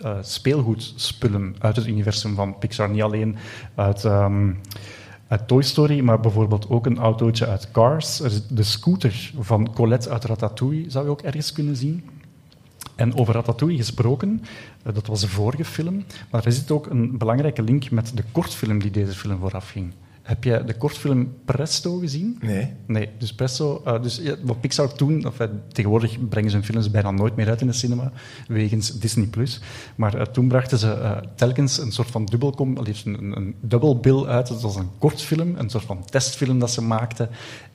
eh, 0.00 0.16
speelgoedspullen 0.20 1.54
uit 1.58 1.76
het 1.76 1.86
universum 1.86 2.34
van 2.34 2.58
Pixar. 2.58 2.90
Niet 2.90 3.02
alleen 3.02 3.36
uit, 3.74 4.04
ehm, 4.04 4.52
uit 5.28 5.48
Toy 5.48 5.62
Story, 5.62 6.00
maar 6.00 6.20
bijvoorbeeld 6.20 6.70
ook 6.70 6.86
een 6.86 6.98
autootje 6.98 7.46
uit 7.46 7.70
Cars. 7.70 8.16
De 8.50 8.62
scooter 8.62 9.32
van 9.38 9.72
Colette 9.74 10.10
uit 10.10 10.24
Ratatouille 10.24 10.90
zou 10.90 11.04
je 11.04 11.10
ook 11.10 11.22
ergens 11.22 11.52
kunnen 11.52 11.76
zien. 11.76 12.04
En 12.94 13.14
over 13.14 13.34
Ratatouille 13.34 13.76
gesproken, 13.76 14.42
eh, 14.82 14.94
dat 14.94 15.06
was 15.06 15.20
de 15.20 15.28
vorige 15.28 15.64
film, 15.64 16.04
maar 16.30 16.44
er 16.44 16.52
zit 16.52 16.70
ook 16.70 16.86
een 16.86 17.18
belangrijke 17.18 17.62
link 17.62 17.90
met 17.90 18.12
de 18.14 18.24
kortfilm 18.32 18.78
die 18.78 18.90
deze 18.90 19.12
film 19.12 19.38
vooraf 19.38 19.70
ging. 19.70 19.92
Heb 20.28 20.44
jij 20.44 20.64
de 20.64 20.74
kortfilm 20.74 21.34
Presto 21.44 21.98
gezien? 21.98 22.38
Nee. 22.40 22.72
Nee, 22.86 23.08
dus 23.18 23.34
Presto, 23.34 23.82
eh, 23.84 24.02
dus 24.02 24.16
ja, 24.16 24.34
wat 24.42 24.60
Pixar 24.60 24.92
toen, 24.92 25.26
of, 25.26 25.40
eh, 25.40 25.48
tegenwoordig 25.72 26.28
brengen 26.28 26.50
ze 26.50 26.56
hun 26.56 26.64
films 26.64 26.90
bijna 26.90 27.10
nooit 27.10 27.36
meer 27.36 27.48
uit 27.48 27.60
in 27.60 27.66
de 27.66 27.72
cinema, 27.72 28.12
wegens 28.48 28.98
Disney+. 28.98 29.26
Plus. 29.26 29.60
Maar 29.96 30.14
eh, 30.14 30.26
toen 30.26 30.48
brachten 30.48 30.78
ze 30.78 31.20
telkens 31.34 31.78
een 31.78 31.92
soort 31.92 32.10
van 32.10 32.24
dubbelkom, 32.24 32.76
een, 32.76 32.94
een, 33.04 33.36
een 33.36 33.54
dubbel 33.60 34.00
bill 34.00 34.24
uit. 34.24 34.48
Dat 34.48 34.62
was 34.62 34.76
een 34.76 34.90
kortfilm, 34.98 35.54
een 35.56 35.70
soort 35.70 35.84
van 35.84 36.04
testfilm 36.04 36.58
dat 36.58 36.70
ze 36.70 36.82
maakten. 36.82 37.28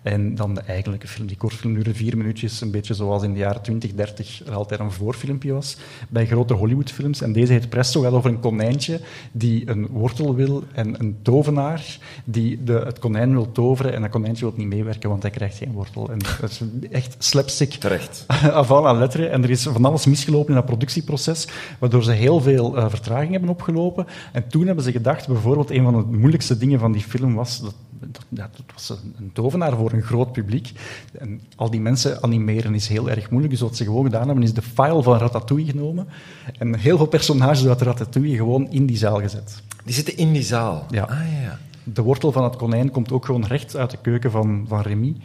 En 0.03 0.35
dan 0.35 0.53
de 0.53 0.61
eigenlijke 0.61 1.07
film. 1.07 1.27
Die 1.27 1.37
kortfilm 1.37 1.73
duurde 1.73 1.93
vier 1.93 2.17
minuutjes, 2.17 2.61
een 2.61 2.71
beetje 2.71 2.93
zoals 2.93 3.23
in 3.23 3.33
de 3.33 3.39
jaren 3.39 3.61
20, 3.61 3.93
30 3.93 4.45
er 4.45 4.53
altijd 4.53 4.79
een 4.79 4.91
voorfilmpje 4.91 5.53
was 5.53 5.77
bij 6.09 6.25
grote 6.25 6.53
Hollywoodfilms. 6.53 7.21
En 7.21 7.31
deze 7.33 7.53
heet 7.53 7.69
Presto, 7.69 8.01
gaat 8.01 8.11
over 8.11 8.29
een 8.29 8.39
konijntje 8.39 8.99
die 9.31 9.69
een 9.69 9.87
wortel 9.87 10.35
wil 10.35 10.63
en 10.73 10.99
een 10.99 11.17
tovenaar 11.21 11.97
die 12.25 12.42
de, 12.63 12.73
het 12.73 12.99
konijn 12.99 13.31
wil 13.31 13.51
toveren 13.51 13.93
en 13.93 14.01
dat 14.01 14.09
konijntje 14.09 14.45
wil 14.45 14.53
niet 14.57 14.67
meewerken, 14.67 15.09
want 15.09 15.21
hij 15.21 15.31
krijgt 15.31 15.57
geen 15.57 15.71
wortel. 15.71 16.09
En 16.11 16.19
dat 16.41 16.49
is 16.49 16.61
echt 16.91 17.15
slapstick 17.19 17.73
Terecht. 17.73 18.25
avant 18.61 18.85
à 18.85 18.93
lettre. 18.93 19.27
En 19.27 19.43
er 19.43 19.49
is 19.49 19.63
van 19.63 19.85
alles 19.85 20.05
misgelopen 20.05 20.49
in 20.49 20.55
dat 20.55 20.65
productieproces, 20.65 21.47
waardoor 21.79 22.03
ze 22.03 22.11
heel 22.11 22.41
veel 22.41 22.77
eh, 22.77 22.89
vertraging 22.89 23.31
hebben 23.31 23.49
opgelopen. 23.49 24.07
En 24.31 24.47
toen 24.47 24.65
hebben 24.65 24.83
ze 24.83 24.91
gedacht, 24.91 25.27
bijvoorbeeld, 25.27 25.69
een 25.69 25.83
van 25.83 25.93
de 25.93 26.17
moeilijkste 26.17 26.57
dingen 26.57 26.79
van 26.79 26.91
die 26.91 27.01
film 27.01 27.33
was... 27.33 27.61
Dat, 27.61 27.75
dat, 28.29 28.49
was 28.73 28.89
een, 28.89 29.15
een 29.17 29.31
tovenaar 29.33 29.75
voor 29.75 29.91
een 29.91 30.01
groot 30.01 30.31
publiek. 30.31 30.71
En 31.17 31.41
al 31.55 31.69
die 31.69 31.81
mensen 31.81 32.23
animeren 32.23 32.75
is 32.75 32.87
heel 32.87 33.09
erg 33.09 33.29
moeilijk. 33.29 33.53
Dus 33.53 33.61
wat 33.61 33.77
ze 33.77 33.83
gewoon 33.83 34.03
gedaan 34.03 34.25
hebben, 34.25 34.43
is 34.43 34.53
de 34.53 34.61
file 34.61 35.03
van 35.03 35.17
Ratatouille 35.17 35.71
genomen 35.71 36.07
en 36.57 36.75
heel 36.75 36.97
veel 36.97 37.05
personages 37.05 37.67
uit 37.67 37.81
Ratatouille 37.81 38.35
gewoon 38.35 38.71
in 38.71 38.85
die 38.85 38.97
zaal 38.97 39.19
gezet. 39.19 39.61
Die 39.83 39.93
zitten 39.93 40.17
in 40.17 40.33
die 40.33 40.43
zaal. 40.43 40.85
Ja. 40.89 41.03
Ah, 41.03 41.17
ja. 41.43 41.59
De 41.83 42.01
wortel 42.01 42.31
van 42.31 42.43
het 42.43 42.55
konijn 42.55 42.91
komt 42.91 43.11
ook 43.11 43.25
gewoon 43.25 43.45
recht 43.45 43.75
uit 43.75 43.91
de 43.91 43.97
keuken 44.01 44.31
van, 44.31 44.65
van 44.67 44.81
Remy. 44.81 45.15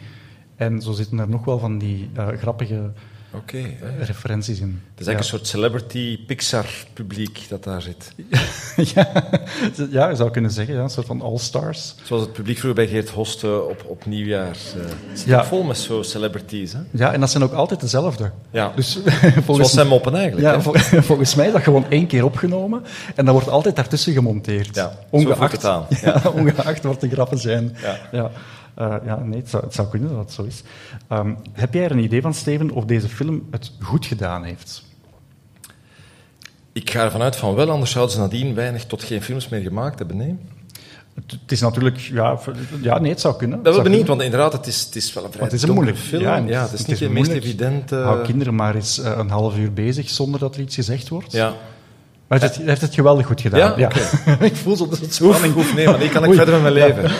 En 0.55 0.81
zo 0.81 0.91
zitten 0.91 1.19
er 1.19 1.29
nog 1.29 1.45
wel 1.45 1.59
van 1.59 1.77
die 1.77 2.09
eh, 2.13 2.27
grappige 2.27 2.91
Oké. 3.33 3.57
hè. 3.57 4.03
referenties 4.05 4.59
in. 4.59 4.81
Het 4.91 4.99
is 5.01 5.07
eigenlijk 5.07 5.19
een 5.19 5.23
soort 5.25 5.47
celebrity 5.47 6.25
Pixar-publiek 6.25 7.45
dat 7.49 7.63
daar 7.63 7.81
zit. 7.81 8.11
ja, 8.95 9.11
ja, 9.91 10.09
je 10.09 10.15
zou 10.15 10.31
kunnen 10.31 10.51
zeggen, 10.51 10.75
ja, 10.75 10.81
een 10.81 10.89
soort 10.89 11.05
van 11.07 11.21
all-stars. 11.21 11.95
Zoals 12.03 12.21
het 12.23 12.33
publiek 12.33 12.57
vroeger 12.57 12.83
bij 12.83 12.91
Geert 12.93 13.09
Hoste 13.09 13.61
op, 13.63 13.83
op 13.87 14.05
nieuwjaar. 14.05 14.45
eh, 14.47 14.81
Het 15.09 15.19
zit 15.19 15.27
Ja. 15.27 15.43
vol 15.45 15.63
met 15.63 15.77
zo 15.77 16.01
celebrities. 16.01 16.73
Hè? 16.73 16.79
Ja, 16.91 17.13
en 17.13 17.19
dat 17.19 17.29
zijn 17.29 17.43
ook 17.43 17.53
altijd 17.53 17.79
dezelfde. 17.81 18.31
Ja. 18.51 18.71
Dus 18.75 18.99
Zoals 19.45 19.71
zijn 19.71 19.87
moppen 19.87 20.15
eigenlijk. 20.15 20.47
ja, 20.47 20.61
vol- 20.61 21.01
volgens 21.11 21.35
mij 21.35 21.45
is 21.47 21.53
dat 21.53 21.61
gewoon 21.63 21.85
één 21.89 22.07
keer 22.07 22.23
opgenomen 22.25 22.83
en 23.15 23.25
dat 23.25 23.33
wordt 23.33 23.49
altijd 23.49 23.75
daartussen 23.75 24.13
gemonteerd. 24.13 24.75
Ja, 24.75 24.91
voelt 25.11 25.51
het 25.51 25.65
aan. 25.65 25.85
Ja, 26.01 26.21
ongeacht 26.33 26.83
wat 26.83 27.01
de 27.01 27.09
grappen 27.09 27.37
zijn. 27.37 27.75
Ja. 28.11 28.31
Eh, 28.79 28.95
ja, 29.05 29.19
nee, 29.23 29.39
het 29.39 29.49
zou, 29.49 29.63
het 29.63 29.73
zou 29.73 29.87
kunnen 29.87 30.09
dat 30.09 30.19
het 30.19 30.31
zo 30.31 30.43
is. 30.43 30.63
Ehm, 31.07 31.33
heb 31.53 31.73
jij 31.73 31.83
er 31.83 31.91
een 31.91 32.03
idee 32.03 32.21
van, 32.21 32.33
Steven, 32.33 32.71
of 32.71 32.85
deze 32.85 33.09
film 33.09 33.47
het 33.51 33.71
goed 33.81 34.05
gedaan 34.05 34.43
heeft? 34.43 34.83
Ik 36.73 36.89
ga 36.89 37.03
ervan 37.03 37.21
uit 37.21 37.35
van 37.35 37.55
wel, 37.55 37.69
anders 37.69 37.91
zouden 37.91 38.15
ze 38.15 38.19
nadien 38.21 38.55
weinig 38.55 38.85
tot 38.85 39.03
geen 39.03 39.21
films 39.21 39.49
meer 39.49 39.61
gemaakt 39.61 39.99
hebben. 39.99 40.17
Nee. 40.17 40.37
Het, 41.15 41.31
het 41.41 41.51
is 41.51 41.61
natuurlijk... 41.61 41.97
Ja, 41.97 42.39
ja, 42.81 42.99
nee, 42.99 43.11
het 43.11 43.19
zou 43.19 43.35
kunnen. 43.35 43.57
Ik 43.57 43.63
ben 43.63 43.73
wel 43.73 43.81
Het 43.81 43.81
zou 43.81 43.83
benieuwd, 43.83 44.07
want 44.07 44.21
inderdaad, 44.21 44.53
het 44.53 44.67
is, 44.67 44.81
het 44.81 44.95
is 44.95 45.13
wel 45.13 45.23
een 45.23 45.31
vrij 45.31 45.43
het 45.43 45.53
is 45.53 45.61
een 45.61 45.73
moeilijk 45.73 45.97
film. 45.97 46.47
ja, 46.47 46.61
het 46.61 46.73
is 46.73 46.85
niet 46.85 46.97
de 46.97 47.09
meest 47.09 47.15
moeilijk. 47.15 47.45
evidente... 47.45 47.95
Hou 47.95 48.23
kinderen 48.23 48.55
maar 48.55 48.75
eens 48.75 48.99
eh, 48.99 49.13
een 49.17 49.29
half 49.29 49.57
uur 49.57 49.73
bezig 49.73 50.09
zonder 50.09 50.39
dat 50.39 50.55
er 50.55 50.61
iets 50.61 50.75
gezegd 50.75 51.09
wordt. 51.09 51.31
Ja. 51.31 51.53
Maar 52.27 52.41
het, 52.41 52.55
heeft 52.55 52.81
het 52.81 52.93
geweldig 52.93 53.25
goed 53.25 53.41
gedaan. 53.41 53.79
Ja? 53.79 53.89
ik 54.39 54.55
voel 54.55 54.75
zo'n 54.75 54.87
soort 54.87 55.01
Oef, 55.01 55.13
spanning. 55.13 55.55
oef, 55.55 55.75
nee, 55.75 55.85
maar 55.85 55.99
die 55.99 56.09
kan 56.09 56.23
ik 56.23 56.33
verder 56.33 56.61
met 56.61 56.73
mijn 56.73 56.73
leven. 56.73 57.11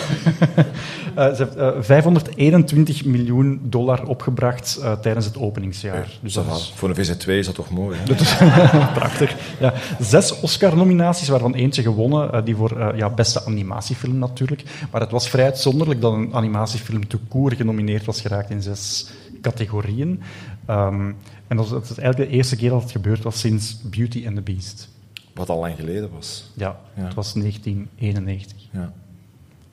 Eh, 1.14 1.34
ze 1.34 1.42
heeft 1.42 1.56
eh, 1.56 1.70
521 1.80 3.04
miljoen 3.04 3.60
dollar 3.62 4.06
opgebracht 4.06 4.76
eh, 4.82 4.92
tijdens 4.92 5.26
het 5.26 5.36
openingsjaar. 5.38 6.18
Dus 6.22 6.32
dat 6.32 6.46
is 6.46 6.72
Voor 6.74 6.88
een 6.88 6.96
VZ2 7.06 7.26
is 7.26 7.46
dat 7.46 7.54
toch 7.54 7.70
mooi, 7.70 7.98
hè? 8.00 8.14
prachtig. 9.00 9.36
Ja, 9.60 9.74
zes 10.00 10.40
Oscar-nominaties, 10.40 11.28
waarvan 11.28 11.54
eentje 11.54 11.82
gewonnen, 11.82 12.32
eh, 12.32 12.44
die 12.44 12.56
voor 12.56 12.78
eh, 12.80 12.98
ja, 12.98 13.10
beste 13.10 13.44
animatiefilm 13.44 14.18
natuurlijk. 14.18 14.62
Maar 14.90 15.00
het 15.00 15.10
was 15.10 15.28
vrij 15.28 15.44
uitzonderlijk 15.44 16.00
dat 16.00 16.12
een 16.12 16.34
animatiefilm 16.34 17.08
te 17.08 17.18
koer 17.28 17.52
genomineerd 17.52 18.04
was 18.04 18.20
geraakt 18.20 18.50
in 18.50 18.62
zes 18.62 19.10
categorieën. 19.42 20.22
Ehm, 20.66 21.12
en 21.48 21.56
dat 21.56 21.64
is, 21.64 21.70
dat 21.70 21.82
is 21.90 21.98
eigenlijk 21.98 22.30
de 22.30 22.36
eerste 22.36 22.56
keer 22.56 22.70
dat 22.70 22.82
het 22.82 22.90
gebeurd 22.90 23.22
was 23.22 23.40
sinds 23.40 23.76
Beauty 23.82 24.24
and 24.26 24.34
the 24.36 24.42
Beast. 24.42 24.88
Wat 25.34 25.48
al 25.48 25.58
lang 25.60 25.76
geleden 25.76 26.10
was. 26.14 26.50
Ja, 26.54 26.76
Ja. 26.96 27.04
het 27.04 27.14
was 27.14 27.32
1991. 27.34 28.56
Ja. 28.72 28.92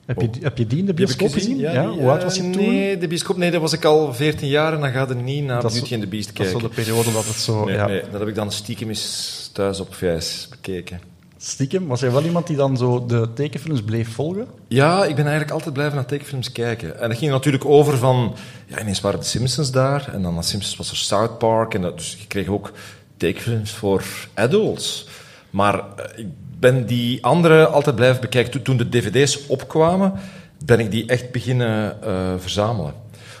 Heb, 0.08 0.20
je, 0.20 0.28
heb 0.40 0.58
je 0.58 0.66
die 0.66 0.78
in 0.78 0.86
de 0.86 0.94
bioscoop 0.94 1.32
gezien? 1.32 1.58
Ja, 1.58 1.88
Hoe 1.88 2.10
oud 2.10 2.22
was 2.22 2.36
je 2.36 2.50
toen? 2.50 2.66
Nee, 2.66 2.98
de 2.98 3.08
bioscoop, 3.08 3.36
nee, 3.36 3.50
dat 3.50 3.60
was 3.60 3.72
ik 3.72 3.84
al 3.84 4.14
14 4.14 4.48
jaar 4.48 4.72
en 4.72 4.80
dan 4.80 4.90
ga 4.90 5.00
je 5.00 5.06
er 5.06 5.16
niet 5.16 5.44
naar 5.44 5.62
Dat 5.62 5.72
Beauty 5.72 5.94
and 5.94 6.02
the 6.02 6.08
Beast 6.08 6.36
Dat 6.36 6.46
is 6.46 6.52
zo 6.52 6.58
kijken. 6.58 6.76
de 6.76 6.82
periode 6.82 7.12
dat 7.12 7.26
het 7.26 7.36
zo... 7.36 7.64
Nee, 7.64 7.74
ja. 7.74 7.86
nee, 7.86 8.02
dat 8.10 8.20
heb 8.20 8.28
ik 8.28 8.34
dan 8.34 8.52
stiekem 8.52 8.88
eens 8.88 9.50
thuis 9.52 9.80
op 9.80 9.94
VS 9.94 10.46
bekeken. 10.50 11.00
Stiekem, 11.36 11.86
was 11.86 12.00
jij 12.00 12.12
wel 12.12 12.24
iemand 12.24 12.46
die 12.46 12.56
dan 12.56 12.76
zo 12.76 13.06
de 13.06 13.28
tekenfilms 13.34 13.82
bleef 13.82 14.08
volgen? 14.08 14.46
Ja, 14.68 15.04
ik 15.04 15.14
ben 15.14 15.24
eigenlijk 15.24 15.50
altijd 15.50 15.74
blijven 15.74 15.94
naar 15.96 16.06
tekenfilms 16.06 16.52
kijken. 16.52 17.00
En 17.00 17.08
dat 17.08 17.18
ging 17.18 17.30
natuurlijk 17.30 17.64
over 17.64 17.98
van... 17.98 18.34
Ja, 18.66 18.80
ineens 18.80 19.00
waren 19.00 19.20
de 19.20 19.26
Simpsons 19.26 19.70
daar. 19.70 20.10
En 20.12 20.22
dan 20.22 20.34
na 20.34 20.42
Simpsons 20.42 20.76
was 20.76 20.90
er 20.90 20.96
South 20.96 21.38
Park. 21.38 21.74
En 21.74 21.82
dat, 21.82 21.96
dus 21.96 22.16
je 22.20 22.26
kreeg 22.26 22.48
ook 22.48 22.72
tekenfilms 23.16 23.70
voor 23.70 24.04
adults. 24.34 25.08
Maar 25.50 25.74
eh, 25.74 26.18
ik 26.18 26.26
ben 26.60 26.86
die 26.86 27.24
andere 27.24 27.66
altijd 27.66 27.96
blijven 27.96 28.20
bekijken. 28.20 28.62
Toen- 28.62 28.76
de 28.76 28.88
dvd's 28.88 29.38
opkwamen, 29.46 30.12
ben 30.64 30.80
ik 30.80 30.90
die 30.90 31.06
echt 31.06 31.30
beginnen 31.30 32.02
eh, 32.02 32.32
verzamelen. 32.38 32.94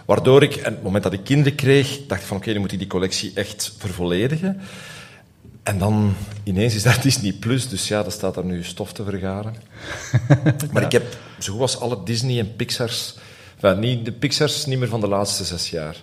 Waardoor 0.06 0.42
ik, 0.42 0.54
en 0.56 0.68
op 0.68 0.74
het 0.74 0.82
moment 0.82 1.02
dat 1.02 1.12
ik 1.12 1.24
kinderen 1.24 1.54
kreeg, 1.54 2.00
dacht 2.06 2.20
ik 2.20 2.26
van 2.26 2.36
oké, 2.36 2.52
dan 2.52 2.60
moet 2.60 2.72
ik 2.72 2.78
die 2.78 2.88
collectie 2.88 3.30
echt 3.34 3.74
vervolledigen. 3.78 4.60
En 5.62 5.78
dan 5.78 6.14
ineens 6.44 6.74
is 6.74 6.82
daar 6.82 7.00
Disney 7.08 7.32
Plus, 7.32 7.68
dus 7.68 7.88
ja, 7.88 8.02
dat 8.02 8.12
staat 8.12 8.34
daar 8.34 8.44
nu 8.44 8.64
stof 8.64 8.92
te 8.92 9.04
vergaren. 9.04 9.54
Maar 10.72 10.82
ik 10.82 10.92
heb 10.92 11.16
zo 11.38 11.52
goed 11.52 11.60
als 11.60 11.80
alle 11.80 11.98
Disney 12.04 12.38
en 12.38 12.56
Pixar's, 12.56 13.16
enfin, 13.60 13.78
niet, 13.80 14.04
de 14.04 14.12
Pixar's 14.12 14.66
niet 14.66 14.78
meer 14.78 14.88
van 14.88 15.00
de 15.00 15.08
laatste 15.08 15.44
zes 15.44 15.70
jaar. 15.70 15.96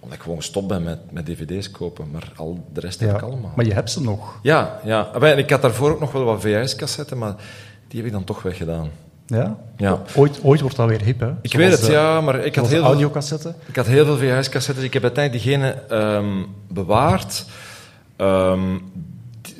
Omdat 0.00 0.16
ik 0.16 0.22
gewoon 0.22 0.38
gestopt 0.38 0.66
ben 0.66 0.82
met, 0.82 0.98
met 1.12 1.26
dvd's 1.26 1.70
kopen, 1.70 2.10
maar 2.10 2.32
al 2.36 2.64
de 2.72 2.80
rest 2.80 3.00
heb 3.00 3.14
ik 3.14 3.22
allemaal. 3.22 3.52
Maar 3.56 3.64
je 3.64 3.74
hebt 3.74 3.90
ze 3.90 4.02
nog. 4.02 4.38
Ja, 4.42 4.80
ja. 4.84 5.12
En 5.12 5.38
ik 5.38 5.50
had 5.50 5.62
daarvoor 5.62 5.90
ook 5.90 6.00
nog 6.00 6.12
wel 6.12 6.24
wat 6.24 6.40
VHS-cassetten, 6.40 7.18
maar 7.18 7.34
die 7.88 7.98
heb 7.98 8.06
ik 8.06 8.12
dan 8.12 8.24
toch 8.24 8.42
weggedaan. 8.42 8.90
Ja? 9.26 9.56
Ja. 9.76 10.02
Ooit, 10.14 10.40
ooit 10.42 10.60
wordt 10.60 10.76
dat 10.76 10.88
weer 10.88 11.02
hip, 11.02 11.20
hè? 11.20 11.32
Ik 11.42 11.52
weet 11.52 11.70
het, 11.70 11.80
de- 11.80 11.92
ja, 11.92 12.20
maar 12.20 12.34
ik 12.34 12.54
had 12.54 12.68
heel 12.68 12.82
veel... 12.98 13.58
Ik 13.66 13.76
had 13.76 13.86
heel 13.86 14.04
veel 14.04 14.16
VHS-cassettes. 14.16 14.84
Ik 14.84 14.92
heb 14.92 15.02
uiteindelijk 15.02 15.44
diegene 15.44 15.72
ehm, 15.88 16.42
bewaard. 16.68 17.44
Ehm, 18.16 18.78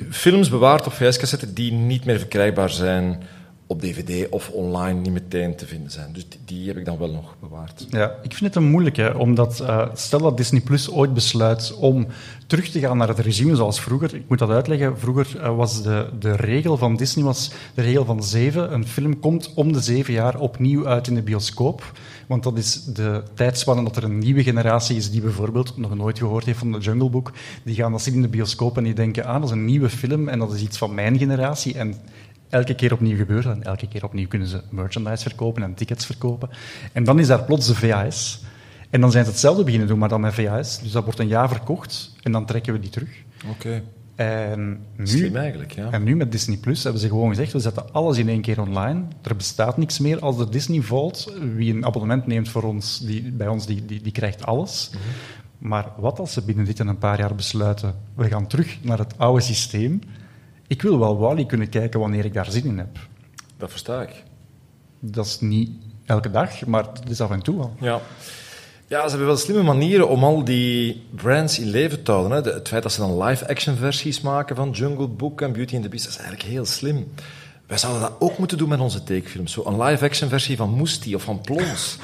films 0.09 0.49
bewaard 0.49 0.85
op 0.85 0.93
VHS-cassetten 0.93 1.53
die 1.53 1.71
niet 1.73 2.05
meer 2.05 2.17
verkrijgbaar 2.19 2.69
zijn 2.69 3.23
op 3.71 3.81
DVD 3.81 4.29
of 4.29 4.49
online 4.49 4.99
niet 4.99 5.11
meteen 5.11 5.55
te 5.55 5.65
vinden 5.65 5.91
zijn. 5.91 6.13
Dus 6.13 6.25
die, 6.45 6.67
heb 6.67 6.77
ik 6.77 6.85
dan 6.85 6.97
wel 6.97 7.11
nog 7.11 7.35
bewaard. 7.39 7.85
Ja, 7.89 8.15
ik 8.21 8.33
vind 8.33 8.53
het 8.53 8.55
een 8.55 8.69
moeilijke, 8.69 9.17
omdat 9.17 9.59
eh, 9.59 9.87
stel 9.93 10.19
dat 10.19 10.37
Disney 10.37 10.61
Plus 10.61 10.91
ooit 10.91 11.13
besluit 11.13 11.75
om 11.77 12.07
terug 12.47 12.69
te 12.69 12.79
gaan 12.79 12.97
naar 12.97 13.07
het 13.07 13.19
regime 13.19 13.55
zoals 13.55 13.81
vroeger. 13.81 14.15
Ik 14.15 14.23
moet 14.27 14.39
dat 14.39 14.49
uitleggen. 14.49 14.99
Vroeger 14.99 15.41
eh, 15.41 15.55
was 15.55 15.83
de, 15.83 16.09
de 16.19 16.35
regel 16.35 16.77
van 16.77 16.95
Disney 16.95 17.25
was 17.25 17.51
de 17.73 17.81
regel 17.81 18.05
van 18.05 18.23
zeven. 18.23 18.73
Een 18.73 18.87
film 18.87 19.19
komt 19.19 19.53
om 19.55 19.73
de 19.73 19.81
zeven 19.81 20.13
jaar 20.13 20.39
opnieuw 20.39 20.87
uit 20.87 21.07
in 21.07 21.15
de 21.15 21.21
bioscoop. 21.21 21.91
Want 22.27 22.43
dat 22.43 22.57
is 22.57 22.83
de 22.83 23.23
tijdspanne 23.33 23.83
dat 23.83 23.95
er 23.95 24.03
een 24.03 24.17
nieuwe 24.17 24.43
generatie 24.43 24.95
is 24.95 25.11
die 25.11 25.21
bijvoorbeeld 25.21 25.77
nog 25.77 25.95
nooit 25.95 26.17
gehoord 26.17 26.45
heeft 26.45 26.59
van 26.59 26.71
de 26.71 26.79
Jungle 26.79 27.09
Book. 27.09 27.31
Die 27.63 27.75
gaan 27.75 27.91
dat 27.91 28.01
zien 28.01 28.13
in 28.13 28.21
de 28.21 28.27
bioscoop 28.27 28.77
en 28.77 28.83
die 28.83 28.93
denken, 28.93 29.25
ah, 29.25 29.33
dat 29.33 29.43
is 29.43 29.49
een 29.49 29.65
nieuwe 29.65 29.89
film 29.89 30.27
en 30.27 30.39
dat 30.39 30.53
is 30.53 30.61
iets 30.61 30.77
van 30.77 30.93
mijn 30.93 31.17
generatie. 31.17 31.77
En 31.77 31.95
elke 32.51 32.75
keer 32.75 32.93
opnieuw 32.93 33.17
gebeurt 33.17 33.43
dat. 33.43 33.55
En 33.55 33.63
elke 33.63 33.87
keer 33.87 34.03
opnieuw 34.03 34.27
kunnen 34.27 34.47
ze 34.47 34.61
merchandise 34.69 35.23
verkopen 35.23 35.63
en 35.63 35.73
tickets 35.73 36.05
verkopen. 36.05 36.49
En 36.91 37.03
dan 37.03 37.19
is 37.19 37.27
daar 37.27 37.43
plots 37.43 37.67
de 37.67 37.75
VHS. 37.75 38.41
En 38.89 39.01
dan 39.01 39.11
zijn 39.11 39.25
ze 39.25 39.29
hetzelfde 39.29 39.63
beginnen 39.63 39.87
doen, 39.87 39.99
maar 39.99 40.09
dan 40.09 40.21
met 40.21 40.33
VHS. 40.33 40.79
Dus 40.79 40.91
dat 40.91 41.03
wordt 41.03 41.19
een 41.19 41.27
jaar 41.27 41.49
verkocht 41.49 42.15
en 42.21 42.31
dan 42.31 42.45
trekken 42.45 42.73
we 42.73 42.79
die 42.79 42.89
terug. 42.89 43.23
Oké. 43.49 43.83
En 44.15 44.79
nu, 44.95 45.07
Slim 45.07 45.35
eigenlijk, 45.35 45.71
ja. 45.71 45.91
en 45.91 46.03
nu 46.03 46.15
met 46.15 46.31
Disney 46.31 46.57
Plus 46.57 46.83
hebben 46.83 47.01
ze 47.01 47.07
gewoon 47.07 47.29
gezegd, 47.29 47.51
we 47.51 47.59
zetten 47.59 47.93
alles 47.93 48.17
in 48.17 48.29
één 48.29 48.41
keer 48.41 48.61
online. 48.61 49.03
Er 49.21 49.35
bestaat 49.35 49.77
niks 49.77 49.99
meer 49.99 50.19
als 50.19 50.37
de 50.37 50.49
Disney 50.49 50.81
Vault. 50.81 51.33
Wie 51.55 51.73
een 51.73 51.85
abonnement 51.85 52.27
neemt 52.27 52.49
voor 52.49 52.63
ons, 52.63 52.99
die, 52.99 53.31
bij 53.31 53.47
ons, 53.47 53.65
die, 53.65 53.85
die, 53.85 54.01
die 54.01 54.11
krijgt 54.11 54.45
alles. 54.45 54.89
Mhm. 54.89 54.99
Maar 55.69 55.87
wat 55.97 56.19
als 56.19 56.33
ze 56.33 56.41
binnen 56.41 56.65
dit 56.65 56.79
en 56.79 56.87
een 56.87 56.97
paar 56.97 57.19
jaar 57.19 57.35
besluiten, 57.35 57.95
we 58.15 58.27
gaan 58.27 58.47
terug 58.47 58.77
naar 58.81 58.97
het 58.97 59.17
oude 59.17 59.41
systeem. 59.41 60.01
Ik 60.71 60.81
wil 60.81 60.99
wel 60.99 61.17
Wally 61.17 61.45
kunnen 61.45 61.69
kijken 61.69 61.99
wanneer 61.99 62.25
ik 62.25 62.33
daar 62.33 62.51
zin 62.51 62.65
in 62.65 62.77
heb. 62.77 62.97
Dat 63.57 63.69
versta 63.69 64.01
ik. 64.01 64.23
Dat 64.99 65.25
is 65.25 65.39
niet 65.39 65.69
elke 66.05 66.31
dag, 66.31 66.65
maar 66.65 66.83
het 66.83 67.09
is 67.09 67.21
af 67.21 67.31
en 67.31 67.41
toe 67.41 67.57
wel. 67.57 67.73
Ja. 67.79 67.99
Ja, 68.87 69.01
ze 69.03 69.09
hebben 69.09 69.27
wel 69.27 69.37
slimme 69.37 69.63
manieren 69.63 70.09
om 70.09 70.23
al 70.23 70.43
die 70.43 71.03
brands 71.15 71.59
in 71.59 71.67
leven 71.69 72.03
te 72.03 72.11
houden. 72.11 72.31
Hè. 72.37 72.41
De- 72.43 72.53
het 72.53 72.67
feit 72.67 72.83
dat 72.83 72.91
ze 72.91 72.99
dan 72.99 73.23
live-action 73.23 73.75
versies 73.75 74.21
maken 74.21 74.55
van 74.55 74.69
Jungle 74.69 75.07
Book 75.07 75.41
en 75.41 75.51
Beauty 75.51 75.73
and 75.75 75.83
the 75.83 75.89
Beast, 75.89 76.03
dat 76.05 76.13
is 76.13 76.19
eigenlijk 76.19 76.49
heel 76.49 76.65
slim. 76.65 77.11
Wij 77.67 77.77
zouden 77.77 78.01
dat 78.01 78.13
ook 78.19 78.37
moeten 78.37 78.57
doen 78.57 78.69
met 78.69 78.79
onze 78.79 79.03
tekenfilms. 79.03 79.51
Zo 79.51 79.63
een 79.65 79.81
live-action 79.81 80.29
versie 80.29 80.57
van 80.57 80.69
Moesti 80.69 81.15
of 81.15 81.23
van 81.23 81.41
Plons. 81.41 81.97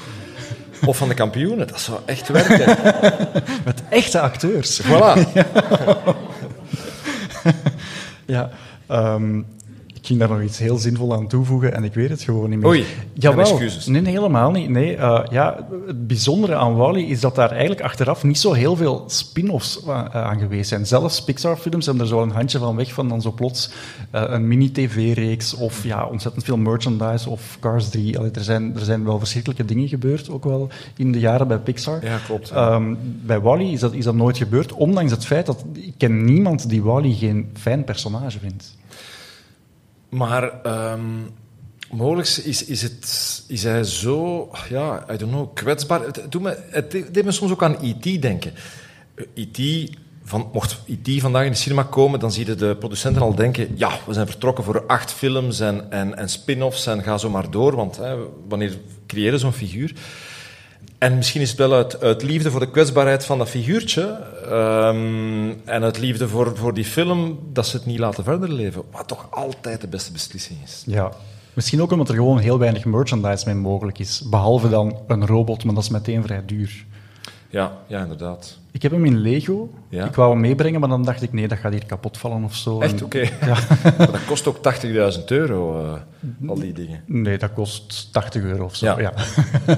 of 0.86 0.96
van 0.96 1.08
de 1.08 1.14
kampioenen. 1.14 1.66
Dat 1.66 1.80
zou 1.80 1.98
echt 2.06 2.28
werken. 2.28 2.76
Met 3.64 3.82
echte 3.90 4.20
acteurs. 4.20 4.82
voilà. 4.82 5.32
Ja, 5.34 5.46
ehm, 8.86 9.38
ik 9.38 9.44
ging 10.08 10.18
daar 10.20 10.28
nog 10.28 10.42
iets 10.42 10.58
heel 10.58 10.76
zinvol 10.76 11.14
aan 11.14 11.26
toevoegen 11.26 11.74
en 11.74 11.84
ik 11.84 11.94
weet 11.94 12.10
het 12.10 12.22
gewoon 12.22 12.50
niet 12.50 12.58
meer. 12.58 12.68
Oei, 12.68 12.84
Jawel. 13.12 13.40
excuses. 13.40 13.86
Nee, 13.86 14.00
nee, 14.00 14.12
helemaal 14.12 14.50
niet. 14.50 14.68
Nee, 14.68 14.96
eh, 14.96 15.20
ja, 15.30 15.66
het 15.86 16.06
bijzondere 16.06 16.54
aan 16.54 16.76
Wally 16.76 17.02
is 17.02 17.20
dat 17.20 17.34
daar 17.34 17.50
eigenlijk 17.50 17.80
achteraf 17.80 18.24
niet 18.24 18.38
zo 18.38 18.52
heel 18.52 18.76
veel 18.76 19.04
spin-offs 19.06 19.82
eh, 19.84 20.04
aan 20.04 20.38
geweest 20.38 20.68
zijn. 20.68 20.86
Zelfs 20.86 21.24
Pixar-films 21.24 21.86
hebben 21.86 22.02
er 22.02 22.08
zo 22.08 22.22
een 22.22 22.30
handje 22.30 22.58
van 22.58 22.76
weg 22.76 22.92
van 22.92 23.08
dan 23.08 23.22
zo 23.22 23.32
plots 23.32 23.70
eh, 24.10 24.22
een 24.26 24.48
mini-tv-reeks 24.48 25.54
of 25.54 25.84
ja, 25.84 26.06
ontzettend 26.06 26.44
veel 26.44 26.56
merchandise 26.56 27.30
of 27.30 27.56
Cars 27.60 27.88
3. 27.88 28.18
Allee, 28.18 28.30
er, 28.30 28.44
zijn, 28.44 28.74
er 28.74 28.84
zijn 28.84 29.04
wel 29.04 29.18
verschrikkelijke 29.18 29.64
dingen 29.64 29.88
gebeurd, 29.88 30.30
ook 30.30 30.44
wel 30.44 30.68
in 30.96 31.12
de 31.12 31.18
jaren 31.18 31.48
bij 31.48 31.58
Pixar. 31.58 32.04
Ja, 32.04 32.18
klopt. 32.26 32.50
Ehm, 32.50 32.94
bij 33.00 33.40
Wally 33.40 33.72
is 33.72 33.80
dat, 33.80 33.92
is 33.92 34.04
dat 34.04 34.14
nooit 34.14 34.36
gebeurd, 34.36 34.72
ondanks 34.72 35.10
het 35.10 35.26
feit 35.26 35.46
dat 35.46 35.64
ik 35.72 35.94
ken 35.96 36.24
niemand 36.24 36.68
die 36.68 36.82
Wally 36.82 37.12
geen 37.12 37.50
fijn 37.54 37.84
personage 37.84 38.38
vindt. 38.38 38.76
Maar 40.08 40.62
ehm, 40.62 41.00
mogelijk 41.90 42.28
is, 42.28 42.64
is, 42.64 42.82
het, 42.82 43.44
is 43.48 43.62
hij 43.62 43.84
zo, 43.84 44.48
ja, 44.68 45.04
I 45.12 45.16
don't 45.16 45.32
know, 45.32 45.54
kwetsbaar. 45.54 46.00
Het, 46.00 46.26
doet 46.28 46.42
me, 46.42 46.58
het 46.70 46.90
deed 46.90 47.24
me 47.24 47.32
soms 47.32 47.52
ook 47.52 47.62
aan 47.62 47.76
E.T. 47.82 48.22
denken. 48.22 48.52
Eh, 49.14 49.24
E.T., 49.34 49.90
van, 50.28 50.50
mocht 50.52 50.78
E.T. 50.86 51.20
vandaag 51.20 51.44
in 51.44 51.50
de 51.50 51.56
cinema 51.56 51.82
komen, 51.82 52.20
dan 52.20 52.32
zie 52.32 52.54
de 52.54 52.76
producenten 52.76 53.22
al 53.22 53.34
denken, 53.34 53.68
ja, 53.76 53.98
we 54.06 54.12
zijn 54.12 54.26
vertrokken 54.26 54.64
voor 54.64 54.86
acht 54.86 55.12
films 55.12 55.60
en, 55.60 55.90
en, 55.90 56.16
en 56.16 56.28
spin-offs 56.28 56.86
en 56.86 57.02
ga 57.02 57.18
zo 57.18 57.30
maar 57.30 57.50
door, 57.50 57.76
want 57.76 57.96
hè, 57.96 58.16
wanneer 58.48 58.78
creëren 59.06 59.38
zo'n 59.38 59.52
figuur? 59.52 59.92
En 60.98 61.16
misschien 61.16 61.40
is 61.40 61.48
het 61.48 61.58
wel 61.58 61.72
uit, 61.72 62.00
uit 62.00 62.22
liefde 62.22 62.50
voor 62.50 62.60
de 62.60 62.70
kwetsbaarheid 62.70 63.24
van 63.24 63.38
dat 63.38 63.48
figuurtje 63.48 64.02
ehm, 64.44 65.50
en 65.64 65.82
uit 65.82 65.98
liefde 65.98 66.28
voor, 66.28 66.56
voor 66.56 66.74
die 66.74 66.84
film 66.84 67.38
dat 67.52 67.66
ze 67.66 67.76
het 67.76 67.86
niet 67.86 67.98
laten 67.98 68.24
verder 68.24 68.52
leven. 68.52 68.82
Wat 68.90 69.08
toch 69.08 69.26
altijd 69.30 69.80
de 69.80 69.88
beste 69.88 70.12
beslissing 70.12 70.58
is. 70.64 70.82
Ja. 70.86 71.12
Misschien 71.52 71.82
ook 71.82 71.92
omdat 71.92 72.08
er 72.08 72.14
gewoon 72.14 72.38
heel 72.38 72.58
weinig 72.58 72.84
merchandise 72.84 73.46
mee 73.46 73.54
mogelijk 73.54 73.98
is. 73.98 74.22
Behalve 74.30 74.68
dan 74.68 74.98
een 75.06 75.26
robot, 75.26 75.64
maar 75.64 75.74
dat 75.74 75.82
is 75.82 75.90
meteen 75.90 76.22
vrij 76.22 76.42
duur. 76.46 76.84
Ja, 77.50 77.78
ja 77.86 78.02
inderdaad. 78.02 78.58
Ik 78.72 78.82
heb 78.82 78.92
hem 78.92 79.04
in 79.04 79.18
Lego. 79.18 79.70
Ja? 79.88 80.04
Ik 80.06 80.14
wou 80.14 80.30
hem 80.30 80.40
meebrengen, 80.40 80.80
maar 80.80 80.88
dan 80.88 81.04
dacht 81.04 81.22
ik, 81.22 81.32
nee, 81.32 81.48
dat 81.48 81.58
gaat 81.58 81.72
hier 81.72 81.86
kapot 81.86 82.18
vallen 82.18 82.44
of 82.44 82.54
zo. 82.54 82.80
Echt? 82.80 83.02
Oké. 83.02 83.18
Ja. 83.46 83.56
Dat 83.98 84.24
kost 84.26 84.46
ook 84.46 84.56
80.000 85.18 85.24
euro, 85.26 85.84
eh, 85.84 86.48
al 86.48 86.54
die 86.54 86.72
dingen. 86.72 87.02
Nee, 87.06 87.38
dat 87.38 87.52
kost 87.52 88.08
80 88.12 88.42
euro 88.42 88.64
of 88.64 88.76
zo. 88.76 88.86
Ja. 88.86 88.98
Ja. 88.98 89.12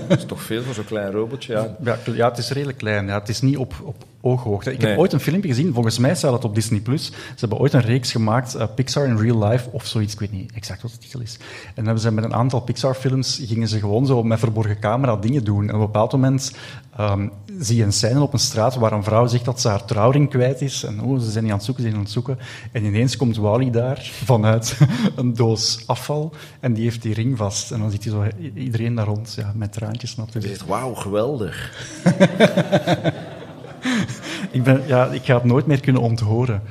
Dat 0.08 0.18
is 0.18 0.24
toch 0.24 0.42
veel 0.42 0.62
voor 0.62 0.74
zo'n 0.74 0.84
klein 0.84 1.10
robotje? 1.12 1.52
Ja. 1.52 1.76
Ja, 1.84 1.98
ja, 2.14 2.28
het 2.28 2.38
is 2.38 2.50
redelijk 2.50 2.78
klein. 2.78 3.06
Ja. 3.06 3.18
Het 3.18 3.28
is 3.28 3.40
niet 3.40 3.56
op, 3.56 3.74
op 3.84 3.94
ooghoogte. 4.20 4.72
Ik 4.72 4.78
Nee. 4.78 4.90
heb 4.90 4.98
ooit 4.98 5.12
een 5.12 5.20
filmpje 5.20 5.48
gezien, 5.48 5.74
volgens 5.74 5.98
mij 5.98 6.14
staat 6.14 6.32
het 6.32 6.44
op 6.44 6.54
Disney+. 6.54 6.80
Plus. 6.80 7.04
Ze 7.06 7.12
hebben 7.36 7.58
ooit 7.58 7.72
een 7.72 7.80
reeks 7.80 8.12
gemaakt, 8.12 8.54
eh, 8.54 8.66
Pixar 8.74 9.06
in 9.06 9.16
Real 9.18 9.44
Life, 9.48 9.68
of 9.72 9.86
zoiets, 9.86 10.12
ik 10.12 10.20
weet 10.20 10.32
niet 10.32 10.52
exact 10.52 10.82
wat 10.82 10.90
de 10.90 10.98
titel 10.98 11.20
is. 11.20 11.36
En 11.64 11.72
dan 11.74 11.84
hebben 11.84 12.02
ze 12.02 12.12
met 12.12 12.24
een 12.24 12.34
aantal 12.34 12.60
Pixar-films, 12.60 13.40
gingen 13.46 13.68
ze 13.68 13.78
gewoon 13.78 14.06
zo 14.06 14.22
met 14.22 14.38
verborgen 14.38 14.78
camera 14.80 15.16
dingen 15.16 15.44
doen. 15.44 15.62
En 15.62 15.68
op 15.68 15.80
een 15.80 15.86
bepaald 15.86 16.12
moment 16.12 16.52
ehm, 16.96 17.28
zie 17.58 17.76
je 17.76 17.84
een 17.84 17.92
scène 17.92 18.20
op 18.22 18.32
een 18.32 18.38
straat 18.38 18.74
waar 18.80 18.92
een 18.92 19.04
vrouw 19.04 19.26
zegt 19.26 19.44
dat 19.44 19.60
ze 19.60 19.68
haar 19.68 19.84
trouwring 19.84 20.28
kwijt 20.30 20.60
is. 20.60 20.82
En 20.82 21.02
oh, 21.02 21.18
ze 21.20 21.30
zijn 21.30 21.42
niet 21.44 21.52
aan 21.52 21.58
het 21.58 21.66
zoeken, 21.66 21.82
ze 21.84 21.88
zijn 21.88 22.00
aan 22.00 22.06
het 22.06 22.14
zoeken. 22.14 22.38
En 22.72 22.84
ineens 22.84 23.16
komt 23.16 23.36
Wally 23.36 23.70
daar 23.70 24.10
vanuit 24.24 24.78
een 25.16 25.34
doos 25.34 25.82
afval 25.86 26.32
en 26.60 26.72
die 26.72 26.84
heeft 26.84 27.02
die 27.02 27.14
ring 27.14 27.36
vast. 27.36 27.70
En 27.70 27.78
dan 27.80 27.90
ziet 27.90 28.04
hij 28.04 28.12
zo 28.12 28.24
iedereen 28.54 28.94
daar 28.94 29.06
rond, 29.06 29.34
ja, 29.38 29.52
met 29.54 29.72
traantjes 29.72 30.10
Je 30.10 30.20
natuurlijk. 30.20 30.54
zegt, 30.54 30.66
wauw, 30.68 30.94
geweldig. 30.94 31.70
Ik, 34.50 34.62
ben, 34.62 34.82
ja, 34.86 35.06
ik 35.06 35.24
ga 35.24 35.34
het 35.34 35.44
nooit 35.44 35.66
meer 35.66 35.80
kunnen 35.80 36.02
onthoren. 36.02 36.62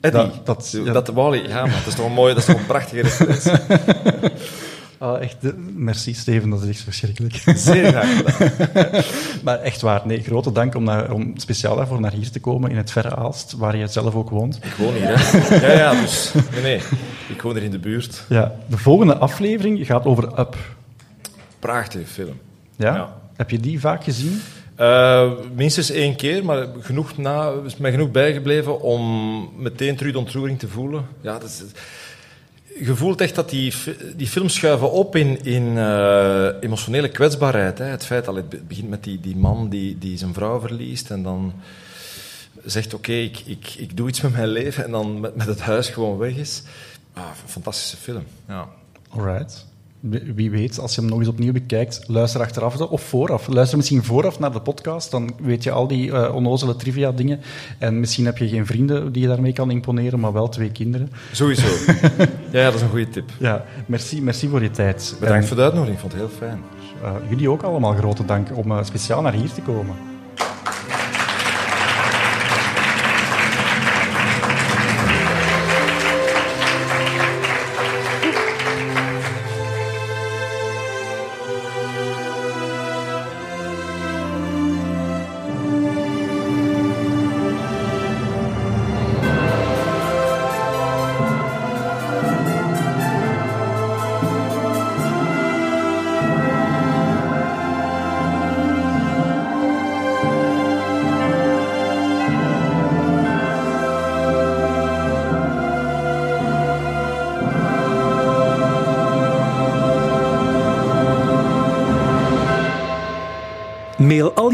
Eddie, 0.00 0.20
Dat- 0.20 0.46
dat, 0.46 0.70
dat- 0.84 0.94
dat, 0.94 1.06
ja. 1.06 1.12
Wally, 1.12 1.48
ja, 1.48 1.60
maar 1.66 1.76
dat 1.78 1.86
is 1.86 1.94
toch 1.94 2.06
een 2.06 2.12
mooie, 2.12 2.34
dat 2.34 2.42
is 2.42 2.48
toch 2.48 2.58
een 2.60 2.66
prachtige 2.66 3.00
referentie. 3.02 3.52
Ah, 5.06 5.22
echt, 5.22 5.36
eh, 5.44 5.50
merci 5.74 6.14
Steven, 6.14 6.50
dat 6.50 6.62
is 6.62 6.68
echt 6.68 6.80
verschrikkelijk. 6.80 7.34
Zeer 7.56 7.86
graag 7.86 8.16
gedaan. 8.16 9.02
maar 9.44 9.60
echt 9.60 9.80
waar, 9.80 10.02
nee, 10.04 10.22
grote 10.22 10.52
dank 10.52 10.74
om, 10.74 10.84
naar, 10.84 11.12
om 11.12 11.32
speciaal 11.36 11.76
daarvoor 11.76 12.00
naar 12.00 12.12
hier 12.12 12.30
te 12.30 12.40
komen, 12.40 12.70
in 12.70 12.76
het 12.76 12.90
verre 12.90 13.16
Aalst, 13.16 13.52
waar 13.52 13.76
je 13.76 13.86
zelf 13.86 14.14
ook 14.14 14.30
woont. 14.30 14.56
Ik 14.62 14.74
woon 14.78 14.94
hier, 14.94 15.18
hè. 15.18 15.66
Ja, 15.66 15.72
ja, 15.72 16.00
dus... 16.00 16.32
Nee, 16.52 16.62
nee. 16.62 16.80
Ik 17.28 17.42
woon 17.42 17.54
hier 17.54 17.62
in 17.62 17.70
de 17.70 17.78
buurt. 17.78 18.24
Ja, 18.28 18.54
de 18.66 18.78
volgende 18.78 19.16
aflevering 19.16 19.86
gaat 19.86 20.04
over 20.04 20.38
Up. 20.38 20.56
Prachtige 21.58 22.06
film. 22.06 22.40
Ja? 22.76 22.94
Ja. 22.94 23.16
Heb 23.36 23.50
je 23.50 23.60
die 23.60 23.80
vaak 23.80 24.04
gezien? 24.04 24.40
Eh, 24.76 25.30
minstens 25.54 25.90
één 25.90 26.16
keer, 26.16 26.44
maar 26.44 26.66
genoeg 26.80 27.16
na, 27.16 27.52
is 27.64 27.76
mij 27.76 27.90
genoeg 27.90 28.10
bijgebleven 28.10 28.80
om 28.80 29.50
meteen 29.56 29.96
terug 29.96 30.12
de 30.12 30.18
ontroering 30.18 30.58
te 30.58 30.68
voelen. 30.68 31.06
Ja, 31.20 31.38
dat 31.38 31.48
is, 31.48 31.62
je 32.78 32.96
voelt 32.96 33.20
echt 33.20 33.34
dat 33.34 33.50
die, 33.50 33.74
die 34.16 34.26
films 34.26 34.54
schuiven 34.54 34.92
op 34.92 35.16
in, 35.16 35.44
in 35.44 35.78
eh, 35.78 36.48
emotionele 36.60 37.08
kwetsbaarheid. 37.08 37.78
Hè. 37.78 37.84
Het 37.84 38.06
feit, 38.06 38.28
al 38.28 38.34
het 38.34 38.68
begint 38.68 38.88
met 38.88 39.04
die, 39.04 39.20
die 39.20 39.36
man 39.36 39.68
die, 39.68 39.98
die 39.98 40.18
zijn 40.18 40.34
vrouw 40.34 40.60
verliest 40.60 41.10
en 41.10 41.22
dan 41.22 41.52
zegt, 42.64 42.94
oké, 42.94 43.12
ik, 43.12 43.42
ik, 43.44 43.74
ik 43.78 43.96
doe 43.96 44.08
iets 44.08 44.20
met 44.20 44.32
mijn 44.32 44.48
leven 44.48 44.84
en 44.84 44.90
dan 44.90 45.20
met, 45.20 45.36
met 45.36 45.46
het 45.46 45.60
huis 45.60 45.88
gewoon 45.88 46.18
weg 46.18 46.36
is. 46.36 46.62
Ah, 47.12 47.30
fantastische 47.46 47.96
film. 47.96 48.24
Ja. 48.48 48.68
Alright. 49.10 49.66
Wie 50.34 50.50
weet, 50.50 50.78
als 50.78 50.94
je 50.94 51.00
hem 51.00 51.10
nog 51.10 51.18
eens 51.18 51.28
opnieuw 51.28 51.52
bekijkt, 51.52 52.04
luister 52.06 52.40
achteraf 52.40 52.80
of 52.80 53.02
vooraf. 53.02 53.46
Luister 53.46 53.76
misschien 53.76 54.04
vooraf 54.04 54.38
naar 54.38 54.52
de 54.52 54.60
podcast, 54.60 55.10
dan 55.10 55.34
weet 55.40 55.62
je 55.62 55.70
al 55.70 55.86
die 55.86 56.12
eh, 56.12 56.34
onnozele 56.34 56.76
trivia-dingen. 56.76 57.40
En 57.78 58.00
misschien 58.00 58.24
heb 58.24 58.38
je 58.38 58.48
geen 58.48 58.66
vrienden 58.66 59.12
die 59.12 59.22
je 59.22 59.28
daarmee 59.28 59.52
kan 59.52 59.70
imponeren, 59.70 60.20
maar 60.20 60.32
wel 60.32 60.48
twee 60.48 60.70
kinderen. 60.72 61.10
Sowieso. 61.32 61.66
ja, 62.52 62.64
dat 62.64 62.74
is 62.74 62.80
een 62.80 62.88
goede 62.88 63.08
tip. 63.08 63.30
Ja, 63.38 63.64
merci, 63.86 64.22
merci 64.22 64.48
voor 64.48 64.62
je 64.62 64.70
tijd. 64.70 65.16
Bedankt 65.20 65.42
En, 65.42 65.48
voor 65.48 65.56
de 65.56 65.62
uitnodiging, 65.62 65.96
ik 65.96 66.02
vond 66.02 66.12
het 66.12 66.22
heel 66.22 66.48
fijn. 66.48 66.62
eh, 67.02 67.12
jullie 67.28 67.50
ook 67.50 67.62
allemaal 67.62 67.94
grote 67.94 68.24
dank 68.24 68.48
om 68.56 68.70
eh, 68.70 68.84
speciaal 68.84 69.22
naar 69.22 69.32
hier 69.34 69.52
te 69.52 69.60
komen. 69.60 70.15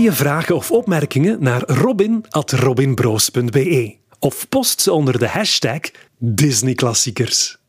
Je 0.03 0.12
vragen 0.12 0.57
of 0.57 0.70
opmerkingen 0.70 1.42
naar 1.42 1.62
robin.robinbroos.be 1.66 3.96
of 4.18 4.48
post 4.48 4.80
ze 4.80 4.92
onder 4.92 5.18
de 5.18 5.28
hashtag 5.28 5.80
Disneyklassiekers. 6.18 7.62